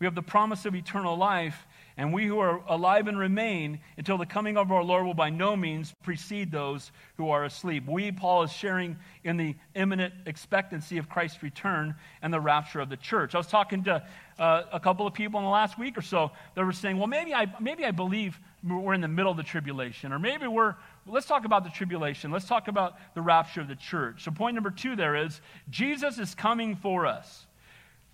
We 0.00 0.06
have 0.06 0.16
the 0.16 0.22
promise 0.22 0.64
of 0.64 0.74
eternal 0.74 1.16
life. 1.16 1.68
And 1.96 2.12
we 2.12 2.26
who 2.26 2.40
are 2.40 2.60
alive 2.66 3.06
and 3.06 3.16
remain 3.16 3.78
until 3.96 4.18
the 4.18 4.26
coming 4.26 4.56
of 4.56 4.72
our 4.72 4.82
Lord 4.82 5.06
will 5.06 5.14
by 5.14 5.30
no 5.30 5.54
means 5.54 5.94
precede 6.02 6.50
those 6.50 6.90
who 7.16 7.28
are 7.28 7.44
asleep. 7.44 7.86
We, 7.86 8.10
Paul, 8.10 8.42
is 8.42 8.50
sharing 8.50 8.96
in 9.22 9.36
the 9.36 9.54
imminent 9.76 10.12
expectancy 10.26 10.98
of 10.98 11.08
Christ's 11.08 11.40
return 11.40 11.94
and 12.20 12.34
the 12.34 12.40
rapture 12.40 12.80
of 12.80 12.88
the 12.88 12.96
church. 12.96 13.36
I 13.36 13.38
was 13.38 13.46
talking 13.46 13.84
to 13.84 14.02
uh, 14.40 14.62
a 14.72 14.80
couple 14.80 15.06
of 15.06 15.14
people 15.14 15.38
in 15.38 15.44
the 15.44 15.52
last 15.52 15.78
week 15.78 15.96
or 15.96 16.02
so 16.02 16.32
that 16.56 16.64
were 16.64 16.72
saying, 16.72 16.98
well, 16.98 17.06
maybe 17.06 17.32
I, 17.32 17.46
maybe 17.60 17.84
I 17.84 17.92
believe 17.92 18.40
we're 18.62 18.94
in 18.94 19.00
the 19.00 19.08
middle 19.08 19.30
of 19.30 19.36
the 19.36 19.42
tribulation, 19.42 20.12
or 20.12 20.18
maybe 20.18 20.46
we're, 20.46 20.74
let's 21.06 21.26
talk 21.26 21.44
about 21.44 21.64
the 21.64 21.70
tribulation. 21.70 22.30
Let's 22.30 22.46
talk 22.46 22.68
about 22.68 22.96
the 23.14 23.22
rapture 23.22 23.60
of 23.60 23.68
the 23.68 23.76
church. 23.76 24.24
So, 24.24 24.30
point 24.30 24.54
number 24.54 24.70
two 24.70 24.96
there 24.96 25.16
is 25.16 25.40
Jesus 25.70 26.18
is 26.18 26.34
coming 26.34 26.76
for 26.76 27.06
us. 27.06 27.46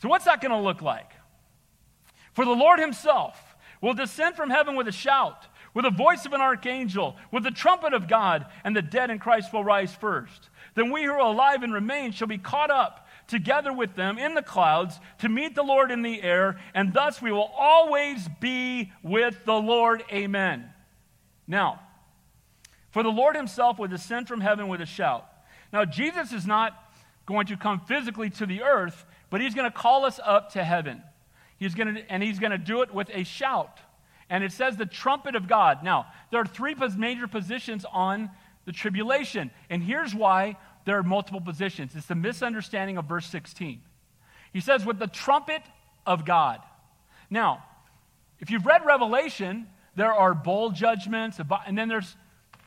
So, 0.03 0.09
what's 0.09 0.25
that 0.27 0.41
going 0.41 0.53
to 0.53 0.59
look 0.59 0.83
like? 0.83 1.11
For 2.35 2.45
the 2.45 2.53
Lord 2.53 2.79
Himself 2.79 3.57
will 3.81 3.95
descend 3.95 4.37
from 4.37 4.51
heaven 4.51 4.77
with 4.77 4.87
a 4.89 4.93
shout, 4.93 5.47
with 5.75 5.85
the 5.85 5.91
voice 5.91 6.27
of 6.27 6.33
an 6.33 6.41
archangel, 6.41 7.17
with 7.33 7.43
the 7.43 7.51
trumpet 7.51 7.93
of 7.93 8.09
God, 8.09 8.47
and 8.63 8.77
the 8.77 8.83
dead 8.83 9.11
in 9.11 9.19
Christ 9.19 9.53
will 9.53 9.65
rise 9.65 9.95
first. 9.95 10.51
Then 10.75 10.91
we 10.93 11.05
who 11.05 11.13
are 11.13 11.19
alive 11.19 11.63
and 11.63 11.73
remain 11.73 12.13
shall 12.13 12.29
be 12.29 12.39
caught 12.39 12.71
up 12.71 13.06
together 13.27 13.73
with 13.73 13.95
them 13.95 14.19
in 14.19 14.35
the 14.35 14.43
clouds 14.43 14.99
to 15.19 15.29
meet 15.29 15.55
the 15.55 15.63
Lord 15.63 15.91
in 15.91 16.03
the 16.03 16.23
air, 16.23 16.59
and 16.75 16.93
thus 16.93 17.21
we 17.21 17.33
will 17.33 17.51
always 17.57 18.29
be 18.41 18.93
with 19.03 19.45
the 19.45 19.55
Lord. 19.55 20.05
Amen. 20.13 20.69
Now, 21.47 21.81
for 22.91 23.03
the 23.03 23.09
Lord 23.09 23.37
himself 23.37 23.79
will 23.79 23.89
descend 23.89 24.29
from 24.29 24.41
heaven 24.41 24.69
with 24.69 24.81
a 24.81 24.87
shout. 24.87 25.27
Now, 25.73 25.85
Jesus 25.85 26.33
is 26.33 26.47
not 26.47 26.73
going 27.27 27.47
to 27.49 27.57
come 27.57 27.81
physically 27.81 28.31
to 28.31 28.47
the 28.47 28.63
earth, 28.63 29.05
but 29.31 29.41
he's 29.41 29.55
going 29.55 29.71
to 29.71 29.77
call 29.77 30.05
us 30.05 30.21
up 30.25 30.53
to 30.53 30.65
heaven. 30.65 31.03
He's 31.59 31.75
going 31.75 31.95
to, 31.95 32.11
and 32.11 32.23
he's 32.23 32.39
going 32.39 32.53
to 32.53 32.59
do 32.59 32.83
it 32.83 32.95
with 32.95 33.11
a 33.13 33.25
shout. 33.25 33.81
And 34.31 34.43
it 34.43 34.53
says 34.53 34.77
the 34.77 34.87
trumpet 34.87 35.35
of 35.35 35.49
God. 35.49 35.83
Now, 35.83 36.07
there 36.31 36.41
are 36.41 36.47
three 36.47 36.75
major 36.97 37.27
positions 37.27 37.85
on 37.93 38.31
the 38.65 38.73
tribulation. 38.73 39.51
And 39.71 39.83
here's 39.83 40.15
why 40.15 40.57
there 40.87 40.97
are 40.99 41.03
multiple 41.03 41.41
positions 41.41 41.95
it's 41.95 42.07
the 42.07 42.15
misunderstanding 42.15 42.97
of 42.97 43.05
verse 43.05 43.27
16. 43.27 43.83
He 44.53 44.61
says, 44.61 44.87
with 44.87 44.99
the 44.99 45.07
trumpet 45.07 45.61
of 46.07 46.25
God. 46.25 46.61
Now, 47.29 47.63
if 48.41 48.51
you've 48.51 48.65
read 48.65 48.87
Revelation, 48.87 49.67
there 49.97 50.15
are 50.15 50.33
bowl 50.33 50.71
judgments, 50.71 51.39
and 51.67 51.77
then 51.77 51.89
there's 51.89 52.17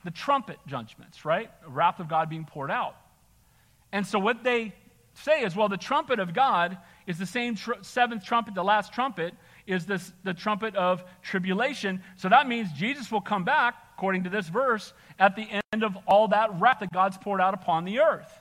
the 0.04 0.12
trumpet 0.12 0.60
judgments, 0.68 1.26
right? 1.26 1.50
The 1.64 1.70
wrath 1.70 2.00
of 2.00 2.08
God 2.08 2.30
being 2.30 2.46
poured 2.46 2.70
out. 2.70 2.96
And 3.92 4.06
so 4.06 4.20
what 4.20 4.44
they 4.44 4.74
say 5.14 5.42
is, 5.42 5.56
well, 5.56 5.70
the 5.70 5.78
trumpet 5.78 6.20
of 6.20 6.34
God 6.34 6.78
is 7.08 7.18
the 7.18 7.26
same 7.26 7.56
tr- 7.56 7.82
seventh 7.82 8.24
trumpet, 8.24 8.54
the 8.54 8.64
last 8.64 8.94
trumpet 8.94 9.34
is 9.66 9.86
this, 9.86 10.12
the 10.24 10.34
trumpet 10.34 10.76
of 10.76 11.04
tribulation. 11.22 12.04
So 12.18 12.30
that 12.30 12.48
means 12.48 12.72
Jesus 12.74 13.12
will 13.12 13.22
come 13.22 13.44
back, 13.44 13.76
according 14.00 14.24
to 14.24 14.30
this 14.30 14.48
verse, 14.48 14.94
at 15.20 15.36
the 15.36 15.46
end 15.74 15.84
of 15.84 15.98
all 16.08 16.30
that 16.30 16.58
wrath 16.58 16.80
that 16.80 16.94
God's 16.94 17.18
poured 17.18 17.42
out 17.42 17.54
upon 17.54 17.84
the 17.84 18.00
earth. 18.00 18.32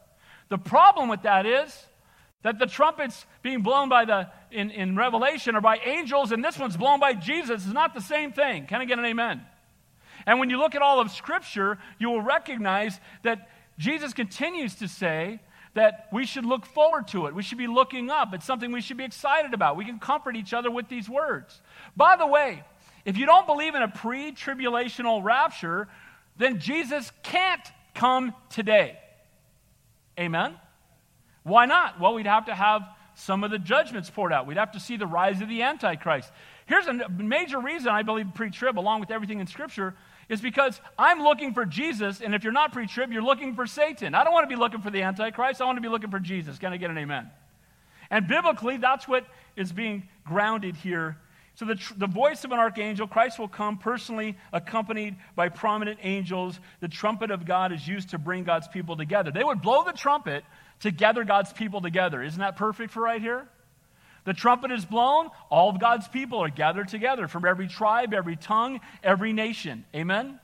The 0.50 0.56
problem 0.56 1.08
with 1.08 1.22
that 1.22 1.46
is 1.46 1.86
that 2.42 2.60
the 2.60 2.66
trumpets 2.66 3.26
being 3.42 3.62
blown 3.62 3.88
by 3.88 4.04
the 4.04 4.30
in, 4.52 4.70
in 4.70 4.94
Revelation 4.94 5.56
are 5.56 5.60
by 5.60 5.78
angels, 5.84 6.30
and 6.30 6.44
this 6.44 6.60
one's 6.60 6.76
blown 6.76 7.00
by 7.00 7.12
Jesus 7.12 7.66
is 7.66 7.72
not 7.72 7.92
the 7.92 8.00
same 8.00 8.30
thing. 8.30 8.66
Can 8.66 8.80
I 8.80 8.84
get 8.84 9.00
an 9.00 9.04
amen? 9.04 9.40
And 10.26 10.38
when 10.38 10.48
you 10.48 10.58
look 10.58 10.76
at 10.76 10.82
all 10.82 11.00
of 11.00 11.10
Scripture, 11.10 11.78
you 11.98 12.08
will 12.08 12.22
recognize 12.22 13.00
that 13.24 13.50
Jesus 13.80 14.12
continues 14.12 14.76
to 14.76 14.86
say 14.86 15.40
that 15.74 16.06
we 16.12 16.24
should 16.24 16.44
look 16.44 16.66
forward 16.66 17.08
to 17.08 17.26
it. 17.26 17.34
We 17.34 17.42
should 17.42 17.58
be 17.58 17.66
looking 17.66 18.10
up. 18.10 18.32
It's 18.32 18.46
something 18.46 18.70
we 18.70 18.80
should 18.80 18.96
be 18.96 19.04
excited 19.04 19.54
about. 19.54 19.76
We 19.76 19.84
can 19.84 19.98
comfort 19.98 20.36
each 20.36 20.54
other 20.54 20.70
with 20.70 20.88
these 20.88 21.08
words. 21.08 21.60
By 21.96 22.14
the 22.16 22.28
way, 22.28 22.62
if 23.04 23.16
you 23.16 23.26
don't 23.26 23.46
believe 23.46 23.74
in 23.74 23.82
a 23.82 23.88
pre 23.88 24.32
tribulational 24.32 25.22
rapture, 25.22 25.88
then 26.36 26.60
Jesus 26.60 27.10
can't 27.22 27.62
come 27.94 28.34
today. 28.50 28.98
Amen? 30.18 30.56
Why 31.42 31.66
not? 31.66 32.00
Well, 32.00 32.14
we'd 32.14 32.26
have 32.26 32.46
to 32.46 32.54
have 32.54 32.82
some 33.14 33.42
of 33.42 33.50
the 33.50 33.58
judgments 33.58 34.08
poured 34.10 34.32
out. 34.32 34.46
We'd 34.46 34.58
have 34.58 34.72
to 34.72 34.80
see 34.80 34.96
the 34.96 35.06
rise 35.06 35.40
of 35.40 35.48
the 35.48 35.62
Antichrist. 35.62 36.30
Here's 36.66 36.86
a 36.86 37.08
major 37.08 37.58
reason 37.58 37.88
I 37.88 38.02
believe 38.02 38.26
pre 38.34 38.50
trib, 38.50 38.78
along 38.78 39.00
with 39.00 39.10
everything 39.10 39.40
in 39.40 39.46
Scripture, 39.46 39.94
is 40.28 40.40
because 40.40 40.80
I'm 40.98 41.22
looking 41.22 41.54
for 41.54 41.64
Jesus, 41.64 42.20
and 42.20 42.34
if 42.34 42.44
you're 42.44 42.52
not 42.52 42.72
pre 42.72 42.86
trib, 42.86 43.12
you're 43.12 43.22
looking 43.22 43.54
for 43.54 43.66
Satan. 43.66 44.14
I 44.14 44.22
don't 44.22 44.32
want 44.32 44.48
to 44.48 44.54
be 44.54 44.60
looking 44.60 44.80
for 44.80 44.90
the 44.90 45.02
Antichrist, 45.02 45.60
I 45.60 45.64
want 45.64 45.76
to 45.78 45.82
be 45.82 45.88
looking 45.88 46.10
for 46.10 46.20
Jesus. 46.20 46.58
Can 46.58 46.72
I 46.72 46.76
get 46.76 46.90
an 46.90 46.98
amen? 46.98 47.30
And 48.10 48.28
biblically, 48.28 48.76
that's 48.76 49.08
what 49.08 49.24
is 49.56 49.72
being 49.72 50.08
grounded 50.24 50.76
here. 50.76 51.18
So, 51.58 51.64
the, 51.64 51.74
tr- 51.74 51.94
the 51.96 52.06
voice 52.06 52.44
of 52.44 52.52
an 52.52 52.60
archangel, 52.60 53.08
Christ 53.08 53.36
will 53.36 53.48
come 53.48 53.78
personally, 53.78 54.36
accompanied 54.52 55.16
by 55.34 55.48
prominent 55.48 55.98
angels. 56.04 56.60
The 56.78 56.86
trumpet 56.86 57.32
of 57.32 57.46
God 57.46 57.72
is 57.72 57.86
used 57.86 58.10
to 58.10 58.18
bring 58.18 58.44
God's 58.44 58.68
people 58.68 58.96
together. 58.96 59.32
They 59.32 59.42
would 59.42 59.60
blow 59.60 59.82
the 59.82 59.90
trumpet 59.90 60.44
to 60.82 60.92
gather 60.92 61.24
God's 61.24 61.52
people 61.52 61.80
together. 61.80 62.22
Isn't 62.22 62.38
that 62.38 62.54
perfect 62.54 62.92
for 62.92 63.02
right 63.02 63.20
here? 63.20 63.48
The 64.24 64.34
trumpet 64.34 64.70
is 64.70 64.84
blown, 64.84 65.30
all 65.50 65.68
of 65.68 65.80
God's 65.80 66.06
people 66.06 66.38
are 66.44 66.48
gathered 66.48 66.86
together 66.86 67.26
from 67.26 67.44
every 67.44 67.66
tribe, 67.66 68.14
every 68.14 68.36
tongue, 68.36 68.78
every 69.02 69.32
nation. 69.32 69.84
Amen? 69.96 70.38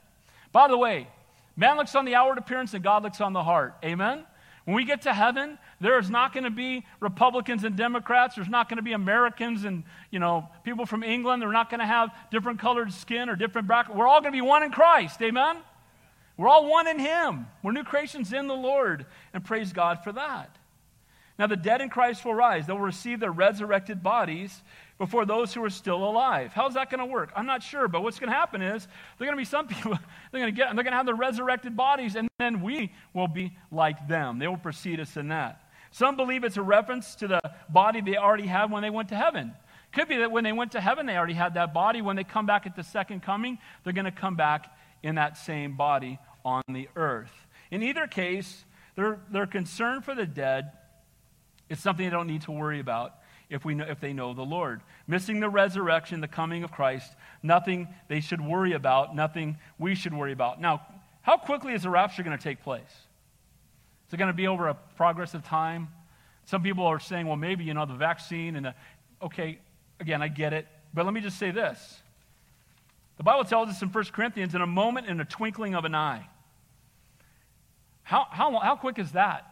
By 0.50 0.66
the 0.66 0.76
way, 0.76 1.06
man 1.54 1.76
looks 1.76 1.94
on 1.94 2.06
the 2.06 2.16
outward 2.16 2.38
appearance 2.38 2.74
and 2.74 2.82
God 2.82 3.04
looks 3.04 3.20
on 3.20 3.32
the 3.32 3.44
heart. 3.44 3.76
Amen? 3.84 4.24
When 4.64 4.74
we 4.74 4.84
get 4.84 5.02
to 5.02 5.14
heaven, 5.14 5.58
there 5.84 5.98
is 5.98 6.08
not 6.08 6.32
going 6.32 6.44
to 6.44 6.50
be 6.50 6.86
Republicans 7.00 7.62
and 7.62 7.76
Democrats. 7.76 8.36
There's 8.36 8.48
not 8.48 8.70
going 8.70 8.78
to 8.78 8.82
be 8.82 8.94
Americans 8.94 9.66
and, 9.66 9.84
you 10.10 10.18
know, 10.18 10.48
people 10.64 10.86
from 10.86 11.02
England. 11.02 11.42
They're 11.42 11.52
not 11.52 11.68
going 11.68 11.80
to 11.80 11.86
have 11.86 12.08
different 12.30 12.58
colored 12.58 12.90
skin 12.90 13.28
or 13.28 13.36
different 13.36 13.68
background. 13.68 14.00
We're 14.00 14.08
all 14.08 14.22
going 14.22 14.32
to 14.32 14.36
be 14.36 14.40
one 14.40 14.62
in 14.62 14.72
Christ. 14.72 15.20
Amen? 15.20 15.58
We're 16.38 16.48
all 16.48 16.70
one 16.70 16.86
in 16.86 16.98
Him. 16.98 17.48
We're 17.62 17.72
new 17.72 17.84
creations 17.84 18.32
in 18.32 18.46
the 18.46 18.54
Lord. 18.54 19.04
And 19.34 19.44
praise 19.44 19.74
God 19.74 20.02
for 20.02 20.10
that. 20.12 20.56
Now, 21.38 21.48
the 21.48 21.56
dead 21.56 21.82
in 21.82 21.90
Christ 21.90 22.24
will 22.24 22.34
rise. 22.34 22.66
They 22.66 22.72
will 22.72 22.80
receive 22.80 23.20
their 23.20 23.32
resurrected 23.32 24.02
bodies 24.02 24.62
before 24.96 25.26
those 25.26 25.52
who 25.52 25.62
are 25.64 25.70
still 25.70 26.02
alive. 26.02 26.52
How's 26.54 26.74
that 26.74 26.88
going 26.88 27.00
to 27.00 27.12
work? 27.12 27.30
I'm 27.36 27.44
not 27.44 27.62
sure, 27.62 27.88
but 27.88 28.02
what's 28.02 28.18
going 28.18 28.30
to 28.30 28.36
happen 28.36 28.62
is 28.62 28.88
they're 29.18 29.26
going 29.26 29.36
to 29.36 29.40
be 29.40 29.44
some 29.44 29.66
people, 29.68 29.98
they're 30.32 30.40
going 30.40 30.54
to 30.54 30.56
get, 30.56 30.74
they're 30.74 30.82
going 30.82 30.92
to 30.92 30.96
have 30.96 31.04
their 31.04 31.14
resurrected 31.14 31.76
bodies, 31.76 32.16
and 32.16 32.26
then 32.38 32.62
we 32.62 32.90
will 33.12 33.28
be 33.28 33.52
like 33.70 34.08
them. 34.08 34.38
They 34.38 34.48
will 34.48 34.56
precede 34.56 34.98
us 34.98 35.18
in 35.18 35.28
that. 35.28 35.60
Some 35.94 36.16
believe 36.16 36.42
it's 36.42 36.56
a 36.56 36.62
reference 36.62 37.14
to 37.16 37.28
the 37.28 37.40
body 37.68 38.00
they 38.00 38.16
already 38.16 38.48
had 38.48 38.68
when 38.72 38.82
they 38.82 38.90
went 38.90 39.10
to 39.10 39.14
heaven. 39.14 39.54
Could 39.92 40.08
be 40.08 40.16
that 40.16 40.32
when 40.32 40.42
they 40.42 40.50
went 40.50 40.72
to 40.72 40.80
heaven, 40.80 41.06
they 41.06 41.16
already 41.16 41.34
had 41.34 41.54
that 41.54 41.72
body. 41.72 42.02
When 42.02 42.16
they 42.16 42.24
come 42.24 42.46
back 42.46 42.66
at 42.66 42.74
the 42.74 42.82
second 42.82 43.22
coming, 43.22 43.58
they're 43.84 43.92
going 43.92 44.04
to 44.04 44.10
come 44.10 44.34
back 44.34 44.76
in 45.04 45.14
that 45.14 45.38
same 45.38 45.76
body 45.76 46.18
on 46.44 46.64
the 46.68 46.88
earth. 46.96 47.30
In 47.70 47.80
either 47.84 48.08
case, 48.08 48.64
their, 48.96 49.20
their 49.30 49.46
concern 49.46 50.02
for 50.02 50.16
the 50.16 50.26
dead 50.26 50.72
is 51.68 51.78
something 51.78 52.04
they 52.04 52.10
don't 52.10 52.26
need 52.26 52.42
to 52.42 52.50
worry 52.50 52.80
about 52.80 53.14
if, 53.48 53.64
we 53.64 53.76
know, 53.76 53.86
if 53.88 54.00
they 54.00 54.12
know 54.12 54.34
the 54.34 54.42
Lord. 54.42 54.80
Missing 55.06 55.38
the 55.38 55.48
resurrection, 55.48 56.20
the 56.20 56.26
coming 56.26 56.64
of 56.64 56.72
Christ, 56.72 57.14
nothing 57.40 57.86
they 58.08 58.18
should 58.18 58.40
worry 58.40 58.72
about, 58.72 59.14
nothing 59.14 59.58
we 59.78 59.94
should 59.94 60.12
worry 60.12 60.32
about. 60.32 60.60
Now, 60.60 60.82
how 61.22 61.36
quickly 61.36 61.72
is 61.72 61.84
the 61.84 61.90
rapture 61.90 62.24
going 62.24 62.36
to 62.36 62.42
take 62.42 62.64
place? 62.64 63.03
It 64.14 64.18
going 64.18 64.28
to 64.28 64.32
be 64.32 64.46
over 64.46 64.68
a 64.68 64.74
progress 64.96 65.34
of 65.34 65.44
time? 65.44 65.88
Some 66.44 66.62
people 66.62 66.86
are 66.86 67.00
saying, 67.00 67.26
well, 67.26 67.36
maybe, 67.36 67.64
you 67.64 67.74
know, 67.74 67.84
the 67.84 67.94
vaccine 67.94 68.56
and 68.56 68.66
the. 68.66 68.74
Okay, 69.20 69.58
again, 70.00 70.22
I 70.22 70.28
get 70.28 70.52
it. 70.52 70.66
But 70.92 71.04
let 71.04 71.14
me 71.14 71.20
just 71.20 71.38
say 71.38 71.50
this. 71.50 72.00
The 73.16 73.22
Bible 73.22 73.44
tells 73.44 73.68
us 73.68 73.82
in 73.82 73.88
1 73.88 74.04
Corinthians, 74.12 74.54
in 74.54 74.60
a 74.60 74.66
moment, 74.66 75.06
in 75.06 75.20
a 75.20 75.24
twinkling 75.24 75.74
of 75.74 75.84
an 75.84 75.94
eye. 75.94 76.28
How, 78.02 78.26
how, 78.30 78.58
how 78.58 78.76
quick 78.76 78.98
is 78.98 79.12
that? 79.12 79.50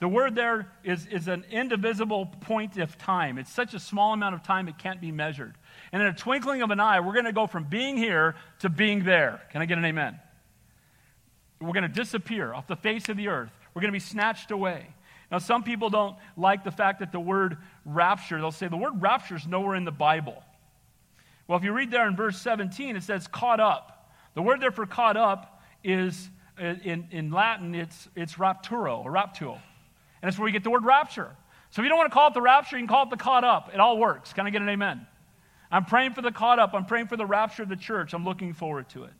The 0.00 0.08
word 0.08 0.34
there 0.34 0.70
is, 0.84 1.06
is 1.06 1.28
an 1.28 1.44
indivisible 1.50 2.26
point 2.26 2.76
of 2.76 2.98
time. 2.98 3.38
It's 3.38 3.52
such 3.52 3.72
a 3.72 3.80
small 3.80 4.12
amount 4.12 4.34
of 4.34 4.42
time 4.42 4.68
it 4.68 4.78
can't 4.78 5.00
be 5.00 5.12
measured. 5.12 5.54
And 5.92 6.02
in 6.02 6.08
a 6.08 6.14
twinkling 6.14 6.62
of 6.62 6.70
an 6.70 6.80
eye, 6.80 7.00
we're 7.00 7.12
going 7.12 7.24
to 7.24 7.32
go 7.32 7.46
from 7.46 7.64
being 7.64 7.96
here 7.96 8.34
to 8.60 8.68
being 8.68 9.04
there. 9.04 9.40
Can 9.50 9.62
I 9.62 9.66
get 9.66 9.78
an 9.78 9.84
amen? 9.84 10.18
we're 11.62 11.72
going 11.72 11.82
to 11.82 11.88
disappear 11.88 12.52
off 12.52 12.66
the 12.66 12.76
face 12.76 13.08
of 13.08 13.16
the 13.16 13.28
earth. 13.28 13.52
We're 13.74 13.80
going 13.80 13.92
to 13.92 13.96
be 13.96 14.00
snatched 14.00 14.50
away. 14.50 14.86
Now, 15.30 15.38
some 15.38 15.62
people 15.62 15.88
don't 15.88 16.16
like 16.36 16.62
the 16.62 16.70
fact 16.70 17.00
that 17.00 17.10
the 17.10 17.20
word 17.20 17.56
rapture, 17.86 18.38
they'll 18.38 18.50
say 18.50 18.68
the 18.68 18.76
word 18.76 19.00
rapture 19.00 19.36
is 19.36 19.46
nowhere 19.46 19.74
in 19.76 19.84
the 19.84 19.90
Bible. 19.90 20.42
Well, 21.48 21.58
if 21.58 21.64
you 21.64 21.72
read 21.72 21.90
there 21.90 22.06
in 22.06 22.16
verse 22.16 22.38
17, 22.40 22.96
it 22.96 23.02
says 23.02 23.26
caught 23.28 23.60
up. 23.60 24.10
The 24.34 24.42
word 24.42 24.60
there 24.60 24.70
for 24.70 24.86
caught 24.86 25.16
up 25.16 25.62
is, 25.82 26.28
uh, 26.60 26.74
in, 26.84 27.08
in 27.10 27.30
Latin, 27.30 27.74
it's, 27.74 28.08
it's 28.14 28.34
rapturo, 28.34 29.04
or 29.04 29.10
raptuo. 29.10 29.58
And 30.22 30.28
it's 30.28 30.38
where 30.38 30.44
we 30.44 30.52
get 30.52 30.64
the 30.64 30.70
word 30.70 30.84
rapture. 30.84 31.30
So 31.70 31.80
if 31.80 31.84
you 31.84 31.88
don't 31.88 31.98
want 31.98 32.10
to 32.10 32.14
call 32.14 32.28
it 32.28 32.34
the 32.34 32.42
rapture, 32.42 32.76
you 32.76 32.82
can 32.82 32.88
call 32.88 33.04
it 33.04 33.10
the 33.10 33.16
caught 33.16 33.44
up. 33.44 33.70
It 33.72 33.80
all 33.80 33.96
works. 33.96 34.34
Can 34.34 34.46
I 34.46 34.50
get 34.50 34.60
an 34.60 34.68
amen? 34.68 35.06
I'm 35.70 35.86
praying 35.86 36.12
for 36.12 36.20
the 36.20 36.30
caught 36.30 36.58
up. 36.58 36.74
I'm 36.74 36.84
praying 36.84 37.06
for 37.06 37.16
the 37.16 37.24
rapture 37.24 37.62
of 37.62 37.70
the 37.70 37.76
church. 37.76 38.12
I'm 38.12 38.24
looking 38.24 38.52
forward 38.52 38.90
to 38.90 39.04
it. 39.04 39.12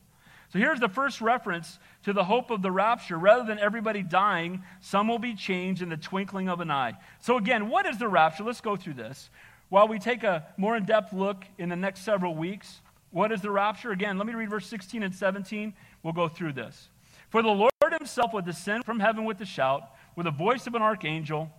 So 0.53 0.59
here's 0.59 0.81
the 0.81 0.89
first 0.89 1.23
reference 1.23 1.79
to 2.05 2.13
the 2.13 2.25
hope 2.25 2.51
of 2.51 2.61
the 2.61 2.71
rapture. 2.71 3.17
Rather 3.19 3.43
than 3.43 3.59
everybody 3.59 4.03
dying, 4.03 4.63
some 4.83 5.09
will 5.09 5.19
be 5.19 5.35
changed 5.35 5.81
in 5.81 5.89
the 5.89 5.97
twinkling 5.97 6.51
of 6.51 6.61
an 6.61 6.71
eye. 6.71 6.93
So, 7.21 7.39
again, 7.39 7.71
what 7.71 7.87
is 7.87 7.97
the 7.97 8.07
rapture? 8.07 8.45
Let's 8.45 8.61
go 8.61 8.77
through 8.77 8.95
this. 8.95 9.31
While 9.71 9.89
we 9.89 9.99
take 9.99 10.25
a 10.25 10.47
more 10.59 10.77
in 10.77 10.85
depth 10.85 11.15
look 11.15 11.47
in 11.57 11.71
the 11.71 11.77
next 11.77 12.01
several 12.01 12.35
weeks, 12.35 12.83
what 13.13 13.33
is 13.33 13.41
the 13.41 13.51
rapture? 13.51 13.93
Again, 13.93 14.19
let 14.19 14.27
me 14.27 14.35
read 14.35 14.51
verse 14.51 14.67
16 14.67 15.03
and 15.03 15.15
17. 15.15 15.73
We'll 16.03 16.13
go 16.13 16.29
through 16.29 16.53
this. 16.53 16.91
For 17.31 17.43
the 17.43 17.49
Lord 17.49 17.73
himself 17.91 18.35
will 18.35 18.43
descend 18.43 18.85
from 18.85 19.01
heaven 19.01 19.25
with 19.25 19.41
a 19.41 19.47
shout, 19.47 19.85
with 20.17 20.25
the 20.25 20.33
voice 20.33 20.67
of 20.67 20.75
an 20.75 20.83
archangel, 20.83 21.51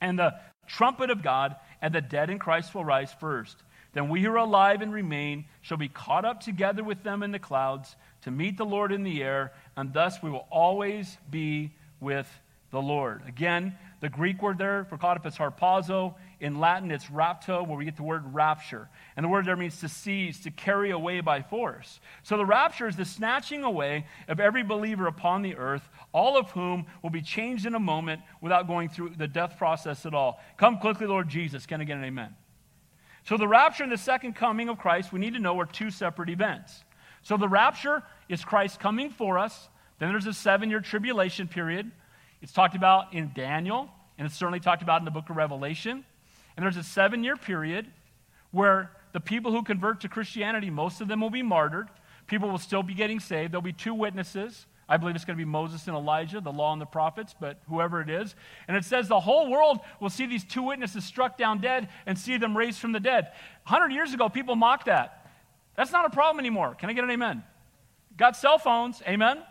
and 0.00 0.16
the 0.16 0.34
trumpet 0.68 1.10
of 1.10 1.24
God, 1.24 1.56
and 1.80 1.92
the 1.92 2.00
dead 2.00 2.30
in 2.30 2.38
Christ 2.38 2.72
will 2.72 2.84
rise 2.84 3.12
first. 3.12 3.64
Then 3.92 4.08
we 4.08 4.22
who 4.22 4.30
are 4.32 4.36
alive 4.36 4.80
and 4.80 4.92
remain 4.92 5.44
shall 5.60 5.76
be 5.76 5.88
caught 5.88 6.24
up 6.24 6.40
together 6.40 6.82
with 6.82 7.02
them 7.02 7.22
in 7.22 7.30
the 7.30 7.38
clouds 7.38 7.94
to 8.22 8.30
meet 8.30 8.56
the 8.56 8.64
Lord 8.64 8.92
in 8.92 9.02
the 9.02 9.22
air, 9.22 9.52
and 9.76 9.92
thus 9.92 10.22
we 10.22 10.30
will 10.30 10.46
always 10.50 11.18
be 11.30 11.72
with 12.00 12.28
the 12.70 12.80
Lord. 12.80 13.22
Again, 13.28 13.76
the 14.00 14.08
Greek 14.08 14.42
word 14.42 14.58
there 14.58 14.84
for 14.84 14.96
caught 14.96 15.16
up 15.16 15.26
is 15.26 15.36
harpazo. 15.36 16.14
In 16.40 16.58
Latin, 16.58 16.90
it's 16.90 17.04
rapto, 17.06 17.64
where 17.66 17.76
we 17.76 17.84
get 17.84 17.96
the 17.96 18.02
word 18.02 18.34
rapture. 18.34 18.88
And 19.16 19.22
the 19.22 19.28
word 19.28 19.44
there 19.44 19.56
means 19.56 19.78
to 19.80 19.88
seize, 19.88 20.40
to 20.40 20.50
carry 20.50 20.90
away 20.90 21.20
by 21.20 21.42
force. 21.42 22.00
So 22.24 22.36
the 22.36 22.46
rapture 22.46 22.88
is 22.88 22.96
the 22.96 23.04
snatching 23.04 23.62
away 23.62 24.06
of 24.26 24.40
every 24.40 24.64
believer 24.64 25.06
upon 25.06 25.42
the 25.42 25.54
earth, 25.54 25.88
all 26.12 26.36
of 26.36 26.50
whom 26.50 26.86
will 27.02 27.10
be 27.10 27.22
changed 27.22 27.66
in 27.66 27.74
a 27.74 27.80
moment 27.80 28.22
without 28.40 28.66
going 28.66 28.88
through 28.88 29.10
the 29.10 29.28
death 29.28 29.56
process 29.58 30.04
at 30.04 30.14
all. 30.14 30.40
Come 30.56 30.78
quickly, 30.78 31.06
Lord 31.06 31.28
Jesus. 31.28 31.66
Can 31.66 31.80
I 31.80 31.84
get 31.84 31.98
an 31.98 32.04
amen? 32.04 32.34
So 33.24 33.36
the 33.36 33.48
rapture 33.48 33.82
and 33.82 33.92
the 33.92 33.98
second 33.98 34.34
coming 34.34 34.68
of 34.68 34.78
Christ, 34.78 35.12
we 35.12 35.20
need 35.20 35.34
to 35.34 35.38
know, 35.38 35.58
are 35.60 35.66
two 35.66 35.90
separate 35.90 36.28
events. 36.28 36.84
So 37.22 37.36
the 37.36 37.48
rapture 37.48 38.02
is 38.28 38.44
Christ 38.44 38.80
coming 38.80 39.10
for 39.10 39.38
us. 39.38 39.68
Then 39.98 40.10
there's 40.10 40.26
a 40.26 40.32
seven 40.32 40.70
year 40.70 40.80
tribulation 40.80 41.46
period. 41.46 41.90
It's 42.40 42.52
talked 42.52 42.74
about 42.74 43.14
in 43.14 43.30
Daniel, 43.34 43.88
and 44.18 44.26
it's 44.26 44.36
certainly 44.36 44.58
talked 44.58 44.82
about 44.82 45.00
in 45.00 45.04
the 45.04 45.12
book 45.12 45.30
of 45.30 45.36
Revelation. 45.36 46.04
And 46.56 46.64
there's 46.64 46.76
a 46.76 46.82
seven 46.82 47.22
year 47.22 47.36
period 47.36 47.86
where 48.50 48.90
the 49.12 49.20
people 49.20 49.52
who 49.52 49.62
convert 49.62 50.00
to 50.00 50.08
Christianity, 50.08 50.70
most 50.70 51.00
of 51.00 51.08
them 51.08 51.20
will 51.20 51.30
be 51.30 51.42
martyred. 51.42 51.88
People 52.26 52.50
will 52.50 52.58
still 52.58 52.82
be 52.82 52.94
getting 52.94 53.20
saved. 53.20 53.52
There'll 53.52 53.62
be 53.62 53.72
two 53.72 53.94
witnesses. 53.94 54.66
I 54.88 54.96
believe 54.96 55.14
it's 55.14 55.24
going 55.24 55.38
to 55.38 55.44
be 55.44 55.48
Moses 55.48 55.86
and 55.86 55.96
Elijah, 55.96 56.40
the 56.40 56.52
law 56.52 56.72
and 56.72 56.80
the 56.80 56.86
prophets, 56.86 57.34
but 57.38 57.58
whoever 57.68 58.00
it 58.00 58.10
is. 58.10 58.34
And 58.68 58.76
it 58.76 58.84
says 58.84 59.08
the 59.08 59.20
whole 59.20 59.50
world 59.50 59.80
will 60.00 60.10
see 60.10 60.26
these 60.26 60.44
two 60.44 60.62
witnesses 60.62 61.04
struck 61.04 61.38
down 61.38 61.60
dead 61.60 61.88
and 62.04 62.18
see 62.18 62.36
them 62.36 62.56
raised 62.56 62.78
from 62.78 62.92
the 62.92 63.00
dead. 63.00 63.32
100 63.66 63.92
years 63.92 64.12
ago, 64.12 64.28
people 64.28 64.56
mocked 64.56 64.86
that. 64.86 65.30
That's 65.76 65.92
not 65.92 66.04
a 66.04 66.10
problem 66.10 66.40
anymore. 66.40 66.74
Can 66.74 66.90
I 66.90 66.92
get 66.92 67.04
an 67.04 67.10
amen? 67.10 67.42
Got 68.16 68.36
cell 68.36 68.58
phones, 68.58 69.02
amen? 69.06 69.42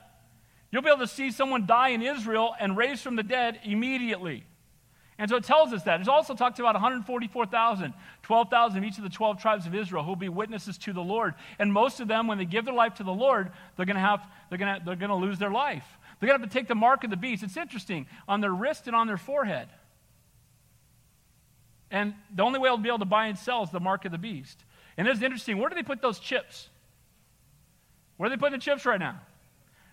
You'll 0.72 0.84
be 0.84 0.90
able 0.90 1.00
to 1.00 1.08
see 1.08 1.32
someone 1.32 1.66
die 1.66 1.90
in 1.90 2.02
Israel 2.02 2.54
and 2.60 2.78
raised 2.78 3.02
from 3.02 3.16
the 3.16 3.24
dead 3.24 3.60
immediately. 3.64 4.46
And 5.18 5.30
so 5.30 5.36
it 5.36 5.44
tells 5.44 5.72
us 5.72 5.84
that. 5.84 6.02
It 6.02 6.08
also 6.08 6.34
talks 6.34 6.60
about 6.60 6.74
144,000, 6.74 7.94
12,000 8.24 8.78
of 8.78 8.84
each 8.84 8.98
of 8.98 9.04
the 9.04 9.10
12 9.10 9.40
tribes 9.42 9.68
of 9.68 9.76
Israel 9.76 10.04
who 10.04 10.10
will 10.10 10.16
be 10.16 10.30
witnesses 10.30 10.78
to 10.80 10.94
the 10.94 11.02
Lord. 11.02 11.36
And 11.60 11.72
most 11.72 12.00
of 12.00 12.08
them, 12.08 12.28
when 12.28 12.38
they 12.38 12.46
give 12.46 12.66
their 12.66 12.74
life 12.74 12.96
to 12.96 13.04
the 13.04 13.14
Lord, 13.14 13.52
they're 13.76 13.86
going 13.86 13.96
to 13.96 14.02
have, 14.02 14.26
they're 14.50 14.58
going 14.58 14.80
to, 14.80 14.86
they're 14.86 14.96
going 14.96 15.10
to 15.10 15.16
lose 15.16 15.38
their 15.38 15.52
life. 15.52 15.86
They're 16.20 16.28
going 16.28 16.40
to 16.40 16.44
have 16.44 16.52
to 16.52 16.60
take 16.60 16.68
the 16.68 16.76
mark 16.76 17.04
of 17.04 17.10
the 17.10 17.18
beast. 17.18 17.44
It's 17.44 17.58
interesting, 17.58 18.08
on 18.28 18.42
their 18.42 18.54
wrist 18.54 18.88
and 18.88 18.96
on 18.96 19.08
their 19.08 19.18
forehead. 19.18 19.68
And 21.92 22.16
the 22.34 22.44
only 22.44 22.58
way 22.58 22.70
they'll 22.70 22.78
be 22.78 22.90
able 22.90 23.00
to 23.00 23.06
buy 23.06 23.28
and 23.28 23.38
sell 23.38 23.64
is 23.64 23.70
the 23.70 23.80
mark 23.80 24.06
of 24.06 24.12
the 24.12 24.18
beast. 24.18 24.64
And 24.98 25.08
it's 25.08 25.22
interesting, 25.22 25.58
where 25.58 25.70
do 25.70 25.76
they 25.76 25.84
put 25.84 26.02
those 26.02 26.20
chips? 26.20 26.70
Where 28.18 28.28
are 28.28 28.30
they 28.30 28.38
putting 28.38 28.58
the 28.58 28.64
chips 28.64 28.86
right 28.86 29.00
now? 29.00 29.20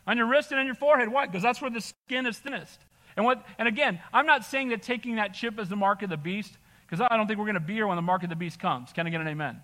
On 0.07 0.17
your 0.17 0.27
wrist 0.27 0.53
and 0.53 0.61
on 0.61 0.67
your 0.67 0.75
forehead. 0.75 1.09
Why? 1.09 1.27
Because 1.27 1.43
that's 1.43 1.61
where 1.61 1.71
the 1.71 1.81
skin 1.81 2.27
is 2.27 2.39
thinnest. 2.39 2.79
And, 3.19 3.25
what, 3.25 3.45
and 3.59 3.67
again, 3.67 3.99
I'm 4.13 4.27
not 4.27 4.45
saying 4.45 4.69
that 4.69 4.83
taking 4.83 5.17
that 5.17 5.35
chip 5.35 5.59
as 5.59 5.69
the 5.69 5.75
mark 5.75 6.03
of 6.03 6.09
the 6.09 6.17
beast, 6.17 6.57
because 6.87 7.05
I 7.11 7.17
don't 7.17 7.27
think 7.27 7.41
we're 7.41 7.47
going 7.47 7.55
to 7.55 7.61
be 7.61 7.75
here 7.75 7.89
when 7.89 7.97
the 7.97 8.03
mark 8.03 8.23
of 8.23 8.29
the 8.29 8.37
beast 8.37 8.61
comes. 8.61 8.93
Can 8.93 9.09
I 9.09 9.11
get 9.11 9.21
an 9.21 9.27
amen? 9.27 9.61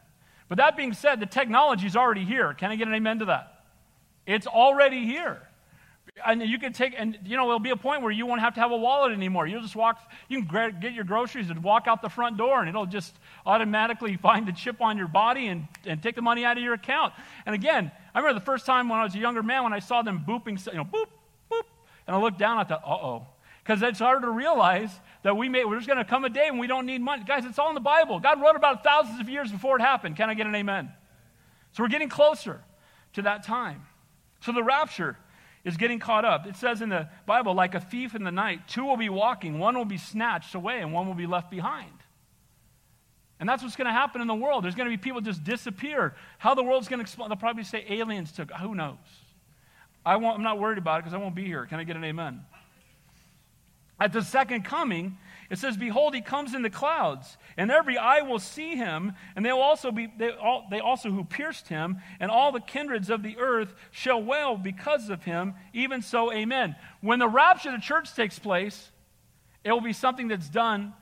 But 0.49 0.59
that 0.59 0.77
being 0.77 0.93
said, 0.93 1.21
the 1.21 1.27
technology 1.27 1.87
is 1.87 1.95
already 1.95 2.25
here. 2.25 2.53
Can 2.55 2.73
I 2.73 2.77
get 2.77 2.89
an 2.89 2.95
amen 2.95 3.21
to 3.21 3.27
that? 3.27 3.63
It's 4.27 4.49
already 4.49 5.07
here. 5.07 5.41
And 6.27 6.43
you 6.43 6.59
can 6.59 6.73
take, 6.73 6.95
and 6.99 7.17
you 7.25 7.37
know, 7.37 7.45
there'll 7.45 7.61
be 7.61 7.71
a 7.71 7.77
point 7.77 8.03
where 8.03 8.11
you 8.11 8.27
won't 8.27 8.41
have 8.41 8.55
to 8.55 8.61
have 8.61 8.73
a 8.73 8.77
wallet 8.77 9.13
anymore. 9.13 9.47
You'll 9.47 9.63
just 9.63 9.77
walk, 9.77 10.01
you 10.29 10.45
can 10.45 10.81
get 10.81 10.93
your 10.93 11.05
groceries 11.05 11.49
and 11.49 11.63
walk 11.63 11.87
out 11.87 12.03
the 12.03 12.09
front 12.09 12.37
door, 12.37 12.59
and 12.59 12.69
it'll 12.69 12.87
just 12.87 13.15
automatically 13.47 14.17
find 14.17 14.49
the 14.49 14.53
chip 14.53 14.81
on 14.81 14.99
your 14.99 15.07
body 15.07 15.47
and, 15.47 15.69
and 15.87 16.03
take 16.03 16.17
the 16.17 16.23
money 16.23 16.45
out 16.45 16.57
of 16.57 16.63
your 16.65 16.75
account. 16.75 17.15
And 17.47 17.55
again, 17.55 17.93
I 18.17 18.19
remember 18.19 18.41
the 18.41 18.45
first 18.45 18.67
time 18.67 18.89
when 18.89 18.99
I 18.99 19.05
was 19.05 19.15
a 19.15 19.19
younger 19.19 19.45
man 19.45 19.63
when 19.63 19.73
I 19.73 19.79
saw 19.79 20.03
them 20.03 20.25
booping, 20.27 20.67
you 20.67 20.77
know, 20.77 20.85
boop, 20.85 21.07
boop, 21.53 21.63
and 22.09 22.17
I 22.17 22.21
looked 22.21 22.41
down, 22.41 22.59
I 22.59 22.65
thought, 22.65 22.83
uh 22.85 22.91
oh. 22.91 23.27
Because 23.65 23.83
it's 23.83 23.99
hard 23.99 24.23
to 24.23 24.31
realize 24.31 24.91
that 25.23 25.37
we 25.37 25.49
may, 25.49 25.63
there's 25.63 25.87
going 25.87 25.99
to 25.99 26.05
come 26.05 26.25
a 26.25 26.29
day 26.29 26.51
when 26.51 26.61
we 26.61 26.67
don't 26.67 26.85
need 26.85 27.01
money. 27.01 27.25
Guys, 27.25 27.47
it's 27.47 27.59
all 27.59 27.71
in 27.71 27.75
the 27.75 27.81
Bible. 27.81 28.21
God 28.21 28.41
wrote 28.41 28.57
about 28.57 28.85
thousands 28.85 29.21
of 29.21 29.29
years 29.29 29.51
before 29.51 29.79
it 29.79 29.81
happened. 29.81 30.17
Can 30.17 30.29
I 30.29 30.35
get 30.35 30.47
an 30.47 30.55
amen? 30.55 30.93
So 31.73 31.83
we're 31.83 31.89
getting 31.89 32.11
closer 32.11 32.61
to 33.15 33.23
that 33.23 33.43
time. 33.43 33.87
So 34.41 34.53
the 34.53 34.63
rapture 34.63 35.17
is 35.65 35.79
getting 35.79 35.99
caught 35.99 36.27
up. 36.27 36.47
It 36.47 36.57
says 36.57 36.83
in 36.83 36.91
the 36.91 37.09
Bible, 37.25 37.55
like 37.55 37.75
a 37.75 37.81
thief 37.81 38.15
in 38.15 38.23
the 38.23 38.31
night, 38.31 38.69
two 38.69 38.85
will 38.85 38.99
be 38.99 39.09
walking, 39.09 39.59
one 39.59 39.77
will 39.79 39.87
be 39.87 39.97
snatched 39.97 40.55
away, 40.55 40.81
and 40.81 40.93
one 40.93 41.07
will 41.07 41.15
be 41.15 41.27
left 41.27 41.51
behind. 41.51 41.91
And 43.41 43.49
that's 43.49 43.63
what's 43.63 43.77
going 43.77 43.87
to 43.87 43.93
happen 43.93 44.21
in 44.21 44.27
the 44.27 44.35
world. 44.35 44.63
There's 44.63 44.75
going 44.75 44.91
to 44.91 44.97
be 44.97 45.01
people 45.01 45.23
just 45.23 45.43
disappear. 45.43 46.15
How 46.39 46.55
the 46.55 46.63
world's 46.63 46.89
going 46.89 46.99
to 46.99 47.03
explode, 47.03 47.29
they'll 47.29 47.37
probably 47.37 47.65
say 47.65 47.85
aliens 47.89 48.31
took. 48.31 48.53
Who 48.53 48.75
knows? 48.75 48.99
I 50.05 50.15
I'm 50.15 50.43
not 50.43 50.59
worried 50.59 50.79
about 50.79 50.99
it 50.99 51.05
because 51.05 51.15
I 51.15 51.17
won't 51.17 51.35
be 51.35 51.47
here. 51.47 51.65
Can 51.65 51.81
I 51.81 51.85
get 51.85 51.97
an 51.97 52.05
amen? 52.05 52.43
At 54.01 54.13
the 54.13 54.23
second 54.23 54.65
coming, 54.65 55.19
it 55.51 55.59
says, 55.59 55.77
Behold, 55.77 56.15
he 56.15 56.21
comes 56.21 56.55
in 56.55 56.63
the 56.63 56.71
clouds, 56.71 57.37
and 57.57 57.71
every 57.71 57.97
eye 57.97 58.23
will 58.23 58.39
see 58.39 58.75
him, 58.75 59.13
and 59.37 59.45
they 59.45 59.53
will 59.53 59.63
also 59.63 59.93
be 59.93 60.13
they, 60.19 60.31
all, 60.31 60.67
they 60.71 60.81
also 60.81 61.11
who 61.11 61.25
pierced 61.25 61.69
him, 61.69 61.99
and 62.19 62.31
all 62.31 62.51
the 62.51 62.61
kindreds 62.61 63.11
of 63.11 63.23
the 63.23 63.39
earth 63.39 63.75
shall 63.91 64.23
wail 64.23 64.57
because 64.57 65.11
of 65.11 65.23
him. 65.23 65.55
Even 65.73 66.03
so, 66.03 66.33
amen. 66.33 66.75
When 67.01 67.19
the 67.19 67.29
rapture 67.29 67.69
of 67.69 67.77
the 67.77 67.81
church 67.81 68.15
takes 68.15 68.39
place, 68.39 68.91
it 69.63 69.71
will 69.71 69.81
be 69.81 69.93
something 69.93 70.29
that's 70.29 70.49
done 70.49 70.93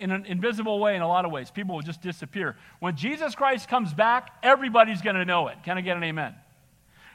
in 0.00 0.10
an 0.10 0.24
invisible 0.24 0.80
way 0.80 0.96
in 0.96 1.02
a 1.02 1.08
lot 1.08 1.24
of 1.24 1.30
ways. 1.30 1.50
People 1.50 1.76
will 1.76 1.82
just 1.82 2.00
disappear. 2.00 2.56
When 2.80 2.96
Jesus 2.96 3.34
Christ 3.34 3.68
comes 3.68 3.92
back, 3.92 4.30
everybody's 4.42 5.02
going 5.02 5.16
to 5.16 5.24
know 5.26 5.48
it. 5.48 5.58
Can 5.62 5.78
I 5.78 5.82
get 5.82 5.96
an 5.96 6.04
amen? 6.04 6.34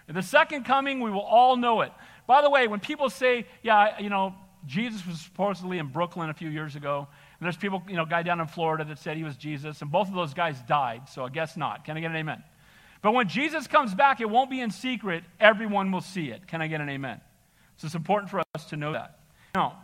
the 0.07 0.21
second 0.21 0.65
coming, 0.65 1.01
we 1.01 1.09
will 1.09 1.19
all 1.19 1.57
know 1.57 1.81
it. 1.81 1.91
By 2.27 2.43
the 2.43 2.49
way, 2.49 2.67
when 2.67 2.79
people 2.79 3.09
say, 3.09 3.47
yeah, 3.63 3.99
you 3.99 4.09
know, 4.09 4.35
Jesus 4.65 5.05
was 5.05 5.19
supposedly 5.19 5.77
in 5.77 5.87
Brooklyn 5.87 6.29
a 6.29 6.33
few 6.33 6.49
years 6.49 6.75
ago. 6.75 7.07
And 7.39 7.45
there's 7.45 7.57
people, 7.57 7.83
you 7.87 7.95
know, 7.95 8.05
guy 8.05 8.23
down 8.23 8.39
in 8.39 8.47
Florida 8.47 8.85
that 8.85 8.99
said 8.99 9.17
he 9.17 9.23
was 9.23 9.35
Jesus, 9.35 9.81
and 9.81 9.91
both 9.91 10.07
of 10.07 10.15
those 10.15 10.33
guys 10.33 10.57
died, 10.67 11.09
so 11.09 11.25
I 11.25 11.29
guess 11.29 11.57
not. 11.57 11.85
Can 11.85 11.97
I 11.97 11.99
get 11.99 12.11
an 12.11 12.17
amen? 12.17 12.43
But 13.01 13.13
when 13.13 13.27
Jesus 13.27 13.67
comes 13.67 13.93
back, 13.93 14.21
it 14.21 14.29
won't 14.29 14.49
be 14.49 14.61
in 14.61 14.71
secret. 14.71 15.23
Everyone 15.39 15.91
will 15.91 16.01
see 16.01 16.29
it. 16.29 16.47
Can 16.47 16.61
I 16.61 16.67
get 16.67 16.81
an 16.81 16.89
amen? 16.89 17.21
So 17.77 17.85
it's 17.85 17.95
important 17.95 18.31
for 18.31 18.41
us 18.55 18.65
to 18.69 18.77
know 18.77 18.93
that. 18.93 19.19
Now, 19.53 19.77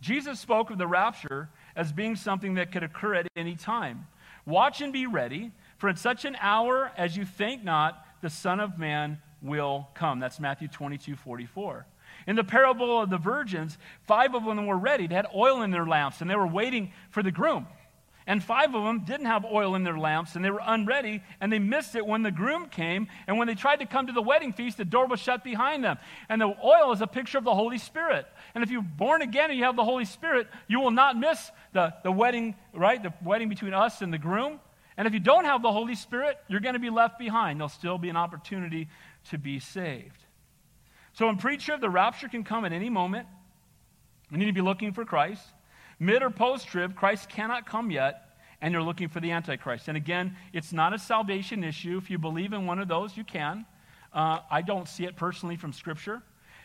Jesus 0.00 0.38
spoke 0.40 0.70
of 0.70 0.78
the 0.78 0.86
rapture 0.86 1.48
as 1.74 1.92
being 1.92 2.16
something 2.16 2.54
that 2.54 2.72
could 2.72 2.82
occur 2.82 3.14
at 3.14 3.28
any 3.36 3.54
time. 3.54 4.06
Watch 4.44 4.80
and 4.80 4.92
be 4.92 5.06
ready, 5.06 5.52
for 5.78 5.88
in 5.88 5.96
such 5.96 6.24
an 6.24 6.36
hour 6.40 6.92
as 6.96 7.16
you 7.16 7.24
think 7.24 7.64
not, 7.64 8.04
the 8.20 8.30
Son 8.30 8.60
of 8.60 8.78
Man 8.78 9.18
will 9.42 9.88
come. 9.94 10.18
That's 10.18 10.40
Matthew 10.40 10.68
22 10.68 11.16
44. 11.16 11.86
In 12.26 12.36
the 12.36 12.44
parable 12.44 13.00
of 13.00 13.10
the 13.10 13.18
virgins, 13.18 13.78
five 14.02 14.34
of 14.34 14.44
them 14.44 14.66
were 14.66 14.76
ready. 14.76 15.06
They 15.06 15.14
had 15.14 15.28
oil 15.34 15.62
in 15.62 15.70
their 15.70 15.86
lamps 15.86 16.20
and 16.20 16.28
they 16.28 16.34
were 16.34 16.46
waiting 16.46 16.92
for 17.10 17.22
the 17.22 17.30
groom. 17.30 17.66
And 18.28 18.42
five 18.42 18.74
of 18.74 18.82
them 18.82 19.04
didn't 19.04 19.26
have 19.26 19.44
oil 19.44 19.76
in 19.76 19.84
their 19.84 19.96
lamps 19.96 20.34
and 20.34 20.44
they 20.44 20.50
were 20.50 20.62
unready 20.64 21.22
and 21.40 21.52
they 21.52 21.60
missed 21.60 21.94
it 21.94 22.04
when 22.04 22.22
the 22.22 22.32
groom 22.32 22.68
came. 22.68 23.06
And 23.28 23.38
when 23.38 23.46
they 23.46 23.54
tried 23.54 23.76
to 23.76 23.86
come 23.86 24.08
to 24.08 24.12
the 24.12 24.22
wedding 24.22 24.52
feast, 24.52 24.78
the 24.78 24.84
door 24.84 25.06
was 25.06 25.20
shut 25.20 25.44
behind 25.44 25.84
them. 25.84 25.98
And 26.28 26.40
the 26.40 26.52
oil 26.64 26.90
is 26.90 27.00
a 27.00 27.06
picture 27.06 27.38
of 27.38 27.44
the 27.44 27.54
Holy 27.54 27.78
Spirit. 27.78 28.26
And 28.56 28.64
if 28.64 28.70
you're 28.70 28.82
born 28.82 29.22
again 29.22 29.50
and 29.50 29.58
you 29.58 29.64
have 29.64 29.76
the 29.76 29.84
Holy 29.84 30.04
Spirit, 30.04 30.48
you 30.66 30.80
will 30.80 30.90
not 30.90 31.16
miss 31.16 31.52
the, 31.72 31.94
the 32.02 32.10
wedding, 32.10 32.56
right? 32.74 33.00
The 33.00 33.14
wedding 33.24 33.48
between 33.48 33.74
us 33.74 34.02
and 34.02 34.12
the 34.12 34.18
groom. 34.18 34.58
And 34.96 35.06
if 35.06 35.14
you 35.14 35.20
don't 35.20 35.44
have 35.44 35.62
the 35.62 35.70
Holy 35.70 35.94
Spirit, 35.94 36.38
you're 36.48 36.60
going 36.60 36.74
to 36.74 36.80
be 36.80 36.90
left 36.90 37.20
behind. 37.20 37.60
There'll 37.60 37.68
still 37.68 37.98
be 37.98 38.08
an 38.08 38.16
opportunity 38.16 38.88
to 39.30 39.38
be 39.38 39.60
saved. 39.60 40.25
So 41.16 41.30
in 41.30 41.38
pre-trib, 41.38 41.80
the 41.80 41.88
rapture 41.88 42.28
can 42.28 42.44
come 42.44 42.66
at 42.66 42.74
any 42.74 42.90
moment. 42.90 43.26
You 44.30 44.36
need 44.36 44.44
to 44.46 44.52
be 44.52 44.60
looking 44.60 44.92
for 44.92 45.06
Christ. 45.06 45.42
Mid 45.98 46.22
or 46.22 46.28
post-trib, 46.28 46.94
Christ 46.94 47.30
cannot 47.30 47.64
come 47.64 47.90
yet, 47.90 48.36
and 48.60 48.70
you're 48.70 48.82
looking 48.82 49.08
for 49.08 49.20
the 49.20 49.30
Antichrist. 49.30 49.88
And 49.88 49.96
again, 49.96 50.36
it's 50.52 50.74
not 50.74 50.92
a 50.92 50.98
salvation 50.98 51.64
issue. 51.64 51.96
If 51.96 52.10
you 52.10 52.18
believe 52.18 52.52
in 52.52 52.66
one 52.66 52.78
of 52.78 52.88
those, 52.88 53.16
you 53.16 53.24
can. 53.24 53.64
Uh, 54.12 54.40
I 54.50 54.60
don't 54.60 54.86
see 54.86 55.04
it 55.04 55.16
personally 55.16 55.56
from 55.56 55.72
Scripture. 55.72 56.20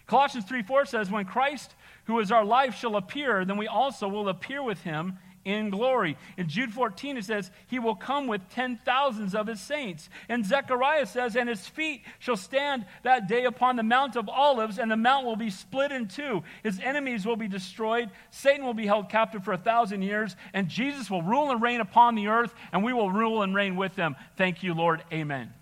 Colossians 0.05 0.43
3 0.43 0.63
4 0.63 0.85
says, 0.85 1.09
When 1.09 1.23
Christ, 1.23 1.73
who 2.03 2.19
is 2.19 2.29
our 2.29 2.43
life, 2.43 2.75
shall 2.75 2.97
appear, 2.97 3.45
then 3.45 3.55
we 3.55 3.67
also 3.67 4.09
will 4.09 4.27
appear 4.27 4.61
with 4.61 4.81
him 4.81 5.17
in 5.43 5.69
glory. 5.69 6.17
In 6.37 6.47
Jude 6.47 6.71
14, 6.71 7.17
it 7.17 7.25
says, 7.25 7.51
He 7.67 7.79
will 7.79 7.95
come 7.95 8.27
with 8.27 8.47
ten 8.49 8.79
thousands 8.85 9.33
of 9.33 9.47
His 9.47 9.59
saints. 9.59 10.09
And 10.29 10.45
Zechariah 10.45 11.05
says, 11.05 11.35
And 11.35 11.49
His 11.49 11.65
feet 11.67 12.03
shall 12.19 12.37
stand 12.37 12.85
that 13.03 13.27
day 13.27 13.45
upon 13.45 13.75
the 13.75 13.83
Mount 13.83 14.15
of 14.15 14.29
Olives, 14.29 14.79
and 14.79 14.91
the 14.91 14.97
mount 14.97 15.25
will 15.25 15.35
be 15.35 15.49
split 15.49 15.91
in 15.91 16.07
two. 16.07 16.43
His 16.63 16.79
enemies 16.79 17.25
will 17.25 17.35
be 17.35 17.47
destroyed. 17.47 18.09
Satan 18.29 18.65
will 18.65 18.73
be 18.73 18.87
held 18.87 19.09
captive 19.09 19.43
for 19.43 19.53
a 19.53 19.57
thousand 19.57 20.01
years, 20.01 20.35
and 20.53 20.67
Jesus 20.67 21.09
will 21.09 21.23
rule 21.23 21.51
and 21.51 21.61
reign 21.61 21.81
upon 21.81 22.15
the 22.15 22.27
earth, 22.27 22.53
and 22.71 22.83
we 22.83 22.93
will 22.93 23.11
rule 23.11 23.41
and 23.41 23.55
reign 23.55 23.75
with 23.75 23.95
Him. 23.95 24.15
Thank 24.37 24.63
you, 24.63 24.73
Lord. 24.73 25.03
Amen. 25.11 25.53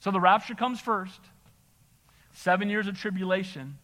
So 0.00 0.10
the 0.10 0.20
rapture 0.20 0.54
comes 0.54 0.80
first, 0.80 1.20
seven 2.32 2.68
years 2.68 2.86
of 2.86 2.98
tribulation, 2.98 3.78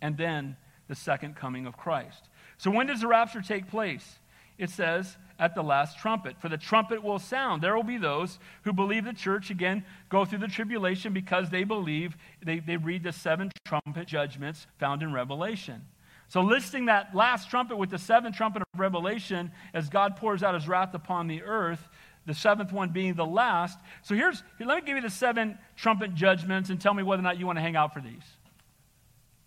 and 0.00 0.16
then 0.16 0.56
the 0.88 0.94
second 0.94 1.36
coming 1.36 1.66
of 1.66 1.76
Christ. 1.76 2.28
So 2.60 2.70
when 2.70 2.88
does 2.88 3.00
the 3.00 3.06
rapture 3.06 3.40
take 3.40 3.68
place? 3.68 4.18
It 4.58 4.68
says 4.68 5.16
at 5.38 5.54
the 5.54 5.62
last 5.62 5.98
trumpet. 5.98 6.36
For 6.38 6.50
the 6.50 6.58
trumpet 6.58 7.02
will 7.02 7.18
sound. 7.18 7.62
There 7.62 7.74
will 7.74 7.82
be 7.82 7.96
those 7.96 8.38
who 8.64 8.74
believe 8.74 9.06
the 9.06 9.14
church, 9.14 9.48
again, 9.48 9.82
go 10.10 10.26
through 10.26 10.40
the 10.40 10.46
tribulation 10.46 11.14
because 11.14 11.48
they 11.48 11.64
believe, 11.64 12.18
they, 12.44 12.58
they 12.58 12.76
read 12.76 13.02
the 13.02 13.12
seven 13.12 13.50
trumpet 13.64 14.06
judgments 14.06 14.66
found 14.78 15.02
in 15.02 15.10
Revelation. 15.10 15.86
So, 16.28 16.42
listing 16.42 16.84
that 16.84 17.14
last 17.14 17.48
trumpet 17.48 17.78
with 17.78 17.88
the 17.88 17.98
seventh 17.98 18.36
trumpet 18.36 18.60
of 18.60 18.78
Revelation 18.78 19.52
as 19.72 19.88
God 19.88 20.16
pours 20.16 20.42
out 20.42 20.52
his 20.52 20.68
wrath 20.68 20.92
upon 20.92 21.28
the 21.28 21.42
earth, 21.42 21.80
the 22.26 22.34
seventh 22.34 22.72
one 22.74 22.90
being 22.90 23.14
the 23.14 23.24
last. 23.24 23.78
So, 24.02 24.14
here's, 24.14 24.42
here, 24.58 24.66
let 24.66 24.82
me 24.82 24.86
give 24.86 24.96
you 24.96 25.02
the 25.02 25.08
seven 25.08 25.58
trumpet 25.76 26.14
judgments 26.14 26.68
and 26.68 26.78
tell 26.78 26.92
me 26.92 27.02
whether 27.02 27.20
or 27.20 27.24
not 27.24 27.38
you 27.38 27.46
want 27.46 27.56
to 27.56 27.62
hang 27.62 27.74
out 27.74 27.94
for 27.94 28.02
these. 28.02 28.22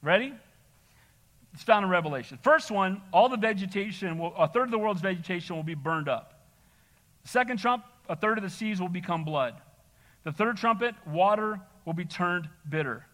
Ready? 0.02 0.34
It's 1.54 1.64
found 1.64 1.84
in 1.84 1.90
Revelation. 1.90 2.40
First 2.42 2.72
one, 2.72 3.02
all 3.12 3.30
the 3.30 3.38
vegetation, 3.38 4.18
will, 4.18 4.34
a 4.36 4.48
third 4.48 4.66
of 4.66 4.72
the 4.72 4.80
world's 4.80 5.02
vegetation 5.02 5.56
will 5.56 5.64
be 5.64 5.76
burned 5.76 6.10
up. 6.10 6.42
Second 7.26 7.60
trump, 7.60 7.86
a 8.10 8.16
third 8.16 8.38
of 8.38 8.44
the 8.44 8.50
seas 8.50 8.82
will 8.82 8.90
become 8.90 9.24
blood. 9.24 9.56
The 10.24 10.32
third 10.32 10.58
trumpet, 10.58 10.96
water 11.06 11.60
will 11.86 11.94
be 11.94 12.06
turned 12.06 12.50
bitter. 12.68 13.06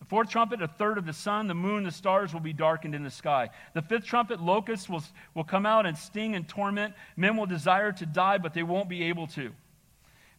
The 0.00 0.04
fourth 0.06 0.28
trumpet, 0.28 0.60
a 0.62 0.68
third 0.68 0.98
of 0.98 1.06
the 1.06 1.12
sun, 1.12 1.46
the 1.46 1.54
moon, 1.54 1.84
the 1.84 1.90
stars 1.90 2.32
will 2.32 2.40
be 2.40 2.52
darkened 2.52 2.94
in 2.94 3.02
the 3.02 3.10
sky. 3.10 3.50
The 3.72 3.82
fifth 3.82 4.04
trumpet, 4.04 4.40
locusts 4.40 4.88
will, 4.88 5.02
will 5.34 5.44
come 5.44 5.64
out 5.64 5.86
and 5.86 5.96
sting 5.96 6.34
and 6.34 6.46
torment. 6.46 6.94
Men 7.16 7.36
will 7.36 7.46
desire 7.46 7.92
to 7.92 8.06
die, 8.06 8.38
but 8.38 8.52
they 8.52 8.62
won't 8.62 8.88
be 8.88 9.04
able 9.04 9.26
to. 9.28 9.52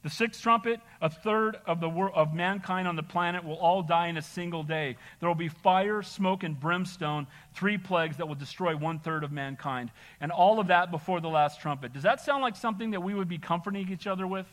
The 0.03 0.09
sixth 0.11 0.41
trumpet, 0.41 0.79
a 1.01 1.09
third 1.09 1.57
of, 1.65 1.81
the 1.81 1.89
wor- 1.89 2.11
of 2.11 2.33
mankind 2.33 2.87
on 2.87 2.95
the 2.95 3.03
planet 3.03 3.43
will 3.43 3.57
all 3.57 3.81
die 3.81 4.07
in 4.07 4.17
a 4.17 4.21
single 4.21 4.63
day. 4.63 4.95
There 5.19 5.27
will 5.27 5.35
be 5.35 5.49
fire, 5.49 6.01
smoke, 6.03 6.43
and 6.43 6.57
brimstone, 6.57 7.27
three 7.55 7.77
plagues 7.77 8.17
that 8.17 8.27
will 8.27 8.35
destroy 8.35 8.75
one 8.77 8.99
third 8.99 9.23
of 9.23 9.31
mankind. 9.31 9.91
And 10.21 10.31
all 10.31 10.59
of 10.59 10.67
that 10.67 10.91
before 10.91 11.19
the 11.19 11.29
last 11.29 11.61
trumpet. 11.61 11.93
Does 11.93 12.03
that 12.03 12.21
sound 12.21 12.43
like 12.43 12.55
something 12.55 12.91
that 12.91 13.01
we 13.01 13.15
would 13.15 13.27
be 13.27 13.39
comforting 13.39 13.89
each 13.91 14.05
other 14.05 14.27
with? 14.27 14.45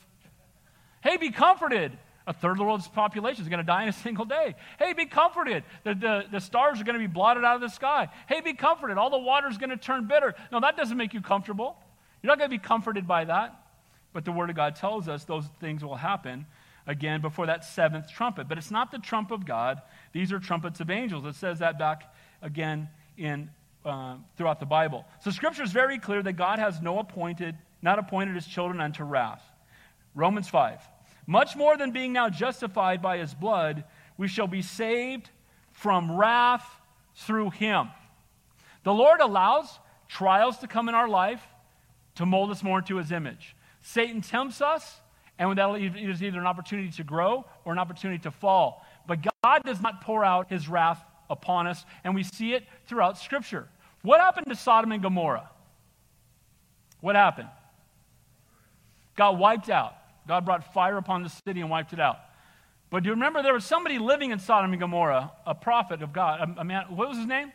Hey, 1.03 1.19
be 1.19 1.31
comforted. 1.31 1.93
A 2.27 2.33
third 2.33 2.53
of 2.53 2.57
the 2.57 2.65
world's 2.65 2.89
population 2.89 3.43
is 3.43 3.51
going 3.51 3.59
to 3.59 3.67
die 3.67 3.83
in 3.83 3.91
a 3.91 3.93
single 4.05 4.25
day. 4.25 4.55
Hey, 4.79 4.95
be 4.95 5.05
comforted. 5.05 5.63
The, 5.85 5.95
the, 5.95 6.25
the 6.33 6.41
stars 6.41 6.81
are 6.81 6.85
going 6.85 6.99
to 6.99 7.07
be 7.07 7.13
blotted 7.13 7.45
out 7.45 7.57
of 7.57 7.61
the 7.61 7.69
sky. 7.69 8.09
Hey, 8.27 8.41
be 8.41 8.55
comforted. 8.55 8.97
All 8.97 9.11
the 9.11 9.19
water 9.19 9.49
is 9.49 9.59
going 9.59 9.71
to 9.71 9.77
turn 9.77 10.07
bitter. 10.07 10.35
No, 10.51 10.61
that 10.61 10.77
doesn't 10.77 10.97
make 10.97 11.13
you 11.13 11.21
comfortable. 11.21 11.77
You're 12.23 12.29
not 12.29 12.39
going 12.39 12.51
to 12.51 12.57
be 12.57 12.63
comforted 12.63 13.07
by 13.07 13.27
that. 13.27 13.61
But 14.15 14.25
the 14.25 14.33
Word 14.33 14.49
of 14.49 14.57
God 14.57 14.77
tells 14.77 15.09
us 15.09 15.25
those 15.25 15.45
things 15.61 15.85
will 15.85 15.97
happen 15.97 16.47
again 16.87 17.21
before 17.21 17.47
that 17.47 17.65
seventh 17.65 18.11
trumpet. 18.11 18.49
But 18.49 18.57
it's 18.57 18.71
not 18.71 18.91
the 18.91 18.99
trump 18.99 19.31
of 19.31 19.45
God, 19.45 19.83
these 20.13 20.33
are 20.33 20.39
trumpets 20.39 20.81
of 20.81 20.89
angels. 20.89 21.27
It 21.27 21.35
says 21.35 21.59
that 21.59 21.79
back 21.79 22.15
again 22.41 22.89
in, 23.19 23.51
uh, 23.85 24.17
throughout 24.37 24.61
the 24.61 24.67
Bible. 24.67 25.05
So 25.21 25.31
Scripture 25.31 25.65
is 25.65 25.73
very 25.73 25.99
clear 25.99 26.23
that 26.23 26.35
God 26.35 26.61
has 26.61 26.81
no 26.81 27.01
appointed, 27.01 27.57
not 27.83 27.99
appointed 27.99 28.37
his 28.37 28.47
children 28.47 28.81
unto 28.81 29.03
wrath. 29.03 29.43
Romans 30.15 30.49
5. 30.49 30.81
Much 31.27 31.57
more 31.57 31.77
than 31.77 31.91
being 31.91 32.13
now 32.13 32.29
justified 32.29 33.03
by 33.03 33.19
his 33.19 33.35
blood, 33.35 33.83
we 34.17 34.29
shall 34.29 34.47
be 34.47 34.63
saved 34.63 35.29
from 35.73 36.13
wrath 36.17 36.65
through 37.17 37.51
him. 37.51 37.89
The 38.85 38.93
Lord 38.93 39.21
allows 39.21 39.79
trials 40.07 40.59
to 40.59 40.69
come 40.69 40.89
in 40.89 40.95
our 40.95 41.09
life 41.09 41.43
to 42.17 42.27
mold 42.27 42.53
us 42.53 42.63
more 42.63 42.79
into 42.79 42.97
his 42.97 43.11
image. 43.11 43.57
Satan 43.87 44.23
tempts 44.23 44.63
us, 44.63 45.01
and 45.39 45.59
that 45.59 45.75
is 45.77 46.23
either 46.23 46.41
an 46.41 46.47
opportunity 46.47 46.91
to 46.93 47.05
grow 47.05 47.45
or 47.67 47.73
an 47.73 47.79
opportunity 47.79 48.19
to 48.23 48.31
fall. 48.31 48.83
But 49.07 49.19
God 49.43 49.63
does 49.63 49.79
not 49.83 50.01
pour 50.01 50.25
out 50.25 50.49
his 50.49 50.69
wrath 50.69 51.05
upon 51.29 51.67
us, 51.67 51.85
and 52.03 52.15
we 52.15 52.23
see 52.23 52.55
it 52.55 52.65
throughout 52.87 53.19
Scripture. 53.19 53.69
What 54.01 54.21
happened 54.21 54.47
to 54.47 54.57
Sodom 54.57 54.91
and 54.91 55.03
Gomorrah? 55.03 55.51
What 57.03 57.15
happened? 57.15 57.51
God 59.17 59.39
wiped 59.39 59.69
out. 59.69 59.95
God 60.27 60.47
brought 60.47 60.73
fire 60.73 60.97
upon 60.97 61.23
the 61.23 61.29
city 61.47 61.61
and 61.61 61.69
wiped 61.69 61.93
it 61.93 62.01
out. 62.01 62.17
But 62.89 63.03
do 63.03 63.09
you 63.11 63.15
remember 63.15 63.43
there 63.43 63.53
was 63.53 63.67
somebody 63.67 63.99
living 63.99 64.31
in 64.31 64.39
Sodom 64.39 64.73
and 64.73 64.81
Gomorrah, 64.81 65.31
a 65.47 65.55
prophet 65.55 66.01
of 66.01 66.15
God, 66.15 66.41
a, 66.41 66.61
a 66.61 66.65
man, 66.65 66.87
what 66.89 67.11
was 67.11 67.19
his 67.19 67.27
name? 67.27 67.53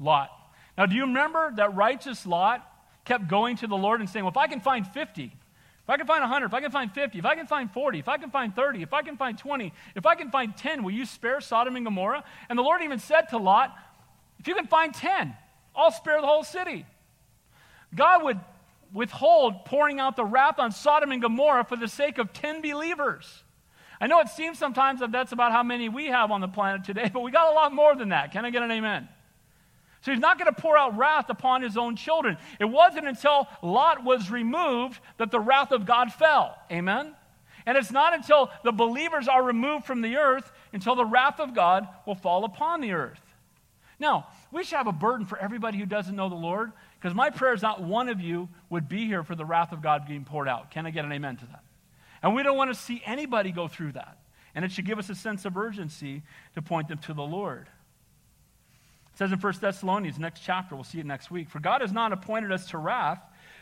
Lot. 0.00 0.30
Now, 0.76 0.86
do 0.86 0.96
you 0.96 1.02
remember 1.02 1.52
that 1.56 1.76
righteous 1.76 2.26
Lot 2.26 2.66
kept 3.10 3.26
going 3.26 3.56
to 3.56 3.66
the 3.66 3.76
Lord 3.76 3.98
and 3.98 4.08
saying, 4.08 4.24
Well, 4.24 4.30
if 4.30 4.36
I 4.36 4.46
can 4.46 4.60
find 4.60 4.86
50, 4.86 5.24
if 5.24 5.90
I 5.90 5.96
can 5.96 6.06
find 6.06 6.20
100, 6.20 6.46
if 6.46 6.54
I 6.54 6.60
can 6.60 6.70
find 6.70 6.92
50, 6.92 7.18
if 7.18 7.24
I 7.24 7.34
can 7.34 7.48
find 7.48 7.68
40, 7.68 7.98
if 7.98 8.08
I 8.08 8.16
can 8.18 8.30
find 8.30 8.54
30, 8.54 8.82
if 8.82 8.94
I 8.94 9.02
can 9.02 9.16
find 9.16 9.36
20, 9.36 9.72
if 9.96 10.06
I 10.06 10.14
can 10.14 10.30
find 10.30 10.56
10, 10.56 10.84
will 10.84 10.92
you 10.92 11.04
spare 11.04 11.40
Sodom 11.40 11.74
and 11.74 11.84
Gomorrah? 11.84 12.22
And 12.48 12.56
the 12.56 12.62
Lord 12.62 12.82
even 12.82 13.00
said 13.00 13.22
to 13.30 13.38
Lot, 13.38 13.76
If 14.38 14.46
you 14.46 14.54
can 14.54 14.68
find 14.68 14.94
10, 14.94 15.34
I'll 15.74 15.90
spare 15.90 16.20
the 16.20 16.26
whole 16.28 16.44
city. 16.44 16.86
God 17.96 18.22
would 18.22 18.38
withhold 18.92 19.64
pouring 19.64 19.98
out 19.98 20.14
the 20.14 20.24
wrath 20.24 20.60
on 20.60 20.70
Sodom 20.70 21.10
and 21.10 21.20
Gomorrah 21.20 21.64
for 21.64 21.74
the 21.74 21.88
sake 21.88 22.18
of 22.18 22.32
10 22.32 22.62
believers. 22.62 23.42
I 24.00 24.06
know 24.06 24.20
it 24.20 24.28
seems 24.28 24.56
sometimes 24.56 25.00
that 25.00 25.10
that's 25.10 25.32
about 25.32 25.50
how 25.50 25.64
many 25.64 25.88
we 25.88 26.06
have 26.06 26.30
on 26.30 26.40
the 26.40 26.48
planet 26.48 26.84
today, 26.84 27.10
but 27.12 27.22
we 27.22 27.32
got 27.32 27.50
a 27.50 27.54
lot 27.54 27.74
more 27.74 27.96
than 27.96 28.10
that. 28.10 28.30
Can 28.30 28.44
I 28.44 28.50
get 28.50 28.62
an 28.62 28.70
amen? 28.70 29.08
So 30.02 30.12
he's 30.12 30.20
not 30.20 30.38
going 30.38 30.52
to 30.52 30.60
pour 30.60 30.78
out 30.78 30.96
wrath 30.96 31.28
upon 31.28 31.62
his 31.62 31.76
own 31.76 31.94
children. 31.94 32.38
It 32.58 32.64
wasn't 32.64 33.06
until 33.06 33.48
Lot 33.62 34.02
was 34.02 34.30
removed 34.30 34.98
that 35.18 35.30
the 35.30 35.40
wrath 35.40 35.72
of 35.72 35.84
God 35.84 36.12
fell. 36.12 36.56
Amen? 36.72 37.14
And 37.66 37.76
it's 37.76 37.90
not 37.90 38.14
until 38.14 38.50
the 38.64 38.72
believers 38.72 39.28
are 39.28 39.42
removed 39.42 39.84
from 39.84 40.00
the 40.00 40.16
earth 40.16 40.50
until 40.72 40.94
the 40.94 41.04
wrath 41.04 41.38
of 41.38 41.54
God 41.54 41.86
will 42.06 42.14
fall 42.14 42.44
upon 42.44 42.80
the 42.80 42.92
earth. 42.92 43.20
Now, 43.98 44.28
we 44.50 44.64
should 44.64 44.78
have 44.78 44.86
a 44.86 44.92
burden 44.92 45.26
for 45.26 45.38
everybody 45.38 45.76
who 45.76 45.84
doesn't 45.84 46.16
know 46.16 46.30
the 46.30 46.34
Lord, 46.34 46.72
because 46.98 47.14
my 47.14 47.28
prayer 47.28 47.52
is 47.52 47.60
not 47.60 47.82
one 47.82 48.08
of 48.08 48.20
you 48.20 48.48
would 48.70 48.88
be 48.88 49.04
here 49.04 49.22
for 49.22 49.34
the 49.34 49.44
wrath 49.44 49.72
of 49.72 49.82
God 49.82 50.06
being 50.08 50.24
poured 50.24 50.48
out. 50.48 50.70
Can 50.70 50.86
I 50.86 50.90
get 50.90 51.04
an 51.04 51.12
amen 51.12 51.36
to 51.36 51.46
that? 51.46 51.62
And 52.22 52.34
we 52.34 52.42
don't 52.42 52.56
want 52.56 52.72
to 52.72 52.80
see 52.80 53.02
anybody 53.04 53.52
go 53.52 53.68
through 53.68 53.92
that. 53.92 54.16
And 54.54 54.64
it 54.64 54.72
should 54.72 54.86
give 54.86 54.98
us 54.98 55.10
a 55.10 55.14
sense 55.14 55.44
of 55.44 55.56
urgency 55.56 56.22
to 56.54 56.62
point 56.62 56.88
them 56.88 56.98
to 56.98 57.12
the 57.12 57.22
Lord. 57.22 57.68
Says 59.20 59.32
in 59.32 59.38
1 59.38 59.52
Thessalonians, 59.60 60.18
next 60.18 60.40
chapter, 60.40 60.74
we'll 60.74 60.82
see 60.82 60.98
it 60.98 61.04
next 61.04 61.30
week. 61.30 61.50
For 61.50 61.60
God 61.60 61.82
has 61.82 61.92
not 61.92 62.10
appointed 62.10 62.52
us 62.52 62.70
to 62.70 62.78
wrath, 62.78 63.20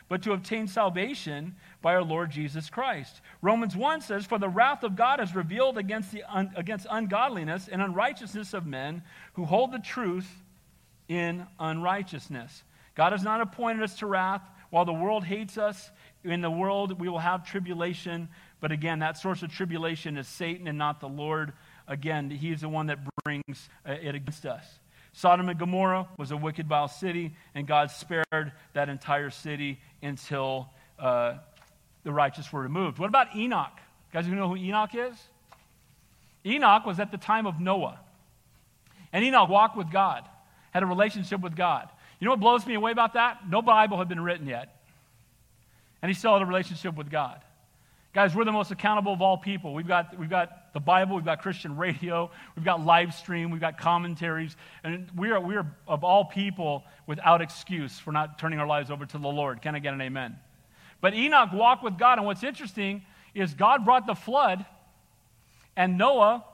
but 0.08 0.22
to 0.22 0.30
obtain 0.30 0.68
salvation 0.68 1.56
by 1.82 1.96
our 1.96 2.04
Lord 2.04 2.30
Jesus 2.30 2.70
Christ. 2.70 3.20
Romans 3.42 3.74
1 3.74 4.02
says, 4.02 4.24
For 4.24 4.38
the 4.38 4.48
wrath 4.48 4.84
of 4.84 4.94
God 4.94 5.20
is 5.20 5.34
revealed 5.34 5.76
against, 5.76 6.12
the 6.12 6.22
un- 6.32 6.52
against 6.54 6.86
ungodliness 6.88 7.66
and 7.66 7.82
unrighteousness 7.82 8.54
of 8.54 8.66
men 8.66 9.02
who 9.32 9.46
hold 9.46 9.72
the 9.72 9.80
truth 9.80 10.30
in 11.08 11.44
unrighteousness. 11.58 12.62
God 12.94 13.10
has 13.10 13.24
not 13.24 13.40
appointed 13.40 13.82
us 13.82 13.98
to 13.98 14.06
wrath. 14.06 14.42
While 14.70 14.84
the 14.84 14.92
world 14.92 15.24
hates 15.24 15.58
us, 15.58 15.90
in 16.22 16.40
the 16.40 16.52
world 16.52 17.00
we 17.00 17.08
will 17.08 17.18
have 17.18 17.44
tribulation. 17.44 18.28
But 18.60 18.70
again, 18.70 19.00
that 19.00 19.18
source 19.18 19.42
of 19.42 19.50
tribulation 19.50 20.18
is 20.18 20.28
Satan 20.28 20.68
and 20.68 20.78
not 20.78 21.00
the 21.00 21.08
Lord. 21.08 21.52
Again, 21.88 22.30
he's 22.30 22.60
the 22.60 22.68
one 22.68 22.86
that 22.86 23.00
brings 23.24 23.68
uh, 23.84 23.94
it 24.00 24.14
against 24.14 24.46
us. 24.46 24.64
Sodom 25.18 25.48
and 25.48 25.58
Gomorrah 25.58 26.06
was 26.16 26.30
a 26.30 26.36
wicked, 26.36 26.68
vile 26.68 26.86
city, 26.86 27.32
and 27.52 27.66
God 27.66 27.90
spared 27.90 28.52
that 28.72 28.88
entire 28.88 29.30
city 29.30 29.80
until 30.00 30.70
uh, 30.96 31.38
the 32.04 32.12
righteous 32.12 32.52
were 32.52 32.60
removed. 32.60 33.00
What 33.00 33.08
about 33.08 33.34
Enoch? 33.34 33.76
Guys, 34.12 34.28
you 34.28 34.36
know 34.36 34.46
who 34.46 34.54
Enoch 34.54 34.94
is? 34.94 35.16
Enoch 36.46 36.86
was 36.86 37.00
at 37.00 37.10
the 37.10 37.16
time 37.18 37.48
of 37.48 37.58
Noah. 37.58 37.98
And 39.12 39.24
Enoch 39.24 39.48
walked 39.48 39.76
with 39.76 39.90
God, 39.90 40.22
had 40.70 40.84
a 40.84 40.86
relationship 40.86 41.40
with 41.40 41.56
God. 41.56 41.88
You 42.20 42.26
know 42.26 42.30
what 42.30 42.40
blows 42.40 42.64
me 42.64 42.74
away 42.74 42.92
about 42.92 43.14
that? 43.14 43.38
No 43.48 43.60
Bible 43.60 43.98
had 43.98 44.08
been 44.08 44.20
written 44.20 44.46
yet. 44.46 44.72
And 46.00 46.08
he 46.08 46.14
still 46.14 46.32
had 46.32 46.42
a 46.42 46.46
relationship 46.46 46.94
with 46.94 47.10
God. 47.10 47.40
Guys, 48.12 48.36
we're 48.36 48.44
the 48.44 48.52
most 48.52 48.70
accountable 48.70 49.14
of 49.14 49.20
all 49.20 49.36
people. 49.36 49.74
We've 49.74 49.88
got, 49.88 50.16
we've 50.16 50.30
got 50.30 50.67
the 50.78 50.84
Bible, 50.84 51.16
we've 51.16 51.24
got 51.24 51.42
Christian 51.42 51.76
radio, 51.76 52.30
we've 52.54 52.64
got 52.64 52.86
live 52.86 53.12
stream, 53.12 53.50
we've 53.50 53.60
got 53.60 53.78
commentaries, 53.78 54.56
and 54.84 55.10
we 55.16 55.28
are, 55.32 55.40
we 55.40 55.56
are 55.56 55.66
of 55.88 56.04
all 56.04 56.24
people 56.24 56.84
without 57.04 57.42
excuse 57.42 57.98
for 57.98 58.12
not 58.12 58.38
turning 58.38 58.60
our 58.60 58.66
lives 58.66 58.88
over 58.88 59.04
to 59.04 59.18
the 59.18 59.26
Lord. 59.26 59.60
Can 59.60 59.74
I 59.74 59.80
get 59.80 59.92
an 59.92 60.00
amen? 60.00 60.36
But 61.00 61.14
Enoch 61.14 61.52
walked 61.52 61.82
with 61.82 61.98
God, 61.98 62.18
and 62.18 62.26
what's 62.28 62.44
interesting 62.44 63.02
is 63.34 63.54
God 63.54 63.84
brought 63.84 64.06
the 64.06 64.14
flood, 64.14 64.64
and 65.76 65.98
Noah 65.98 66.44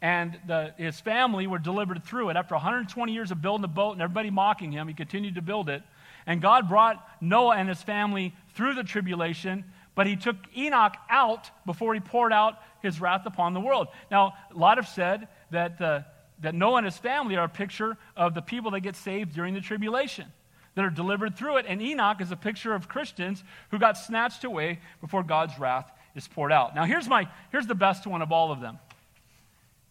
and 0.00 0.38
the, 0.46 0.72
his 0.78 0.98
family 0.98 1.46
were 1.46 1.58
delivered 1.58 2.02
through 2.04 2.30
it. 2.30 2.36
After 2.38 2.54
120 2.54 3.12
years 3.12 3.30
of 3.30 3.42
building 3.42 3.60
the 3.60 3.68
boat 3.68 3.92
and 3.92 4.00
everybody 4.00 4.30
mocking 4.30 4.72
him, 4.72 4.88
he 4.88 4.94
continued 4.94 5.34
to 5.34 5.42
build 5.42 5.68
it. 5.68 5.82
And 6.26 6.40
God 6.40 6.70
brought 6.70 7.06
Noah 7.20 7.56
and 7.56 7.68
his 7.68 7.82
family 7.82 8.34
through 8.54 8.76
the 8.76 8.82
tribulation, 8.82 9.62
but 9.94 10.06
he 10.06 10.16
took 10.16 10.36
Enoch 10.56 10.96
out 11.08 11.50
before 11.66 11.94
he 11.94 12.00
poured 12.00 12.32
out 12.32 12.58
his 12.82 13.00
wrath 13.00 13.26
upon 13.26 13.54
the 13.54 13.60
world. 13.60 13.88
Now, 14.10 14.34
a 14.54 14.58
lot 14.58 14.78
have 14.78 14.88
said 14.88 15.28
that, 15.50 15.80
uh, 15.80 16.00
that 16.40 16.54
Noah 16.54 16.78
and 16.78 16.86
his 16.86 16.98
family 16.98 17.36
are 17.36 17.44
a 17.44 17.48
picture 17.48 17.96
of 18.16 18.34
the 18.34 18.42
people 18.42 18.72
that 18.72 18.80
get 18.80 18.96
saved 18.96 19.34
during 19.34 19.54
the 19.54 19.60
tribulation, 19.60 20.26
that 20.74 20.84
are 20.84 20.90
delivered 20.90 21.36
through 21.36 21.58
it. 21.58 21.66
And 21.68 21.80
Enoch 21.80 22.20
is 22.20 22.32
a 22.32 22.36
picture 22.36 22.74
of 22.74 22.88
Christians 22.88 23.44
who 23.70 23.78
got 23.78 23.96
snatched 23.96 24.44
away 24.44 24.80
before 25.00 25.22
God's 25.22 25.58
wrath 25.58 25.90
is 26.14 26.26
poured 26.26 26.52
out. 26.52 26.74
Now, 26.74 26.84
here's, 26.84 27.08
my, 27.08 27.28
here's 27.50 27.66
the 27.66 27.74
best 27.74 28.06
one 28.06 28.22
of 28.22 28.32
all 28.32 28.52
of 28.52 28.60
them. 28.60 28.78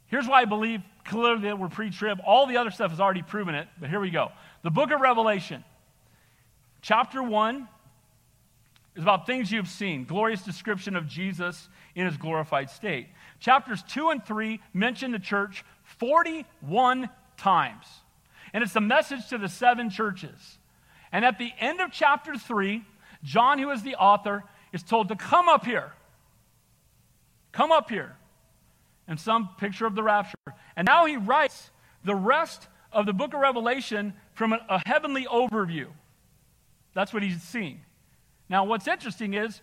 Here's 0.07 0.27
why 0.27 0.41
I 0.41 0.45
believe 0.45 0.81
clearly 1.05 1.41
that 1.43 1.57
we're 1.57 1.69
pre 1.69 1.89
trib. 1.89 2.19
All 2.25 2.45
the 2.45 2.57
other 2.57 2.71
stuff 2.71 2.91
has 2.91 2.99
already 2.99 3.23
proven 3.23 3.55
it, 3.55 3.67
but 3.79 3.89
here 3.89 3.99
we 3.99 4.11
go. 4.11 4.31
The 4.61 4.69
book 4.69 4.91
of 4.91 5.01
Revelation, 5.01 5.63
chapter 6.81 7.23
1, 7.23 7.67
is 8.95 9.03
about 9.03 9.25
things 9.25 9.51
you've 9.51 9.67
seen, 9.67 10.05
glorious 10.05 10.43
description 10.43 10.95
of 10.95 11.07
Jesus 11.07 11.67
in 11.95 12.05
his 12.05 12.17
glorified 12.17 12.69
state. 12.69 13.07
Chapters 13.39 13.83
2 13.83 14.09
and 14.09 14.23
3 14.23 14.59
mention 14.73 15.11
the 15.11 15.19
church 15.19 15.65
41 15.83 17.09
times. 17.37 17.85
And 18.53 18.63
it's 18.63 18.75
a 18.75 18.81
message 18.81 19.27
to 19.29 19.37
the 19.37 19.49
seven 19.49 19.89
churches. 19.89 20.59
And 21.11 21.25
at 21.25 21.39
the 21.39 21.51
end 21.59 21.81
of 21.81 21.91
chapter 21.91 22.37
3, 22.37 22.83
John, 23.23 23.57
who 23.57 23.71
is 23.71 23.81
the 23.81 23.95
author, 23.95 24.43
is 24.71 24.83
told 24.83 25.07
to 25.09 25.15
come 25.15 25.49
up 25.49 25.65
here. 25.65 25.91
Come 27.51 27.71
up 27.71 27.89
here. 27.89 28.15
And 29.07 29.19
some 29.19 29.49
picture 29.57 29.85
of 29.85 29.95
the 29.95 30.03
rapture. 30.03 30.35
And 30.75 30.85
now 30.85 31.05
he 31.05 31.17
writes 31.17 31.71
the 32.03 32.15
rest 32.15 32.67
of 32.91 33.05
the 33.05 33.13
book 33.13 33.33
of 33.33 33.39
Revelation 33.39 34.13
from 34.33 34.53
a, 34.53 34.59
a 34.69 34.81
heavenly 34.85 35.25
overview. 35.25 35.87
That's 36.93 37.13
what 37.13 37.23
he's 37.23 37.41
seeing. 37.41 37.81
Now, 38.53 38.65
what's 38.65 38.87
interesting 38.87 39.33
is 39.33 39.61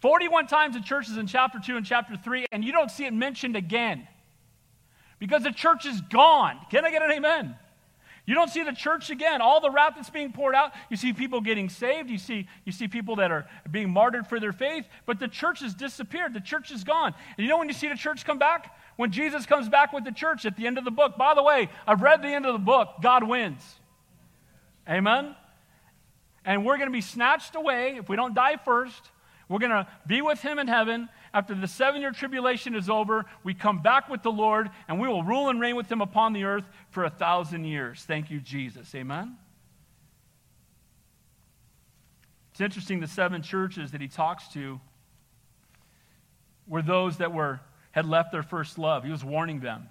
41 0.00 0.46
times 0.46 0.74
the 0.74 0.82
church 0.82 1.08
is 1.08 1.16
in 1.16 1.26
chapter 1.26 1.58
2 1.58 1.78
and 1.78 1.86
chapter 1.86 2.18
3, 2.18 2.44
and 2.52 2.62
you 2.62 2.70
don't 2.70 2.90
see 2.90 3.06
it 3.06 3.14
mentioned 3.14 3.56
again 3.56 4.06
because 5.18 5.42
the 5.42 5.50
church 5.50 5.86
is 5.86 6.02
gone. 6.02 6.58
Can 6.70 6.84
I 6.84 6.90
get 6.90 7.00
an 7.00 7.10
amen? 7.12 7.56
You 8.26 8.34
don't 8.34 8.50
see 8.50 8.62
the 8.62 8.74
church 8.74 9.08
again. 9.08 9.40
All 9.40 9.62
the 9.62 9.70
wrath 9.70 9.94
that's 9.96 10.10
being 10.10 10.32
poured 10.32 10.54
out. 10.54 10.72
You 10.90 10.98
see 10.98 11.14
people 11.14 11.40
getting 11.40 11.70
saved. 11.70 12.10
You 12.10 12.18
see, 12.18 12.46
you 12.66 12.72
see 12.72 12.88
people 12.88 13.16
that 13.16 13.30
are 13.30 13.46
being 13.70 13.88
martyred 13.88 14.26
for 14.26 14.38
their 14.38 14.52
faith. 14.52 14.84
But 15.06 15.18
the 15.18 15.26
church 15.26 15.60
has 15.60 15.72
disappeared. 15.72 16.34
The 16.34 16.40
church 16.40 16.70
is 16.70 16.84
gone. 16.84 17.14
And 17.38 17.42
you 17.42 17.48
know 17.48 17.56
when 17.56 17.68
you 17.68 17.74
see 17.74 17.88
the 17.88 17.94
church 17.94 18.26
come 18.26 18.38
back? 18.38 18.76
When 18.96 19.12
Jesus 19.12 19.46
comes 19.46 19.70
back 19.70 19.94
with 19.94 20.04
the 20.04 20.12
church 20.12 20.44
at 20.44 20.58
the 20.58 20.66
end 20.66 20.76
of 20.76 20.84
the 20.84 20.90
book. 20.90 21.16
By 21.16 21.32
the 21.32 21.42
way, 21.42 21.70
I've 21.86 22.02
read 22.02 22.20
the 22.20 22.28
end 22.28 22.44
of 22.44 22.52
the 22.52 22.58
book. 22.58 22.96
God 23.00 23.26
wins. 23.26 23.62
Amen? 24.86 25.34
And 26.44 26.64
we're 26.64 26.76
going 26.76 26.88
to 26.88 26.92
be 26.92 27.00
snatched 27.00 27.54
away 27.54 27.96
if 27.96 28.08
we 28.08 28.16
don't 28.16 28.34
die 28.34 28.56
first. 28.56 29.10
We're 29.48 29.58
going 29.58 29.70
to 29.70 29.86
be 30.06 30.22
with 30.22 30.40
him 30.40 30.58
in 30.58 30.68
heaven. 30.68 31.08
After 31.34 31.54
the 31.54 31.66
seven 31.68 32.00
year 32.00 32.12
tribulation 32.12 32.74
is 32.74 32.88
over, 32.88 33.26
we 33.42 33.52
come 33.52 33.82
back 33.82 34.08
with 34.08 34.22
the 34.22 34.30
Lord 34.30 34.70
and 34.88 35.00
we 35.00 35.08
will 35.08 35.22
rule 35.22 35.48
and 35.48 35.60
reign 35.60 35.76
with 35.76 35.90
him 35.90 36.00
upon 36.00 36.32
the 36.32 36.44
earth 36.44 36.64
for 36.90 37.04
a 37.04 37.10
thousand 37.10 37.64
years. 37.64 38.04
Thank 38.06 38.30
you, 38.30 38.40
Jesus. 38.40 38.94
Amen. 38.94 39.36
It's 42.52 42.60
interesting 42.60 43.00
the 43.00 43.06
seven 43.06 43.42
churches 43.42 43.92
that 43.92 44.00
he 44.00 44.08
talks 44.08 44.48
to 44.48 44.80
were 46.66 46.82
those 46.82 47.16
that 47.18 47.32
were 47.32 47.60
had 47.92 48.06
left 48.06 48.32
their 48.32 48.42
first 48.42 48.78
love. 48.78 49.04
He 49.04 49.10
was 49.10 49.24
warning 49.24 49.60
them. 49.60 49.88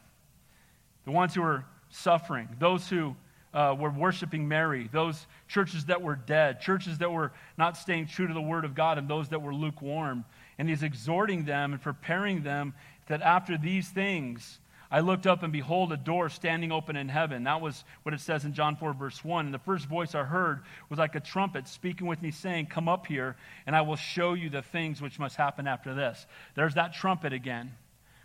The 1.06 1.12
ones 1.12 1.34
who 1.34 1.42
were 1.42 1.66
suffering, 1.90 2.48
those 2.60 2.88
who 2.88 3.16
uh, 3.54 3.76
were 3.78 3.90
worshiping 3.90 4.48
Mary, 4.48 4.90
those 4.92 5.26
churches 5.48 5.86
that 5.86 6.02
were 6.02 6.16
dead, 6.16 6.62
churches 6.62 6.98
that 7.00 7.12
were 7.12 7.32
not 7.58 7.78
staying 7.78 8.08
true 8.08 8.28
to 8.28 8.34
the 8.34 8.42
Word 8.42 8.66
of 8.66 8.76
God, 8.76 8.98
and 8.98 9.08
those 9.08 9.30
that 9.30 9.42
were 9.42 9.54
lukewarm. 9.54 10.26
And 10.58 10.70
he's 10.70 10.84
exhorting 10.84 11.46
them 11.46 11.74
and 11.74 11.82
preparing 11.82 12.44
them 12.44 12.74
that 13.08 13.22
after 13.22 13.58
these 13.58 13.90
things, 13.90 14.60
I 14.92 15.02
looked 15.02 15.28
up 15.28 15.44
and 15.44 15.54
behold 15.54 15.92
a 15.92 15.98
door 15.98 16.30
standing 16.30 16.72
open 16.72 16.96
in 16.96 17.10
heaven. 17.10 17.44
That 17.44 17.62
was 17.62 17.84
what 18.04 18.14
it 18.14 18.22
says 18.22 18.44
in 18.46 18.54
John 18.54 18.76
4, 18.76 18.94
verse 18.94 19.24
1. 19.24 19.46
And 19.46 19.54
the 19.54 19.60
first 19.60 19.86
voice 19.86 20.16
I 20.16 20.24
heard 20.24 20.62
was 20.90 20.98
like 20.98 21.16
a 21.16 21.20
trumpet 21.20 21.68
speaking 21.68 22.08
with 22.08 22.22
me, 22.22 22.32
saying, 22.32 22.68
Come 22.68 22.88
up 22.88 23.06
here, 23.06 23.36
and 23.68 23.76
I 23.76 23.82
will 23.82 23.96
show 23.96 24.34
you 24.34 24.50
the 24.50 24.64
things 24.64 25.02
which 25.02 25.20
must 25.20 25.36
happen 25.36 25.68
after 25.68 25.94
this. 25.94 26.26
There's 26.56 26.74
that 26.74 26.94
trumpet 26.94 27.34
again. 27.34 27.72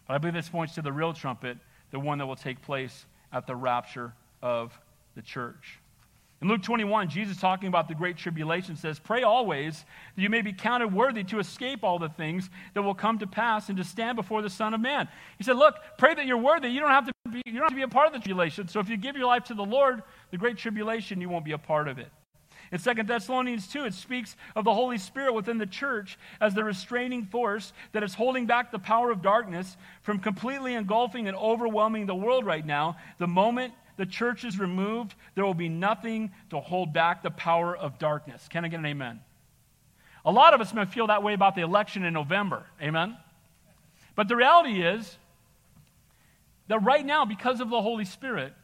But 0.07 0.15
I 0.15 0.19
believe 0.19 0.35
this 0.35 0.49
points 0.49 0.75
to 0.75 0.83
the 0.83 0.93
real 0.93 1.13
trumpet, 1.13 1.59
the 1.91 2.01
one 2.01 2.19
that 2.19 2.27
will 2.27 2.37
take 2.37 2.63
place 2.63 3.07
at 3.33 3.47
the 3.47 3.57
rapture 3.57 4.15
of 4.43 4.79
the 5.15 5.23
church. 5.23 5.79
In 6.43 6.49
Luke 6.49 6.63
21, 6.63 7.09
Jesus 7.09 7.39
talking 7.39 7.69
about 7.69 7.89
the 7.89 7.95
great 7.95 8.19
tribulation 8.19 8.77
says, 8.77 8.99
Pray 8.99 9.23
always 9.23 9.85
that 10.15 10.21
you 10.21 10.29
may 10.29 10.43
be 10.43 10.53
counted 10.53 10.93
worthy 10.93 11.25
to 11.25 11.39
escape 11.39 11.83
all 11.83 11.99
the 11.99 12.11
things 12.11 12.51
that 12.75 12.83
will 12.83 12.95
come 12.95 13.19
to 13.21 13.27
pass 13.27 13.71
and 13.71 13.79
to 13.79 13.85
stand 13.85 14.17
before 14.17 14.43
the 14.43 14.51
Son 14.51 14.75
of 14.75 14.81
Man. 14.81 15.09
He 15.39 15.45
said, 15.45 15.57
Look, 15.57 15.77
pray 15.97 16.15
that 16.15 16.27
you're 16.27 16.37
worthy. 16.37 16.69
You 16.69 16.81
don't 16.81 16.91
have 16.91 17.07
to 17.07 17.13
be, 17.31 17.43
you 17.47 17.55
don't 17.55 17.63
have 17.63 17.71
to 17.71 17.77
be 17.77 17.83
a 17.83 17.89
part 17.89 18.09
of 18.09 18.13
the 18.13 18.19
tribulation. 18.19 18.69
So 18.69 18.79
if 18.81 18.91
you 18.91 18.99
give 18.99 19.17
your 19.17 19.27
life 19.27 19.45
to 19.45 19.55
the 19.55 19.65
Lord, 19.65 20.03
the 20.33 20.37
great 20.37 20.59
tribulation, 20.59 21.21
you 21.21 21.31
won't 21.31 21.47
be 21.47 21.53
a 21.53 21.59
part 21.59 21.89
of 21.89 21.99
it. 21.99 22.09
In 22.73 22.79
2 22.79 23.05
Thessalonians 23.05 23.69
2, 23.69 23.85
it 23.85 23.95
speaks 23.95 24.37
of 24.57 24.65
the 24.65 24.75
Holy 24.75 24.99
Spirit 24.99 25.33
within 25.33 25.59
the 25.59 25.67
church 25.67 26.19
as 26.41 26.55
the 26.55 26.65
restraining 26.65 27.25
force 27.25 27.73
that 27.93 28.03
is 28.03 28.15
holding 28.15 28.47
back 28.47 28.73
the 28.73 28.79
power 28.79 29.11
of 29.11 29.23
darkness 29.23 29.77
from 30.03 30.19
completely 30.19 30.75
engulfing 30.75 31.29
and 31.29 31.37
overwhelming 31.37 32.07
the 32.07 32.15
world 32.15 32.45
right 32.45 32.67
now. 32.67 32.97
The 33.19 33.29
moment 33.29 33.73
the 33.97 34.07
church 34.07 34.45
is 34.45 34.59
removed, 34.59 35.15
there 35.35 35.45
will 35.45 35.55
be 35.55 35.69
nothing 35.69 36.33
to 36.51 36.61
hold 36.61 36.93
back 36.93 37.23
the 37.23 37.31
power 37.31 37.77
of 37.77 37.99
darkness. 37.99 38.47
Can 38.49 38.65
I 38.65 38.69
get 38.69 38.81
an 38.81 38.87
amen? 38.87 39.21
A 40.25 40.33
lot 40.33 40.55
of 40.55 40.61
us 40.61 40.73
may 40.73 40.85
feel 40.87 41.09
that 41.09 41.23
way 41.23 41.35
about 41.35 41.55
the 41.55 41.63
election 41.63 42.05
in 42.05 42.15
November. 42.15 42.65
Amen? 42.81 43.17
But 44.15 44.29
the 44.29 44.37
reality 44.37 44.83
is 44.83 45.19
that 46.69 46.79
right 46.79 47.05
now, 47.05 47.25
because 47.25 47.61
of 47.61 47.69
the 47.69 47.83
Holy 47.83 48.05
Spirit, 48.05 48.55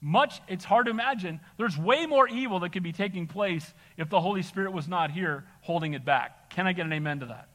much, 0.00 0.40
it's 0.48 0.64
hard 0.64 0.86
to 0.86 0.90
imagine, 0.90 1.40
there's 1.58 1.78
way 1.78 2.06
more 2.06 2.26
evil 2.26 2.60
that 2.60 2.70
could 2.70 2.82
be 2.82 2.92
taking 2.92 3.26
place 3.26 3.72
if 3.96 4.08
the 4.08 4.20
Holy 4.20 4.42
Spirit 4.42 4.72
was 4.72 4.88
not 4.88 5.10
here 5.10 5.44
holding 5.60 5.92
it 5.92 6.04
back. 6.04 6.50
Can 6.50 6.66
I 6.66 6.72
get 6.72 6.86
an 6.86 6.92
amen 6.92 7.20
to 7.20 7.26
that? 7.26 7.48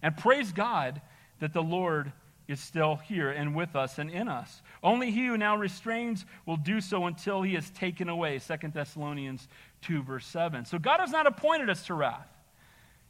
And 0.00 0.16
praise 0.16 0.52
God 0.52 1.00
that 1.40 1.52
the 1.52 1.62
Lord 1.62 2.12
is 2.46 2.60
still 2.60 2.96
here 2.96 3.30
and 3.30 3.54
with 3.54 3.74
us 3.74 3.98
and 3.98 4.10
in 4.10 4.28
us. 4.28 4.62
Only 4.82 5.10
he 5.10 5.26
who 5.26 5.36
now 5.36 5.56
restrains 5.56 6.26
will 6.44 6.56
do 6.56 6.80
so 6.80 7.06
until 7.06 7.42
he 7.42 7.56
is 7.56 7.70
taken 7.70 8.08
away. 8.08 8.38
2 8.38 8.68
Thessalonians 8.68 9.48
2, 9.82 10.02
verse 10.02 10.26
7. 10.26 10.64
So 10.66 10.78
God 10.78 11.00
has 11.00 11.10
not 11.10 11.26
appointed 11.26 11.70
us 11.70 11.86
to 11.86 11.94
wrath. 11.94 12.28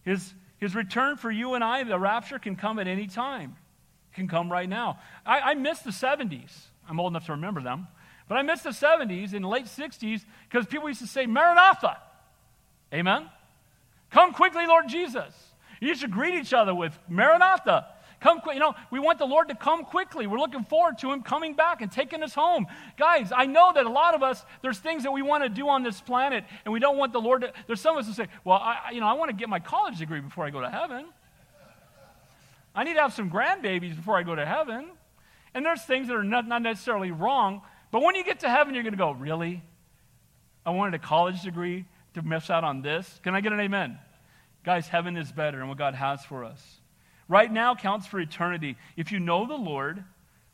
His, 0.03 0.35
his 0.59 0.75
return 0.75 1.17
for 1.17 1.31
you 1.31 1.55
and 1.55 1.65
I, 1.65 1.83
the 1.83 1.99
rapture, 1.99 2.39
can 2.39 2.55
come 2.55 2.79
at 2.79 2.87
any 2.87 3.09
time. 3.09 3.57
It 4.13 4.17
can 4.17 4.29
come 4.29 4.53
right 4.53 4.69
now. 4.69 4.99
I, 5.27 5.41
I 5.41 5.55
miss 5.55 5.81
the 5.81 5.91
70s. 5.91 6.53
I'm 6.89 7.01
old 7.01 7.13
enough 7.13 7.27
to 7.27 7.33
remember 7.33 7.61
them. 7.61 7.89
But 8.29 8.37
I 8.37 8.43
miss 8.43 8.63
the 8.63 8.71
70s 8.71 9.35
and 9.35 9.45
late 9.45 9.67
60s 9.67 10.25
because 10.49 10.67
people 10.67 10.89
used 10.89 11.01
to 11.01 11.07
say, 11.07 11.27
Maranatha. 11.27 11.99
Amen? 12.93 13.29
Come 14.11 14.33
quickly, 14.33 14.67
Lord 14.67 14.89
Jesus. 14.89 15.35
You 15.81 15.89
used 15.89 16.03
to 16.03 16.09
greet 16.09 16.35
each 16.35 16.53
other 16.53 16.75
with 16.75 16.97
Maranatha. 17.09 17.87
Come 18.25 18.41
quick. 18.41 18.55
You 18.55 18.61
know, 18.61 18.75
we 18.91 18.99
want 19.01 19.19
the 19.19 19.27
Lord 19.27 19.49
to 19.49 19.55
come 19.55 19.85
quickly. 19.85 20.27
We're 20.27 20.39
looking 20.39 20.65
forward 20.65 20.97
to 21.01 21.13
Him 21.13 21.23
coming 21.23 21.53
back 21.53 21.83
and 21.83 21.93
taking 21.93 22.23
us 22.23 22.33
home. 22.33 22.67
Guys, 22.97 23.31
I 23.37 23.45
know 23.45 23.71
that 23.75 23.85
a 23.85 23.91
lot 23.91 24.15
of 24.15 24.23
us, 24.23 24.43
there's 24.63 24.79
things 24.79 25.03
that 25.03 25.13
we 25.13 25.21
want 25.21 25.43
to 25.43 25.51
do 25.51 25.69
on 25.69 25.83
this 25.83 26.01
planet, 26.01 26.43
and 26.65 26.73
we 26.73 26.81
don't 26.81 26.97
want 26.97 27.13
the 27.13 27.21
Lord 27.21 27.43
to. 27.43 27.53
There's 27.67 27.83
some 27.83 27.99
of 27.99 28.01
us 28.01 28.07
who 28.07 28.15
say, 28.15 28.29
well, 28.43 28.57
I, 28.57 28.93
you 28.95 29.01
know, 29.01 29.07
I 29.07 29.13
want 29.13 29.29
to 29.29 29.37
get 29.37 29.51
my 29.51 29.59
college 29.59 29.99
degree 29.99 30.21
before 30.21 30.47
I 30.47 30.49
go 30.49 30.63
to 30.63 30.71
heaven. 30.71 31.05
I 32.75 32.85
need 32.85 32.95
to 32.95 33.01
have 33.03 33.13
some 33.13 33.31
grandbabies 33.31 33.95
before 33.95 34.17
I 34.17 34.23
go 34.23 34.35
to 34.35 34.47
heaven. 34.47 34.89
And 35.53 35.63
there's 35.63 35.83
things 35.83 36.09
that 36.09 36.15
are 36.17 36.25
not, 36.25 36.49
not 36.49 36.63
necessarily 36.63 37.11
wrong, 37.11 37.61
but 37.91 38.03
when 38.03 38.15
you 38.15 38.25
get 38.25 38.41
to 38.41 38.49
heaven, 38.49 38.73
you're 38.73 38.85
going 38.85 38.95
to 38.95 38.99
go, 38.99 39.11
really? 39.11 39.63
I 40.65 40.71
wanted 40.71 40.95
a 40.95 40.99
college 40.99 41.43
degree 41.43 41.85
to 42.15 42.23
miss 42.23 42.49
out 42.49 42.65
on 42.65 42.81
this? 42.81 43.21
Can 43.23 43.35
I 43.35 43.43
get 43.43 43.53
an 43.53 43.61
amen? 43.61 43.99
Guys, 44.65 44.89
heaven 44.89 45.19
is 45.19 45.31
better 45.31 45.61
and 45.61 45.69
what 45.69 45.77
God 45.77 45.95
has 45.95 46.25
for 46.25 46.43
us. 46.43 46.81
Right 47.29 47.51
now 47.51 47.75
counts 47.75 48.07
for 48.07 48.21
eternity. 48.21 48.77
If 48.97 49.13
you 49.13 49.21
know 49.21 49.47
the 49.47 49.55
Lord, 49.55 50.05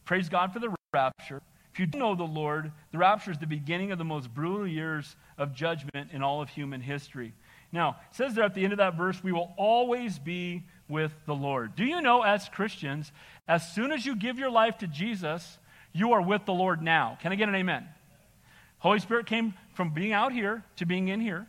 praise 0.05 0.29
God 0.29 0.53
for 0.53 0.59
the 0.59 0.75
rapture. 0.93 1.43
If 1.73 1.79
you 1.79 1.87
don't 1.87 2.01
know 2.01 2.15
the 2.15 2.25
Lord, 2.25 2.73
the 2.93 2.99
rapture 2.99 3.31
is 3.31 3.39
the 3.39 3.47
beginning 3.47 3.93
of 3.93 3.99
the 3.99 4.05
most 4.05 4.33
brutal 4.35 4.67
years 4.67 5.17
of 5.39 5.55
judgment 5.55 6.11
in 6.13 6.23
all 6.23 6.43
of 6.43 6.49
human 6.49 6.81
history. 6.81 7.33
Now, 7.73 7.97
it 8.11 8.17
says 8.17 8.35
there 8.35 8.45
at 8.45 8.55
the 8.55 8.65
end 8.65 8.73
of 8.73 8.79
that 8.79 8.97
verse, 8.97 9.23
we 9.23 9.33
will 9.33 9.53
always 9.57 10.19
be 10.19 10.65
with 10.89 11.13
the 11.27 11.35
Lord. 11.35 11.77
Do 11.77 11.85
you 11.85 12.03
know, 12.03 12.23
as 12.23 12.49
Christians, 12.49 13.13
as 13.47 13.73
soon 13.73 13.93
as 13.93 14.05
you 14.05 14.17
give 14.17 14.39
your 14.39 14.51
life 14.51 14.79
to 14.79 14.89
Jesus, 14.89 15.59
you 15.93 16.13
are 16.13 16.23
with 16.23 16.45
the 16.45 16.53
Lord 16.53 16.83
now? 16.83 17.17
Can 17.23 17.31
I 17.31 17.37
get 17.37 17.49
an 17.49 17.55
amen? 17.55 17.87
Holy 18.79 18.99
Spirit 18.99 19.27
came 19.27 19.55
from 19.75 19.91
being 19.91 20.13
out 20.13 20.33
here 20.33 20.65
to 20.77 20.87
being 20.87 21.09
in 21.09 21.21
here. 21.21 21.47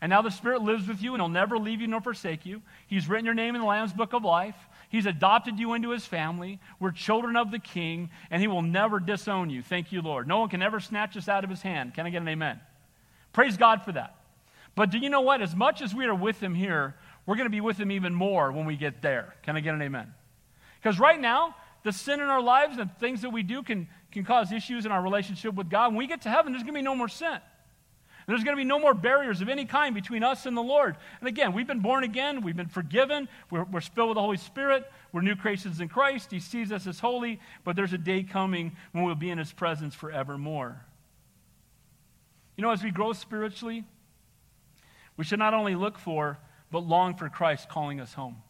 And 0.00 0.10
now 0.10 0.22
the 0.22 0.30
Spirit 0.30 0.62
lives 0.62 0.86
with 0.86 1.02
you 1.02 1.14
and 1.14 1.22
He'll 1.22 1.28
never 1.28 1.58
leave 1.58 1.80
you 1.80 1.86
nor 1.86 2.00
forsake 2.00 2.44
you. 2.44 2.62
He's 2.86 3.08
written 3.08 3.24
your 3.24 3.34
name 3.34 3.54
in 3.54 3.60
the 3.60 3.66
Lamb's 3.66 3.92
Book 3.92 4.12
of 4.12 4.24
Life. 4.24 4.56
He's 4.88 5.06
adopted 5.06 5.58
you 5.58 5.74
into 5.74 5.90
His 5.90 6.04
family. 6.04 6.60
We're 6.78 6.92
children 6.92 7.36
of 7.36 7.50
the 7.50 7.58
King, 7.58 8.10
and 8.30 8.40
He 8.40 8.48
will 8.48 8.62
never 8.62 9.00
disown 9.00 9.50
you. 9.50 9.62
Thank 9.62 9.92
you, 9.92 10.02
Lord. 10.02 10.28
No 10.28 10.38
one 10.38 10.48
can 10.48 10.62
ever 10.62 10.80
snatch 10.80 11.16
us 11.16 11.28
out 11.28 11.44
of 11.44 11.50
His 11.50 11.62
hand. 11.62 11.94
Can 11.94 12.06
I 12.06 12.10
get 12.10 12.22
an 12.22 12.28
amen? 12.28 12.60
Praise 13.32 13.56
God 13.56 13.82
for 13.82 13.92
that. 13.92 14.16
But 14.74 14.90
do 14.90 14.98
you 14.98 15.08
know 15.08 15.22
what? 15.22 15.40
As 15.40 15.56
much 15.56 15.80
as 15.82 15.94
we 15.94 16.04
are 16.04 16.14
with 16.14 16.40
Him 16.40 16.54
here, 16.54 16.94
we're 17.24 17.36
going 17.36 17.46
to 17.46 17.50
be 17.50 17.60
with 17.60 17.78
Him 17.78 17.90
even 17.90 18.14
more 18.14 18.52
when 18.52 18.66
we 18.66 18.76
get 18.76 19.02
there. 19.02 19.34
Can 19.42 19.56
I 19.56 19.60
get 19.60 19.74
an 19.74 19.82
amen? 19.82 20.12
Because 20.80 21.00
right 21.00 21.20
now, 21.20 21.56
the 21.82 21.92
sin 21.92 22.20
in 22.20 22.26
our 22.26 22.42
lives 22.42 22.78
and 22.78 22.94
things 22.98 23.22
that 23.22 23.30
we 23.30 23.42
do 23.42 23.62
can, 23.62 23.88
can 24.12 24.24
cause 24.24 24.52
issues 24.52 24.86
in 24.86 24.92
our 24.92 25.02
relationship 25.02 25.54
with 25.54 25.70
God. 25.70 25.88
When 25.88 25.98
we 25.98 26.06
get 26.06 26.22
to 26.22 26.28
heaven, 26.28 26.52
there's 26.52 26.62
going 26.62 26.74
to 26.74 26.78
be 26.78 26.82
no 26.82 26.94
more 26.94 27.08
sin. 27.08 27.38
There's 28.26 28.42
going 28.42 28.56
to 28.56 28.60
be 28.60 28.64
no 28.64 28.80
more 28.80 28.92
barriers 28.92 29.40
of 29.40 29.48
any 29.48 29.64
kind 29.64 29.94
between 29.94 30.24
us 30.24 30.46
and 30.46 30.56
the 30.56 30.62
Lord. 30.62 30.96
And 31.20 31.28
again, 31.28 31.52
we've 31.52 31.66
been 31.66 31.80
born 31.80 32.02
again. 32.02 32.42
We've 32.42 32.56
been 32.56 32.66
forgiven. 32.66 33.28
We're, 33.50 33.64
we're 33.64 33.80
filled 33.80 34.08
with 34.08 34.16
the 34.16 34.22
Holy 34.22 34.36
Spirit. 34.36 34.90
We're 35.12 35.20
new 35.20 35.36
creations 35.36 35.80
in 35.80 35.88
Christ. 35.88 36.32
He 36.32 36.40
sees 36.40 36.72
us 36.72 36.88
as 36.88 36.98
holy. 36.98 37.38
But 37.62 37.76
there's 37.76 37.92
a 37.92 37.98
day 37.98 38.24
coming 38.24 38.76
when 38.90 39.04
we'll 39.04 39.14
be 39.14 39.30
in 39.30 39.38
His 39.38 39.52
presence 39.52 39.94
forevermore. 39.94 40.80
You 42.56 42.62
know, 42.62 42.70
as 42.70 42.82
we 42.82 42.90
grow 42.90 43.12
spiritually, 43.12 43.84
we 45.16 45.24
should 45.24 45.38
not 45.38 45.54
only 45.54 45.76
look 45.76 45.96
for, 45.96 46.38
but 46.72 46.80
long 46.80 47.14
for 47.14 47.28
Christ 47.28 47.68
calling 47.68 48.00
us 48.00 48.12
home. 48.14 48.42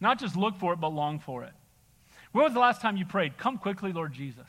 Not 0.00 0.20
just 0.20 0.36
look 0.36 0.56
for 0.56 0.72
it, 0.72 0.80
but 0.80 0.88
long 0.88 1.18
for 1.18 1.42
it. 1.42 1.52
When 2.30 2.44
was 2.44 2.54
the 2.54 2.60
last 2.60 2.80
time 2.80 2.96
you 2.96 3.06
prayed, 3.06 3.38
Come 3.38 3.58
quickly, 3.58 3.92
Lord 3.92 4.12
Jesus? 4.12 4.46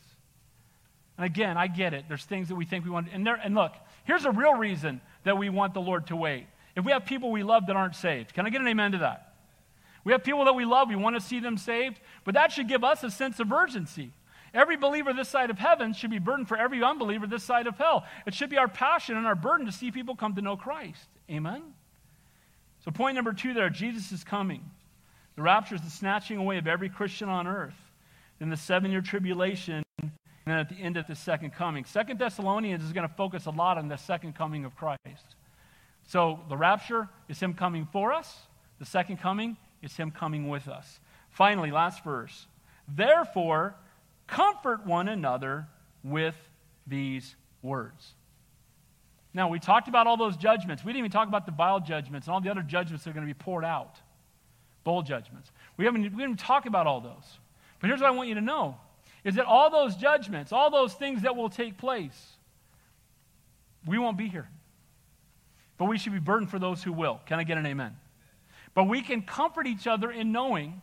And 1.18 1.26
again, 1.26 1.58
I 1.58 1.68
get 1.68 1.94
it. 1.94 2.06
There's 2.08 2.26
things 2.26 2.50
that 2.50 2.56
we 2.56 2.66
think 2.66 2.84
we 2.84 2.92
want. 2.92 3.08
And, 3.14 3.26
there, 3.26 3.36
and 3.36 3.56
look, 3.56 3.74
here's 4.04 4.26
a 4.26 4.32
real 4.32 4.56
reason 4.56 5.00
that 5.24 5.38
we 5.38 5.50
want 5.50 5.74
the 5.74 5.82
Lord 5.82 6.08
to 6.08 6.16
wait. 6.16 6.48
If 6.76 6.84
we 6.84 6.92
have 6.92 7.06
people 7.06 7.32
we 7.32 7.44
love 7.44 7.68
that 7.68 7.76
aren't 7.76 7.96
saved, 7.96 8.34
can 8.34 8.46
I 8.46 8.50
get 8.50 8.62
an 8.62 8.68
amen 8.68 8.92
to 8.94 8.98
that? 9.00 9.34
We 10.04 10.12
have 10.12 10.24
people 10.24 10.46
that 10.46 10.54
we 10.54 10.66
love, 10.66 10.90
we 10.90 10.96
want 10.96 11.16
to 11.16 11.22
see 11.22 11.40
them 11.40 11.58
saved, 11.58 12.00
but 12.26 12.36
that 12.36 12.52
should 12.52 12.68
give 12.68 12.84
us 12.84 13.04
a 13.04 13.10
sense 13.10 13.40
of 13.40 13.52
urgency. 13.52 14.12
Every 14.54 14.78
believer 14.78 15.12
this 15.12 15.28
side 15.28 15.50
of 15.50 15.58
heaven 15.58 15.94
should 15.94 16.12
be 16.12 16.20
burdened 16.20 16.48
for 16.48 16.58
every 16.58 16.84
unbeliever 16.84 17.28
this 17.28 17.44
side 17.44 17.68
of 17.68 17.78
hell. 17.78 18.06
It 18.26 18.34
should 18.34 18.50
be 18.50 18.58
our 18.58 18.68
passion 18.68 19.18
and 19.18 19.26
our 19.26 19.36
burden 19.36 19.66
to 19.66 19.72
see 19.72 19.92
people 19.92 20.16
come 20.16 20.36
to 20.36 20.42
know 20.42 20.56
Christ. 20.56 21.08
Amen? 21.30 21.62
So, 22.84 22.92
point 22.92 23.16
number 23.16 23.34
two 23.34 23.54
there 23.54 23.70
Jesus 23.70 24.12
is 24.12 24.24
coming. 24.24 24.64
The 25.36 25.42
rapture 25.42 25.76
is 25.76 25.82
the 25.82 25.90
snatching 25.90 26.38
away 26.38 26.58
of 26.58 26.68
every 26.68 26.88
Christian 26.88 27.28
on 27.28 27.48
earth. 27.48 27.76
Then 28.40 28.50
the 28.50 28.58
seven 28.58 28.92
year 28.92 29.02
tribulation 29.02 29.84
and 30.46 30.54
then 30.54 30.60
at 30.60 30.70
the 30.70 30.76
end 30.76 30.98
of 30.98 31.08
the 31.08 31.16
second 31.16 31.52
coming. 31.52 31.86
Second 31.86 32.20
Thessalonians 32.20 32.84
is 32.84 32.94
going 32.94 33.08
to 33.08 33.14
focus 33.16 33.48
a 33.48 33.52
lot 33.52 33.78
on 33.78 33.88
the 33.88 33.98
second 33.98 34.36
coming 34.36 34.64
of 34.64 34.76
Christ. 34.76 35.36
So 36.08 36.40
the 36.50 36.58
rapture 36.58 37.10
is 37.28 37.40
him 37.40 37.56
coming 37.56 37.88
for 37.92 38.14
us. 38.14 38.38
The 38.80 38.86
second 38.86 39.18
coming 39.18 39.58
is 39.82 39.96
him 39.96 40.12
coming 40.12 40.48
with 40.48 40.68
us. 40.68 41.00
Finally, 41.32 41.72
last 41.72 42.04
verse. 42.04 42.46
Therefore, 42.88 43.76
comfort 44.28 44.86
one 44.86 45.08
another 45.08 45.68
with 46.04 46.36
these 46.86 47.36
words. 47.64 48.14
Now, 49.34 49.50
we 49.50 49.60
talked 49.60 49.88
about 49.88 50.06
all 50.08 50.16
those 50.16 50.38
judgments. 50.38 50.86
We 50.86 50.94
didn't 50.94 51.00
even 51.00 51.12
talk 51.12 51.28
about 51.28 51.46
the 51.46 51.52
vial 51.52 51.80
judgments 51.80 52.28
and 52.28 52.34
all 52.34 52.40
the 52.40 52.52
other 52.52 52.62
judgments 52.62 53.04
that 53.04 53.10
are 53.10 53.14
going 53.14 53.28
to 53.28 53.34
be 53.34 53.38
poured 53.38 53.66
out. 53.66 53.96
Bowl 54.84 55.02
judgments. 55.02 55.52
We 55.76 55.86
haven't, 55.86 56.04
we 56.04 56.10
didn't 56.10 56.22
even 56.22 56.38
talk 56.38 56.68
about 56.68 56.86
all 56.86 57.02
those. 57.02 57.40
But 57.80 57.88
here's 57.88 58.00
what 58.00 58.08
I 58.08 58.12
want 58.12 58.30
you 58.30 58.36
to 58.36 58.42
know 58.42 58.78
is 59.26 59.36
that 59.36 59.46
all 59.46 59.70
those 59.70 59.98
judgments, 59.98 60.54
all 60.54 60.70
those 60.70 60.94
things 60.94 61.24
that 61.24 61.36
will 61.36 61.50
take 61.50 61.78
place, 61.78 62.38
we 63.86 63.98
won't 63.98 64.18
be 64.18 64.30
here. 64.30 64.48
But 65.78 65.86
we 65.86 65.98
should 65.98 66.14
be 66.14 66.20
burdened 66.20 66.50
for 66.50 66.60
those 66.60 66.82
who 66.82 66.94
will. 66.94 67.20
Can 67.26 67.40
I 67.40 67.44
get 67.44 67.58
an 67.58 67.66
amen? 67.66 67.98
But 68.74 68.86
we 68.86 69.02
can 69.02 69.22
comfort 69.24 69.68
each 69.68 69.88
other 69.88 70.10
in 70.10 70.32
knowing 70.32 70.80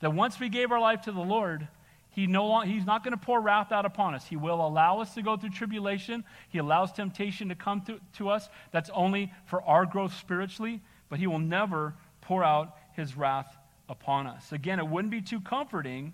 that 0.00 0.14
once 0.14 0.40
we 0.40 0.48
gave 0.48 0.72
our 0.72 0.80
life 0.80 1.02
to 1.02 1.12
the 1.12 1.20
Lord, 1.20 1.68
he 2.12 2.26
no 2.26 2.46
long, 2.46 2.66
He's 2.68 2.84
not 2.84 3.02
going 3.02 3.12
to 3.12 3.22
pour 3.22 3.40
wrath 3.40 3.72
out 3.72 3.86
upon 3.86 4.14
us. 4.14 4.26
He 4.26 4.36
will 4.36 4.64
allow 4.66 5.00
us 5.00 5.14
to 5.14 5.22
go 5.22 5.36
through 5.36 5.50
tribulation. 5.50 6.24
He 6.50 6.58
allows 6.58 6.92
temptation 6.92 7.48
to 7.48 7.54
come 7.54 7.80
to, 7.82 7.98
to 8.18 8.28
us. 8.28 8.48
That's 8.70 8.90
only 8.90 9.32
for 9.46 9.62
our 9.62 9.86
growth 9.86 10.14
spiritually, 10.14 10.80
but 11.08 11.18
He 11.18 11.26
will 11.26 11.38
never 11.38 11.94
pour 12.20 12.44
out 12.44 12.76
His 12.94 13.16
wrath 13.16 13.56
upon 13.88 14.26
us. 14.26 14.52
Again, 14.52 14.78
it 14.78 14.86
wouldn't 14.86 15.10
be 15.10 15.22
too 15.22 15.40
comforting 15.40 16.12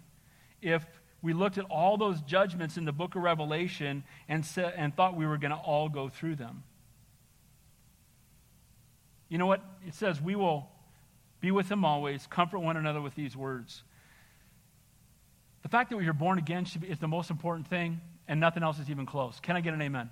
if 0.63 0.85
we 1.21 1.33
looked 1.33 1.59
at 1.59 1.65
all 1.65 1.97
those 1.97 2.21
judgments 2.23 2.77
in 2.77 2.85
the 2.85 2.93
book 2.93 3.17
of 3.17 3.23
Revelation 3.23 4.05
and, 4.29 4.45
sa- 4.45 4.73
and 4.77 4.95
thought 4.95 5.17
we 5.17 5.27
were 5.27 5.39
going 5.39 5.51
to 5.51 5.57
all 5.57 5.89
go 5.89 6.09
through 6.09 6.37
them. 6.37 6.63
You 9.29 9.39
know 9.39 9.47
what? 9.47 9.63
It 9.87 9.95
says, 9.95 10.21
We 10.21 10.37
will 10.37 10.69
be 11.41 11.51
with 11.51 11.71
him 11.71 11.85
always, 11.85 12.27
comfort 12.27 12.61
one 12.61 12.77
another 12.77 13.01
with 13.01 13.15
these 13.15 13.37
words. 13.37 13.83
The 15.63 15.69
fact 15.69 15.91
that 15.91 15.97
we 15.97 16.07
are 16.07 16.13
born 16.13 16.39
again 16.39 16.67
be, 16.81 16.87
is 16.89 16.99
the 16.99 17.09
most 17.09 17.31
important 17.31 17.69
thing, 17.69 18.01
and 18.27 18.41
nothing 18.41 18.63
else 18.63 18.79
is 18.79 18.89
even 18.91 19.07
close. 19.07 19.41
Can 19.41 19.57
I 19.57 19.61
get 19.61 19.75
an 19.75 19.83
amen? 19.83 20.11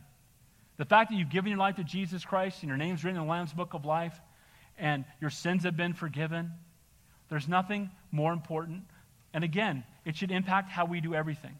The 0.76 0.84
fact 0.84 1.10
that 1.10 1.16
you've 1.16 1.30
given 1.30 1.50
your 1.50 1.58
life 1.58 1.76
to 1.76 1.84
Jesus 1.84 2.24
Christ 2.24 2.62
and 2.62 2.68
your 2.68 2.76
name's 2.76 3.04
written 3.04 3.18
in 3.18 3.26
the 3.26 3.30
Lamb's 3.30 3.52
book 3.52 3.72
of 3.74 3.84
life 3.84 4.20
and 4.76 5.04
your 5.20 5.30
sins 5.30 5.64
have 5.64 5.76
been 5.76 5.94
forgiven, 5.94 6.50
there's 7.30 7.48
nothing 7.48 7.90
more 8.10 8.32
important. 8.32 8.82
And 9.36 9.44
again, 9.44 9.84
it 10.06 10.16
should 10.16 10.30
impact 10.30 10.70
how 10.70 10.86
we 10.86 11.02
do 11.02 11.14
everything. 11.14 11.54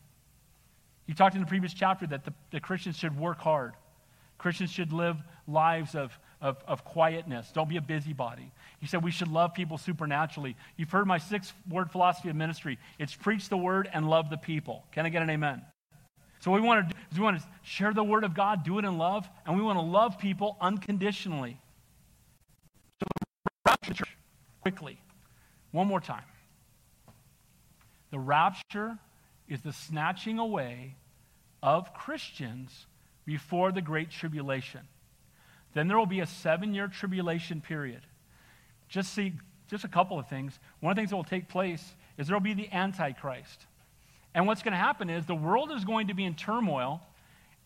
You 1.07 1.13
talked 1.13 1.35
in 1.35 1.43
the 1.43 1.47
previous 1.47 1.75
chapter 1.75 2.07
that 2.07 2.25
the, 2.25 2.33
the 2.51 2.59
Christians 2.59 2.97
should 2.97 3.21
work 3.21 3.39
hard. 3.39 3.75
Christians 4.39 4.71
should 4.71 4.95
live 4.95 5.19
lives 5.47 5.95
of, 5.95 6.19
of, 6.41 6.57
of, 6.67 6.87
quietness. 6.87 7.53
Don't 7.53 7.69
be 7.69 7.77
a 7.77 7.83
busybody. 7.83 8.51
He 8.81 8.87
said 8.87 9.05
we 9.05 9.11
should 9.11 9.29
love 9.29 9.53
people 9.53 9.77
supernaturally. 9.77 10.57
You've 10.79 10.91
heard 10.91 11.07
my 11.07 11.19
six 11.19 11.53
word 11.69 11.91
philosophy 11.91 12.31
of 12.31 12.37
ministry 12.37 12.79
it's 12.99 13.15
preach 13.15 13.51
the 13.51 13.59
word 13.59 13.91
and 13.93 14.09
love 14.09 14.31
the 14.31 14.39
people. 14.39 14.83
Can 14.93 15.05
I 15.05 15.11
get 15.11 15.21
an 15.21 15.29
amen? 15.29 15.61
So, 16.41 16.51
what 16.51 16.63
we 16.63 16.67
want 16.67 16.89
to 16.89 16.95
do 16.95 17.01
is 17.13 17.19
we 17.19 17.25
want 17.25 17.39
to 17.39 17.47
share 17.63 17.93
the 17.93 18.05
word 18.05 18.25
of 18.25 18.33
God, 18.33 18.65
do 18.65 18.79
it 18.79 18.87
in 18.87 18.97
love, 18.97 19.29
and 19.45 19.55
we 19.55 19.63
want 19.63 19.79
to 19.79 19.85
love 19.85 20.19
people 20.19 20.57
unconditionally. 20.63 21.61
So, 23.03 24.05
quickly, 24.63 24.99
one 25.73 25.87
more 25.87 26.01
time. 26.01 26.25
The 28.17 28.21
rapture 28.21 28.97
is 29.47 29.61
the 29.61 29.75
snatching 29.75 30.39
away 30.39 30.97
of 31.63 31.93
Christians 31.93 32.87
before 33.27 33.73
the 33.73 33.83
Great 33.83 34.11
Tribulation. 34.11 34.81
Then 35.75 35.87
there 35.87 35.99
will 35.99 36.07
be 36.07 36.21
a 36.21 36.27
seven 36.27 36.73
year 36.73 36.89
tribulation 36.89 37.61
period. 37.61 38.01
Just 38.89 39.13
see, 39.13 39.35
just 39.69 39.85
a 39.85 39.89
couple 39.89 40.19
of 40.19 40.31
things. 40.31 40.59
One 40.81 40.93
of 40.93 40.97
the 40.97 41.01
things 41.01 41.11
that 41.11 41.17
will 41.17 41.25
take 41.25 41.47
place 41.47 41.95
is 42.17 42.29
there 42.29 42.35
will 42.35 42.41
be 42.41 42.55
the 42.55 42.73
Antichrist. 42.73 43.67
And 44.35 44.47
what's 44.47 44.63
going 44.63 44.73
to 44.73 44.79
happen 44.79 45.11
is 45.11 45.27
the 45.27 45.35
world 45.35 45.71
is 45.71 45.85
going 45.85 46.07
to 46.07 46.15
be 46.15 46.25
in 46.25 46.37
turmoil, 46.37 47.03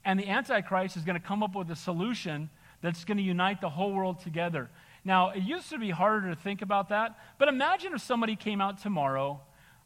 and 0.04 0.18
the 0.18 0.26
Antichrist 0.26 0.96
is 0.96 1.04
going 1.04 1.14
to 1.14 1.24
come 1.24 1.44
up 1.44 1.54
with 1.54 1.70
a 1.70 1.76
solution 1.76 2.50
that's 2.82 3.04
going 3.04 3.18
to 3.18 3.22
unite 3.22 3.60
the 3.60 3.70
whole 3.70 3.92
world 3.92 4.18
together. 4.18 4.68
Now, 5.04 5.30
it 5.30 5.44
used 5.44 5.70
to 5.70 5.78
be 5.78 5.90
harder 5.90 6.28
to 6.28 6.34
think 6.34 6.60
about 6.60 6.88
that, 6.88 7.16
but 7.38 7.46
imagine 7.46 7.92
if 7.94 8.00
somebody 8.00 8.34
came 8.34 8.60
out 8.60 8.78
tomorrow 8.82 9.42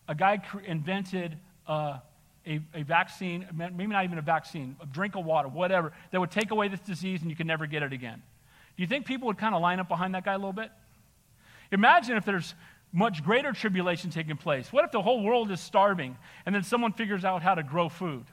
a 0.09 0.15
guy 0.15 0.43
invented 0.67 1.37
uh, 1.67 1.99
a, 2.47 2.61
a 2.75 2.83
vaccine, 2.83 3.47
maybe 3.55 3.87
not 3.87 4.05
even 4.05 4.19
a 4.19 4.23
vaccine, 4.23 4.77
a 4.83 4.87
drink 4.87 5.17
of 5.17 5.25
water, 5.25 5.49
whatever, 5.49 5.93
that 6.11 6.21
would 6.21 6.31
take 6.31 6.51
away 6.51 6.69
this 6.69 6.81
disease 6.81 7.23
and 7.23 7.31
you 7.31 7.37
could 7.37 7.47
never 7.47 7.67
get 7.67 7.83
it 7.83 7.93
again. 7.93 8.23
Do 8.77 8.83
you 8.83 8.87
think 8.87 9.07
people 9.07 9.27
would 9.29 9.39
kind 9.39 9.55
of 9.55 9.63
line 9.63 9.81
up 9.81 9.89
behind 9.89 10.15
that 10.15 10.25
guy 10.25 10.35
a 10.35 10.39
little 10.39 10.53
bit? 10.53 10.71
Imagine 11.73 12.17
if 12.17 12.25
there's 12.25 12.55
much 12.93 13.25
greater 13.25 13.53
tribulation 13.53 14.11
taking 14.11 14.37
place. 14.37 14.73
What 14.73 14.85
if 14.85 14.93
the 14.93 15.03
whole 15.03 15.23
world 15.23 15.51
is 15.51 15.61
starving 15.61 16.17
and 16.47 16.55
then 16.55 16.63
someone 16.63 16.93
figures 16.93 17.25
out 17.25 17.43
how 17.43 17.55
to 17.55 17.63
grow 17.63 17.89
food? 17.89 18.25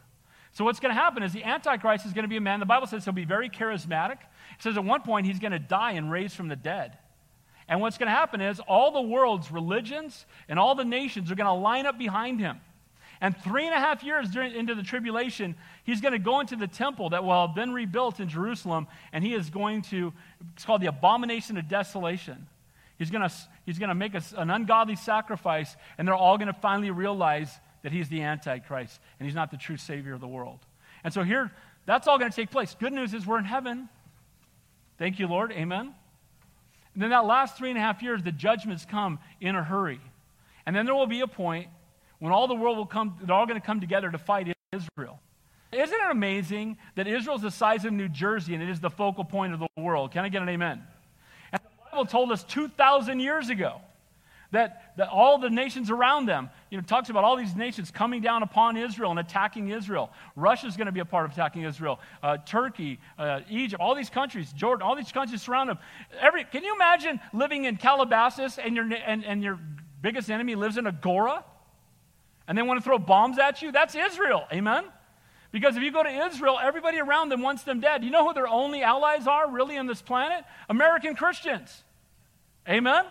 So, 0.53 0.65
what's 0.65 0.81
going 0.81 0.93
to 0.93 0.99
happen 0.99 1.23
is 1.23 1.31
the 1.31 1.45
Antichrist 1.45 2.05
is 2.05 2.11
going 2.11 2.23
to 2.23 2.29
be 2.29 2.35
a 2.35 2.41
man. 2.41 2.59
The 2.59 2.65
Bible 2.65 2.85
says 2.85 3.05
he'll 3.05 3.13
be 3.13 3.23
very 3.23 3.49
charismatic. 3.49 4.17
It 4.19 4.59
says 4.59 4.75
at 4.75 4.83
one 4.83 5.01
point 5.01 5.25
he's 5.25 5.39
going 5.39 5.53
to 5.53 5.59
die 5.59 5.93
and 5.93 6.11
raise 6.11 6.35
from 6.35 6.49
the 6.49 6.57
dead. 6.57 6.97
And 7.71 7.79
what's 7.79 7.97
going 7.97 8.07
to 8.07 8.13
happen 8.13 8.41
is 8.41 8.59
all 8.59 8.91
the 8.91 9.01
world's 9.01 9.49
religions 9.49 10.25
and 10.49 10.59
all 10.59 10.75
the 10.75 10.83
nations 10.83 11.31
are 11.31 11.35
going 11.35 11.47
to 11.47 11.53
line 11.53 11.85
up 11.85 11.97
behind 11.97 12.41
him. 12.41 12.59
And 13.21 13.35
three 13.37 13.65
and 13.65 13.73
a 13.73 13.79
half 13.79 14.03
years 14.03 14.29
during, 14.29 14.53
into 14.53 14.75
the 14.75 14.83
tribulation, 14.83 15.55
he's 15.85 16.01
going 16.01 16.11
to 16.11 16.19
go 16.19 16.41
into 16.41 16.57
the 16.57 16.67
temple 16.67 17.11
that 17.11 17.23
will 17.23 17.47
have 17.47 17.55
been 17.55 17.71
rebuilt 17.71 18.19
in 18.19 18.27
Jerusalem, 18.27 18.87
and 19.13 19.23
he 19.23 19.33
is 19.33 19.49
going 19.49 19.83
to, 19.83 20.11
it's 20.53 20.65
called 20.65 20.81
the 20.81 20.87
abomination 20.87 21.57
of 21.57 21.69
desolation. 21.69 22.45
He's 22.97 23.09
going 23.09 23.27
to, 23.27 23.33
he's 23.65 23.79
going 23.79 23.87
to 23.87 23.95
make 23.95 24.15
a, 24.15 24.23
an 24.35 24.49
ungodly 24.49 24.97
sacrifice, 24.97 25.77
and 25.97 26.05
they're 26.05 26.13
all 26.13 26.37
going 26.37 26.53
to 26.53 26.59
finally 26.59 26.91
realize 26.91 27.57
that 27.83 27.93
he's 27.93 28.09
the 28.09 28.21
Antichrist, 28.21 28.99
and 29.17 29.25
he's 29.25 29.35
not 29.35 29.49
the 29.49 29.57
true 29.57 29.77
Savior 29.77 30.13
of 30.13 30.19
the 30.19 30.27
world. 30.27 30.59
And 31.05 31.13
so 31.13 31.23
here, 31.23 31.51
that's 31.85 32.05
all 32.05 32.19
going 32.19 32.31
to 32.31 32.35
take 32.35 32.51
place. 32.51 32.75
Good 32.77 32.91
news 32.91 33.13
is 33.13 33.25
we're 33.25 33.39
in 33.39 33.45
heaven. 33.45 33.87
Thank 34.97 35.19
you, 35.19 35.27
Lord. 35.27 35.53
Amen. 35.53 35.93
And 36.93 37.03
then 37.03 37.11
that 37.11 37.25
last 37.25 37.57
three 37.57 37.69
and 37.69 37.77
a 37.77 37.81
half 37.81 38.01
years, 38.01 38.21
the 38.23 38.31
judgments 38.31 38.85
come 38.85 39.19
in 39.39 39.55
a 39.55 39.63
hurry. 39.63 40.01
And 40.65 40.75
then 40.75 40.85
there 40.85 40.95
will 40.95 41.07
be 41.07 41.21
a 41.21 41.27
point 41.27 41.67
when 42.19 42.31
all 42.31 42.47
the 42.47 42.55
world 42.55 42.77
will 42.77 42.85
come, 42.85 43.17
they're 43.23 43.35
all 43.35 43.47
going 43.47 43.59
to 43.59 43.65
come 43.65 43.79
together 43.79 44.11
to 44.11 44.17
fight 44.17 44.55
Israel. 44.71 45.19
Isn't 45.71 45.95
it 45.95 46.11
amazing 46.11 46.77
that 46.95 47.07
Israel 47.07 47.37
is 47.37 47.41
the 47.41 47.51
size 47.51 47.85
of 47.85 47.93
New 47.93 48.09
Jersey 48.09 48.53
and 48.53 48.61
it 48.61 48.69
is 48.69 48.79
the 48.79 48.89
focal 48.89 49.23
point 49.23 49.53
of 49.53 49.59
the 49.59 49.67
world? 49.77 50.11
Can 50.11 50.25
I 50.25 50.29
get 50.29 50.41
an 50.41 50.49
amen? 50.49 50.83
And 51.51 51.61
the 51.61 51.91
Bible 51.91 52.05
told 52.05 52.31
us 52.31 52.43
2,000 52.43 53.19
years 53.19 53.49
ago 53.49 53.81
that, 54.51 54.93
that 54.97 55.09
all 55.09 55.37
the 55.37 55.49
nations 55.49 55.89
around 55.89 56.25
them, 56.25 56.49
you 56.69 56.77
know, 56.77 56.83
talks 56.83 57.09
about 57.09 57.23
all 57.23 57.37
these 57.37 57.55
nations 57.55 57.89
coming 57.89 58.21
down 58.21 58.43
upon 58.43 58.77
Israel 58.77 59.11
and 59.11 59.19
attacking 59.19 59.69
Israel. 59.69 60.11
Russia's 60.35 60.75
going 60.75 60.87
to 60.87 60.91
be 60.91 60.99
a 60.99 61.05
part 61.05 61.25
of 61.25 61.31
attacking 61.31 61.63
Israel. 61.63 61.99
Uh, 62.21 62.37
Turkey, 62.37 62.99
uh, 63.17 63.41
Egypt, 63.49 63.81
all 63.81 63.95
these 63.95 64.09
countries, 64.09 64.51
Jordan, 64.53 64.85
all 64.85 64.95
these 64.95 65.11
countries 65.11 65.41
surround 65.41 65.69
them. 65.69 65.79
Every, 66.19 66.43
can 66.43 66.63
you 66.63 66.75
imagine 66.75 67.19
living 67.33 67.65
in 67.65 67.77
Calabasas 67.77 68.57
and 68.57 68.75
your, 68.75 68.85
and, 68.93 69.23
and 69.23 69.41
your 69.41 69.57
biggest 70.01 70.29
enemy 70.29 70.55
lives 70.55 70.77
in 70.77 70.85
Agoura? 70.85 71.43
And 72.47 72.57
they 72.57 72.61
want 72.61 72.79
to 72.79 72.83
throw 72.83 72.97
bombs 72.97 73.39
at 73.39 73.61
you? 73.61 73.71
That's 73.71 73.95
Israel. 73.95 74.43
Amen? 74.51 74.83
Because 75.51 75.77
if 75.77 75.83
you 75.83 75.91
go 75.91 76.03
to 76.03 76.09
Israel, 76.09 76.59
everybody 76.61 76.99
around 76.99 77.29
them 77.29 77.41
wants 77.41 77.63
them 77.63 77.79
dead. 77.79 78.03
You 78.03 78.09
know 78.09 78.27
who 78.27 78.33
their 78.33 78.47
only 78.47 78.83
allies 78.83 79.27
are 79.27 79.49
really 79.49 79.77
on 79.77 79.87
this 79.87 80.01
planet? 80.01 80.43
American 80.67 81.15
Christians. 81.15 81.83
Amen? 82.67 83.05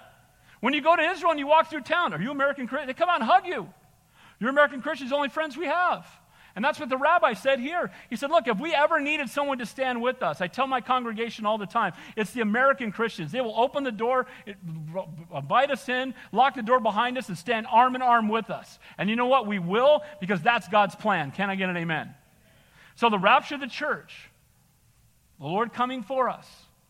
When 0.60 0.74
you 0.74 0.82
go 0.82 0.94
to 0.94 1.02
Israel 1.02 1.30
and 1.30 1.40
you 1.40 1.46
walk 1.46 1.70
through 1.70 1.82
town, 1.82 2.12
are 2.12 2.20
you 2.20 2.30
American 2.30 2.66
Christian? 2.66 2.86
They 2.86 2.94
come 2.94 3.08
out 3.08 3.20
and 3.20 3.28
hug 3.28 3.46
you. 3.46 3.68
You're 4.38 4.50
American 4.50 4.80
Christians, 4.82 5.10
the 5.10 5.16
only 5.16 5.28
friends 5.28 5.56
we 5.56 5.66
have. 5.66 6.06
And 6.56 6.64
that's 6.64 6.80
what 6.80 6.88
the 6.88 6.96
rabbi 6.96 7.34
said 7.34 7.60
here. 7.60 7.90
He 8.08 8.16
said, 8.16 8.30
Look, 8.30 8.48
if 8.48 8.58
we 8.58 8.74
ever 8.74 8.98
needed 8.98 9.30
someone 9.30 9.58
to 9.58 9.66
stand 9.66 10.02
with 10.02 10.22
us, 10.22 10.40
I 10.40 10.48
tell 10.48 10.66
my 10.66 10.80
congregation 10.80 11.46
all 11.46 11.58
the 11.58 11.66
time, 11.66 11.92
it's 12.16 12.32
the 12.32 12.40
American 12.40 12.90
Christians. 12.90 13.30
They 13.30 13.40
will 13.40 13.58
open 13.58 13.84
the 13.84 13.92
door, 13.92 14.26
invite 15.34 15.70
us 15.70 15.88
in, 15.88 16.12
lock 16.32 16.54
the 16.56 16.62
door 16.62 16.80
behind 16.80 17.18
us, 17.18 17.28
and 17.28 17.38
stand 17.38 17.66
arm 17.70 17.94
in 17.94 18.02
arm 18.02 18.28
with 18.28 18.50
us. 18.50 18.78
And 18.98 19.08
you 19.08 19.16
know 19.16 19.26
what? 19.26 19.46
We 19.46 19.58
will 19.58 20.02
because 20.20 20.42
that's 20.42 20.66
God's 20.68 20.96
plan. 20.96 21.30
Can 21.30 21.50
I 21.50 21.54
get 21.54 21.70
an 21.70 21.76
amen? 21.76 22.14
So 22.96 23.08
the 23.08 23.18
rapture 23.18 23.54
of 23.54 23.60
the 23.60 23.68
church, 23.68 24.28
the 25.38 25.46
Lord 25.46 25.72
coming 25.72 26.02
for 26.02 26.28
us, 26.28 26.46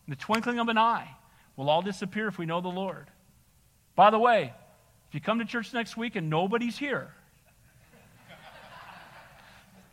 in 0.07 0.11
the 0.11 0.17
twinkling 0.17 0.59
of 0.59 0.69
an 0.69 0.77
eye, 0.77 1.15
will 1.55 1.69
all 1.69 1.83
disappear 1.83 2.27
if 2.27 2.39
we 2.39 2.47
know 2.47 2.61
the 2.61 2.67
Lord. 2.67 3.07
By 4.01 4.09
the 4.09 4.17
way, 4.17 4.51
if 5.09 5.13
you 5.13 5.21
come 5.21 5.37
to 5.37 5.45
church 5.45 5.75
next 5.75 5.95
week 5.95 6.15
and 6.15 6.27
nobody's 6.27 6.75
here, 6.75 7.13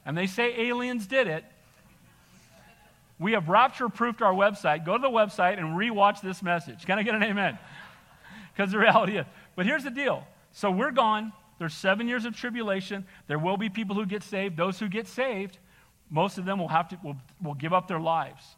and 0.06 0.16
they 0.16 0.26
say 0.26 0.59
aliens 0.59 1.06
did 1.06 1.26
it, 1.26 1.44
we 3.18 3.32
have 3.32 3.50
rapture 3.50 3.90
proofed 3.90 4.22
our 4.22 4.32
website. 4.32 4.86
Go 4.86 4.96
to 4.96 5.02
the 5.02 5.11
website 5.11 5.59
and 5.59 5.78
rewatch 5.78 6.22
this 6.22 6.42
message. 6.42 6.86
Can 6.86 6.98
I 6.98 7.02
get 7.02 7.16
an 7.16 7.22
amen? 7.22 7.59
Because 8.56 8.72
the 8.72 8.78
reality 8.78 9.18
is. 9.18 9.26
But 9.54 9.66
here's 9.66 9.84
the 9.84 9.90
deal. 9.90 10.26
So 10.52 10.70
we're 10.70 10.90
gone. 10.90 11.34
There's 11.59 11.74
seven 11.74 12.09
years 12.09 12.24
of 12.24 12.34
tribulation. 12.34 13.04
There 13.26 13.38
will 13.38 13.59
be 13.59 13.68
people 13.68 13.94
who 13.94 14.06
get 14.06 14.22
saved. 14.22 14.56
Those 14.56 14.78
who 14.78 14.88
get 14.88 15.06
saved, 15.06 15.59
most 16.09 16.38
of 16.38 16.46
them 16.46 16.59
will 16.59 16.68
have 16.68 16.88
to 16.88 16.98
will, 17.04 17.18
will 17.42 17.52
give 17.52 17.74
up 17.74 17.88
their 17.88 18.00
lives. 18.00 18.56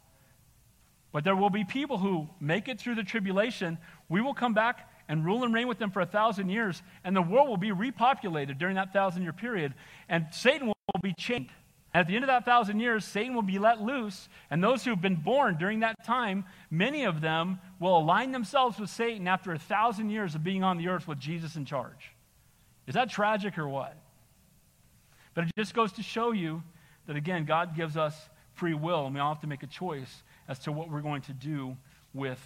But 1.11 1.25
there 1.25 1.35
will 1.35 1.49
be 1.49 1.65
people 1.65 1.97
who 1.97 2.29
make 2.39 2.69
it 2.69 2.79
through 2.79 2.95
the 2.95 3.03
tribulation. 3.03 3.77
We 4.07 4.21
will 4.21 4.33
come 4.33 4.53
back 4.53 4.87
and 5.11 5.25
rule 5.25 5.43
and 5.43 5.53
reign 5.53 5.67
with 5.67 5.77
them 5.77 5.91
for 5.91 5.99
a 5.99 6.05
thousand 6.05 6.47
years, 6.47 6.81
and 7.03 7.13
the 7.13 7.21
world 7.21 7.49
will 7.49 7.57
be 7.57 7.71
repopulated 7.71 8.57
during 8.57 8.75
that 8.75 8.93
thousand 8.93 9.23
year 9.23 9.33
period, 9.33 9.73
and 10.07 10.25
Satan 10.31 10.67
will 10.67 10.75
be 11.03 11.13
chained. 11.13 11.49
At 11.93 12.07
the 12.07 12.15
end 12.15 12.23
of 12.23 12.29
that 12.29 12.45
thousand 12.45 12.79
years, 12.79 13.03
Satan 13.03 13.35
will 13.35 13.41
be 13.41 13.59
let 13.59 13.81
loose, 13.81 14.29
and 14.49 14.63
those 14.63 14.85
who've 14.85 15.01
been 15.01 15.17
born 15.17 15.57
during 15.57 15.81
that 15.81 16.05
time, 16.05 16.45
many 16.69 17.03
of 17.03 17.19
them 17.19 17.59
will 17.77 17.97
align 17.97 18.31
themselves 18.31 18.79
with 18.79 18.89
Satan 18.89 19.27
after 19.27 19.51
a 19.51 19.59
thousand 19.59 20.11
years 20.11 20.33
of 20.33 20.45
being 20.45 20.63
on 20.63 20.77
the 20.77 20.87
earth 20.87 21.09
with 21.09 21.19
Jesus 21.19 21.57
in 21.57 21.65
charge. 21.65 22.13
Is 22.87 22.93
that 22.93 23.09
tragic 23.09 23.57
or 23.57 23.67
what? 23.67 23.97
But 25.33 25.43
it 25.43 25.51
just 25.57 25.73
goes 25.73 25.91
to 25.93 26.03
show 26.03 26.31
you 26.31 26.63
that, 27.07 27.17
again, 27.17 27.43
God 27.43 27.75
gives 27.75 27.97
us 27.97 28.15
free 28.53 28.73
will, 28.73 29.07
and 29.07 29.13
we 29.13 29.19
all 29.19 29.33
have 29.33 29.41
to 29.41 29.47
make 29.47 29.63
a 29.63 29.67
choice 29.67 30.23
as 30.47 30.57
to 30.59 30.71
what 30.71 30.89
we're 30.89 31.01
going 31.01 31.23
to 31.23 31.33
do 31.33 31.75
with 32.13 32.41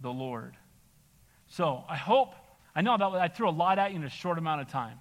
the 0.00 0.10
Lord. 0.10 0.56
So 1.48 1.84
I 1.88 1.96
hope, 1.96 2.34
I 2.74 2.82
know 2.82 2.96
that 2.96 3.04
I 3.04 3.28
threw 3.28 3.48
a 3.48 3.50
lot 3.50 3.78
at 3.78 3.90
you 3.90 3.96
in 3.96 4.04
a 4.04 4.10
short 4.10 4.38
amount 4.38 4.60
of 4.60 4.68
time, 4.68 5.00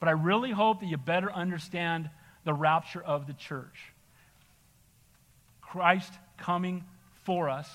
but 0.00 0.08
I 0.08 0.12
really 0.12 0.50
hope 0.50 0.80
that 0.80 0.86
you 0.86 0.96
better 0.96 1.32
understand 1.32 2.10
the 2.44 2.54
rapture 2.54 3.02
of 3.02 3.26
the 3.26 3.32
church. 3.32 3.92
Christ 5.60 6.12
coming 6.38 6.84
for 7.24 7.48
us, 7.48 7.68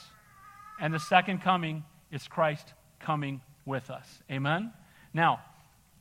and 0.79 0.93
the 0.93 0.99
second 0.99 1.41
coming 1.41 1.83
is 2.11 2.27
Christ 2.27 2.73
coming 2.99 3.41
with 3.65 3.89
us. 3.89 4.07
Amen? 4.31 4.71
Now, 5.13 5.41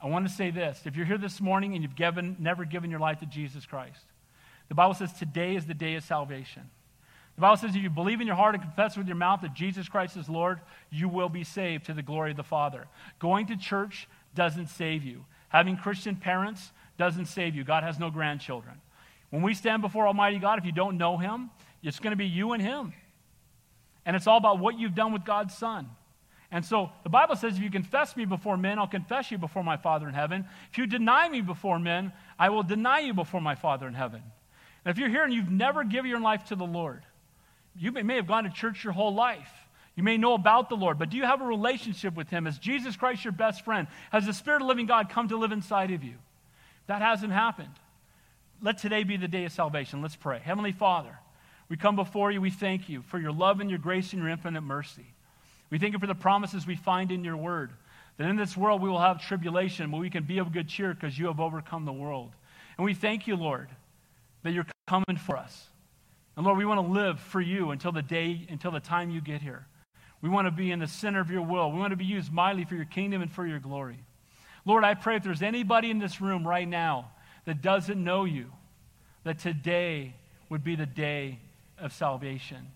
I 0.01 0.07
want 0.07 0.29
to 0.29 0.33
say 0.33 0.51
this. 0.51 0.83
If 0.85 0.97
you're 0.97 1.07
here 1.07 1.19
this 1.19 1.41
morning 1.41 1.75
and 1.75 1.83
you've 1.83 1.97
given, 1.97 2.37
never 2.39 2.65
given 2.65 2.91
your 2.91 3.01
life 3.01 3.19
to 3.21 3.27
Jesus 3.27 3.67
Christ, 3.67 4.05
the 4.69 4.75
Bible 4.75 4.95
says 4.95 5.13
today 5.13 5.57
is 5.57 5.67
the 5.67 5.75
day 5.75 5.95
of 5.95 6.05
salvation. 6.05 6.71
The 7.39 7.43
Bible 7.43 7.57
says 7.57 7.77
if 7.77 7.83
you 7.85 7.89
believe 7.89 8.21
in 8.21 8.27
your 8.27 8.35
heart 8.35 8.57
and 8.57 8.65
confess 8.65 8.97
with 8.97 9.07
your 9.07 9.15
mouth 9.15 9.43
that 9.43 9.55
Jesus 9.55 9.89
Christ 9.89 10.17
is 10.17 10.29
Lord, 10.29 10.59
you 10.91 11.09
will 11.09 11.29
be 11.29 11.45
saved 11.45 11.87
to 11.87 11.95
the 11.95 12.03
glory 12.03 12.33
of 12.33 12.37
the 12.37 12.43
Father. 12.43 12.89
Going 13.21 13.47
to 13.47 13.57
church 13.57 14.09
doesn't 14.35 14.67
save 14.67 15.05
you. 15.05 15.25
Having 15.51 15.77
Christian 15.77 16.17
parents 16.17 16.73
doesn't 16.97 17.27
save 17.27 17.55
you. 17.55 17.63
God 17.63 17.85
has 17.85 17.97
no 17.97 18.11
grandchildren. 18.11 18.75
When 19.31 19.43
we 19.43 19.55
stand 19.55 19.83
before 19.83 20.09
Almighty 20.09 20.41
God, 20.41 20.59
if 20.59 20.65
you 20.65 20.73
don't 20.73 20.99
know 20.99 21.17
Him, 21.17 21.51
it's 21.81 22.01
going 22.01 22.11
to 22.11 22.17
be 22.17 22.27
you 22.27 22.55
and 22.55 22.61
Him. 22.61 22.93
And 24.05 24.17
it's 24.17 24.27
all 24.27 24.39
about 24.39 24.59
what 24.59 24.77
you've 24.77 24.97
done 24.97 25.13
with 25.13 25.25
God's 25.25 25.57
Son. 25.57 25.89
And 26.51 26.65
so 26.65 26.91
the 27.05 27.09
Bible 27.09 27.37
says, 27.37 27.57
if 27.57 27.63
you 27.63 27.71
confess 27.71 28.17
me 28.17 28.25
before 28.25 28.57
men, 28.57 28.81
I'll 28.81 28.89
confess 28.89 29.31
you 29.31 29.39
before 29.39 29.63
my 29.63 29.77
Father 29.77 30.09
in 30.09 30.15
heaven. 30.15 30.45
If 30.73 30.79
you 30.79 30.89
deny 30.89 31.29
me 31.29 31.43
before 31.43 31.79
men, 31.79 32.11
I 32.37 32.49
will 32.49 32.65
deny 32.65 32.99
you 32.99 33.15
before 33.15 33.41
my 33.41 33.55
Father 33.55 33.87
in 33.87 33.95
heaven. 33.95 34.25
And 34.85 34.91
if 34.91 34.99
you're 34.99 35.09
here 35.09 35.23
and 35.23 35.33
you've 35.33 35.53
never 35.53 35.85
given 35.85 36.11
your 36.11 36.21
life 36.21 36.47
to 36.47 36.57
the 36.57 36.67
Lord, 36.67 37.05
you 37.77 37.93
may 37.93 38.17
have 38.17 38.27
gone 38.27 38.45
to 38.45 38.51
church 38.51 38.85
your 38.85 38.93
whole 38.93 39.15
life. 39.15 39.51
You 39.97 40.05
may 40.05 40.17
know 40.17 40.35
about 40.35 40.69
the 40.69 40.77
Lord, 40.77 40.97
but 40.97 41.11
do 41.11 41.17
you 41.17 41.25
have 41.25 41.41
a 41.41 41.45
relationship 41.45 42.15
with 42.15 42.31
Him? 42.31 42.47
Is 42.47 42.59
Jesus 42.59 42.97
Christ 42.97 43.25
your 43.25 43.33
best 43.33 43.65
friend? 43.65 43.89
Has 44.13 44.27
the 44.27 44.33
Spirit 44.33 44.63
of 44.63 44.69
living 44.69 44.87
God 44.87 45.11
come 45.11 45.29
to 45.29 45.37
live 45.37 45.51
inside 45.51 45.91
of 45.91 46.05
you? 46.05 46.15
That 46.87 47.03
hasn't 47.03 47.33
happened. 47.33 47.75
Let 48.63 48.79
today 48.79 49.03
be 49.03 49.17
the 49.17 49.27
day 49.27 49.45
of 49.45 49.53
salvation. 49.53 50.01
Let's 50.01 50.17
pray. 50.17 50.39
Heavenly 50.39 50.73
Father, 50.73 51.19
we 51.69 51.77
come 51.77 51.97
before 51.97 52.31
you. 52.31 52.41
We 52.41 52.51
thank 52.51 52.89
you 52.89 53.03
for 53.03 53.19
your 53.19 53.33
love 53.33 53.61
and 53.61 53.69
your 53.69 53.79
grace 53.79 54.13
and 54.13 54.23
your 54.23 54.31
infinite 54.31 54.63
mercy. 54.63 55.07
We 55.71 55.79
thank 55.79 55.93
you 55.93 55.99
for 55.99 56.07
the 56.07 56.15
promises 56.15 56.67
we 56.67 56.77
find 56.77 57.11
in 57.13 57.25
your 57.25 57.37
word. 57.37 57.71
That 58.17 58.29
in 58.29 58.37
this 58.37 58.57
world 58.57 58.83
we 58.83 58.89
will 58.89 59.01
have 59.01 59.21
tribulation, 59.21 59.91
but 59.91 59.99
we 59.99 60.11
can 60.11 60.25
be 60.25 60.39
of 60.39 60.53
good 60.53 60.69
cheer 60.69 60.95
because 60.95 61.19
you 61.19 61.27
have 61.27 61.41
overcome 61.41 61.85
the 61.85 61.93
world. 61.93 62.31
And 62.77 62.85
we 62.85 62.95
thank 62.95 63.27
you, 63.27 63.37
Lord, 63.37 63.69
that 64.43 64.53
you're 64.53 64.67
coming 64.87 65.17
for 65.25 65.37
us. 65.37 65.69
And 66.39 66.47
Lord, 66.47 66.57
we 66.57 66.65
want 66.65 66.79
to 66.79 66.93
live 66.93 67.19
for 67.19 67.41
you 67.41 67.73
until 67.73 67.91
the 67.91 68.01
day, 68.01 68.47
until 68.49 68.71
the 68.71 68.79
time 68.79 69.11
you 69.11 69.21
get 69.21 69.43
here. 69.43 69.67
We 70.23 70.29
want 70.29 70.47
to 70.47 70.53
be 70.53 70.71
in 70.71 70.79
the 70.79 70.87
center 70.87 71.19
of 71.19 71.33
your 71.33 71.43
will. 71.43 71.73
We 71.73 71.81
want 71.81 71.91
to 71.91 71.97
be 71.97 72.05
used 72.05 72.33
mightily 72.33 72.65
for 72.65 72.77
your 72.77 72.85
kingdom 72.85 73.23
and 73.23 73.31
for 73.31 73.45
your 73.45 73.59
glory. 73.59 73.99
Lord, 74.65 74.85
I 74.85 74.95
pray 74.95 75.17
if 75.17 75.25
there's 75.25 75.43
anybody 75.43 75.91
in 75.91 75.99
this 75.99 76.21
room 76.21 76.47
right 76.47 76.69
now 76.69 77.11
that 77.45 77.61
doesn't 77.61 78.03
know 78.03 78.25
you, 78.25 78.53
that 79.25 79.41
today 79.41 80.15
would 80.49 80.63
be 80.63 80.77
the 80.77 80.87
day 80.87 81.41
of 81.77 81.93
salvation. 81.93 82.69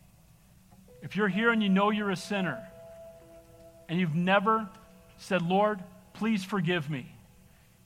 If 1.01 1.15
you're 1.15 1.29
here 1.29 1.53
and 1.53 1.63
you 1.63 1.69
know 1.69 1.91
you're 1.91 2.11
a 2.11 2.17
sinner, 2.17 2.59
and 3.89 4.01
you've 4.01 4.17
never 4.17 4.69
said, 5.19 5.41
Lord, 5.41 5.79
please 6.15 6.43
forgive 6.43 6.91
me. 6.91 7.15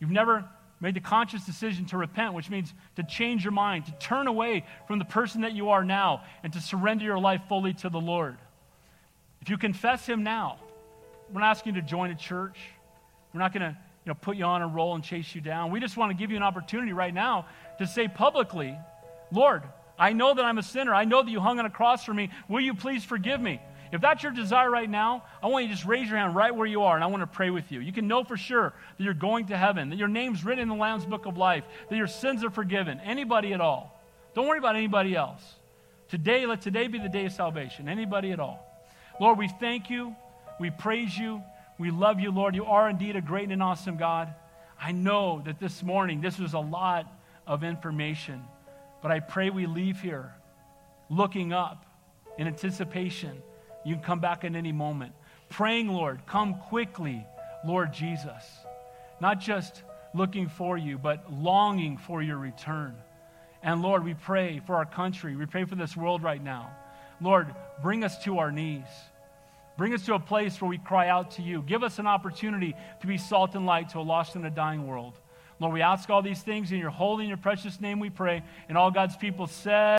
You've 0.00 0.10
never 0.10 0.46
made 0.80 0.94
the 0.94 1.00
conscious 1.00 1.44
decision 1.44 1.86
to 1.86 1.96
repent, 1.96 2.34
which 2.34 2.50
means 2.50 2.72
to 2.96 3.02
change 3.02 3.44
your 3.44 3.52
mind, 3.52 3.86
to 3.86 3.92
turn 3.92 4.26
away 4.26 4.64
from 4.86 4.98
the 4.98 5.04
person 5.04 5.40
that 5.42 5.52
you 5.52 5.70
are 5.70 5.84
now, 5.84 6.22
and 6.42 6.52
to 6.52 6.60
surrender 6.60 7.04
your 7.04 7.18
life 7.18 7.42
fully 7.48 7.72
to 7.74 7.88
the 7.88 8.00
Lord. 8.00 8.36
If 9.40 9.48
you 9.48 9.56
confess 9.56 10.06
Him 10.06 10.22
now, 10.22 10.58
we're 11.32 11.40
not 11.40 11.50
asking 11.50 11.74
you 11.74 11.80
to 11.80 11.86
join 11.86 12.10
a 12.10 12.14
church. 12.14 12.58
We're 13.32 13.40
not 13.40 13.52
going 13.52 13.62
to 13.62 13.78
you 14.04 14.10
know, 14.10 14.14
put 14.14 14.36
you 14.36 14.44
on 14.44 14.62
a 14.62 14.68
roll 14.68 14.94
and 14.94 15.02
chase 15.02 15.34
you 15.34 15.40
down. 15.40 15.70
We 15.70 15.80
just 15.80 15.96
want 15.96 16.10
to 16.10 16.16
give 16.16 16.30
you 16.30 16.36
an 16.36 16.42
opportunity 16.42 16.92
right 16.92 17.12
now 17.12 17.46
to 17.78 17.86
say 17.86 18.06
publicly, 18.06 18.78
Lord, 19.32 19.62
I 19.98 20.12
know 20.12 20.34
that 20.34 20.44
I'm 20.44 20.58
a 20.58 20.62
sinner. 20.62 20.94
I 20.94 21.04
know 21.04 21.22
that 21.22 21.30
you 21.30 21.40
hung 21.40 21.58
on 21.58 21.66
a 21.66 21.70
cross 21.70 22.04
for 22.04 22.14
me. 22.14 22.30
Will 22.48 22.60
you 22.60 22.74
please 22.74 23.04
forgive 23.04 23.40
me? 23.40 23.60
If 23.92 24.00
that's 24.00 24.22
your 24.22 24.32
desire 24.32 24.70
right 24.70 24.88
now, 24.88 25.24
I 25.42 25.46
want 25.46 25.64
you 25.64 25.68
to 25.68 25.74
just 25.74 25.86
raise 25.86 26.08
your 26.08 26.18
hand 26.18 26.34
right 26.34 26.54
where 26.54 26.66
you 26.66 26.82
are, 26.82 26.94
and 26.94 27.04
I 27.04 27.06
want 27.06 27.22
to 27.22 27.26
pray 27.26 27.50
with 27.50 27.70
you. 27.70 27.80
You 27.80 27.92
can 27.92 28.08
know 28.08 28.24
for 28.24 28.36
sure 28.36 28.72
that 28.96 29.04
you're 29.04 29.14
going 29.14 29.46
to 29.46 29.56
heaven, 29.56 29.90
that 29.90 29.96
your 29.96 30.08
name's 30.08 30.44
written 30.44 30.62
in 30.62 30.68
the 30.68 30.74
Lamb's 30.74 31.06
Book 31.06 31.26
of 31.26 31.36
Life, 31.36 31.64
that 31.88 31.96
your 31.96 32.06
sins 32.06 32.44
are 32.44 32.50
forgiven. 32.50 33.00
Anybody 33.00 33.52
at 33.52 33.60
all. 33.60 34.00
Don't 34.34 34.48
worry 34.48 34.58
about 34.58 34.76
anybody 34.76 35.14
else. 35.14 35.42
Today, 36.08 36.46
let 36.46 36.60
today 36.60 36.88
be 36.88 36.98
the 36.98 37.08
day 37.08 37.26
of 37.26 37.32
salvation. 37.32 37.88
Anybody 37.88 38.32
at 38.32 38.40
all. 38.40 38.62
Lord, 39.20 39.38
we 39.38 39.48
thank 39.48 39.90
you. 39.90 40.14
We 40.60 40.70
praise 40.70 41.16
you. 41.16 41.42
We 41.78 41.90
love 41.90 42.20
you, 42.20 42.30
Lord. 42.30 42.54
You 42.54 42.64
are 42.66 42.88
indeed 42.88 43.16
a 43.16 43.20
great 43.20 43.50
and 43.50 43.62
awesome 43.62 43.96
God. 43.96 44.32
I 44.80 44.92
know 44.92 45.42
that 45.44 45.58
this 45.58 45.82
morning 45.82 46.20
this 46.20 46.38
was 46.38 46.54
a 46.54 46.58
lot 46.58 47.06
of 47.46 47.64
information, 47.64 48.42
but 49.02 49.10
I 49.10 49.20
pray 49.20 49.50
we 49.50 49.66
leave 49.66 50.00
here 50.00 50.32
looking 51.08 51.52
up 51.52 51.86
in 52.38 52.46
anticipation 52.46 53.42
you 53.86 53.94
can 53.94 54.04
come 54.04 54.20
back 54.20 54.44
at 54.44 54.54
any 54.54 54.72
moment. 54.72 55.12
praying, 55.48 55.86
Lord, 55.88 56.20
come 56.26 56.54
quickly, 56.54 57.24
Lord 57.64 57.92
Jesus. 57.92 58.44
Not 59.20 59.40
just 59.40 59.82
looking 60.12 60.48
for 60.48 60.76
you, 60.76 60.98
but 60.98 61.32
longing 61.32 61.96
for 61.96 62.20
your 62.20 62.36
return. 62.36 62.96
And 63.62 63.82
Lord, 63.82 64.04
we 64.04 64.14
pray 64.14 64.60
for 64.66 64.74
our 64.74 64.84
country. 64.84 65.36
We 65.36 65.46
pray 65.46 65.64
for 65.64 65.76
this 65.76 65.96
world 65.96 66.24
right 66.24 66.42
now. 66.42 66.70
Lord, 67.20 67.54
bring 67.80 68.02
us 68.02 68.22
to 68.24 68.38
our 68.38 68.50
knees. 68.50 68.86
Bring 69.78 69.94
us 69.94 70.04
to 70.06 70.14
a 70.14 70.18
place 70.18 70.60
where 70.60 70.68
we 70.68 70.78
cry 70.78 71.08
out 71.08 71.32
to 71.32 71.42
you. 71.42 71.62
Give 71.62 71.84
us 71.84 72.00
an 72.00 72.08
opportunity 72.08 72.74
to 73.00 73.06
be 73.06 73.18
salt 73.18 73.54
and 73.54 73.66
light 73.66 73.90
to 73.90 73.98
a 73.98 74.00
lost 74.00 74.34
and 74.34 74.44
a 74.46 74.50
dying 74.50 74.86
world. 74.86 75.14
Lord, 75.60 75.74
we 75.74 75.82
ask 75.82 76.10
all 76.10 76.22
these 76.22 76.42
things 76.42 76.72
in 76.72 76.78
your 76.78 76.90
holy 76.90 77.22
and 77.22 77.28
your 77.28 77.38
precious 77.38 77.80
name 77.80 78.00
we 78.00 78.10
pray. 78.10 78.42
And 78.68 78.76
all 78.76 78.90
God's 78.90 79.16
people 79.16 79.46
said, 79.46 79.98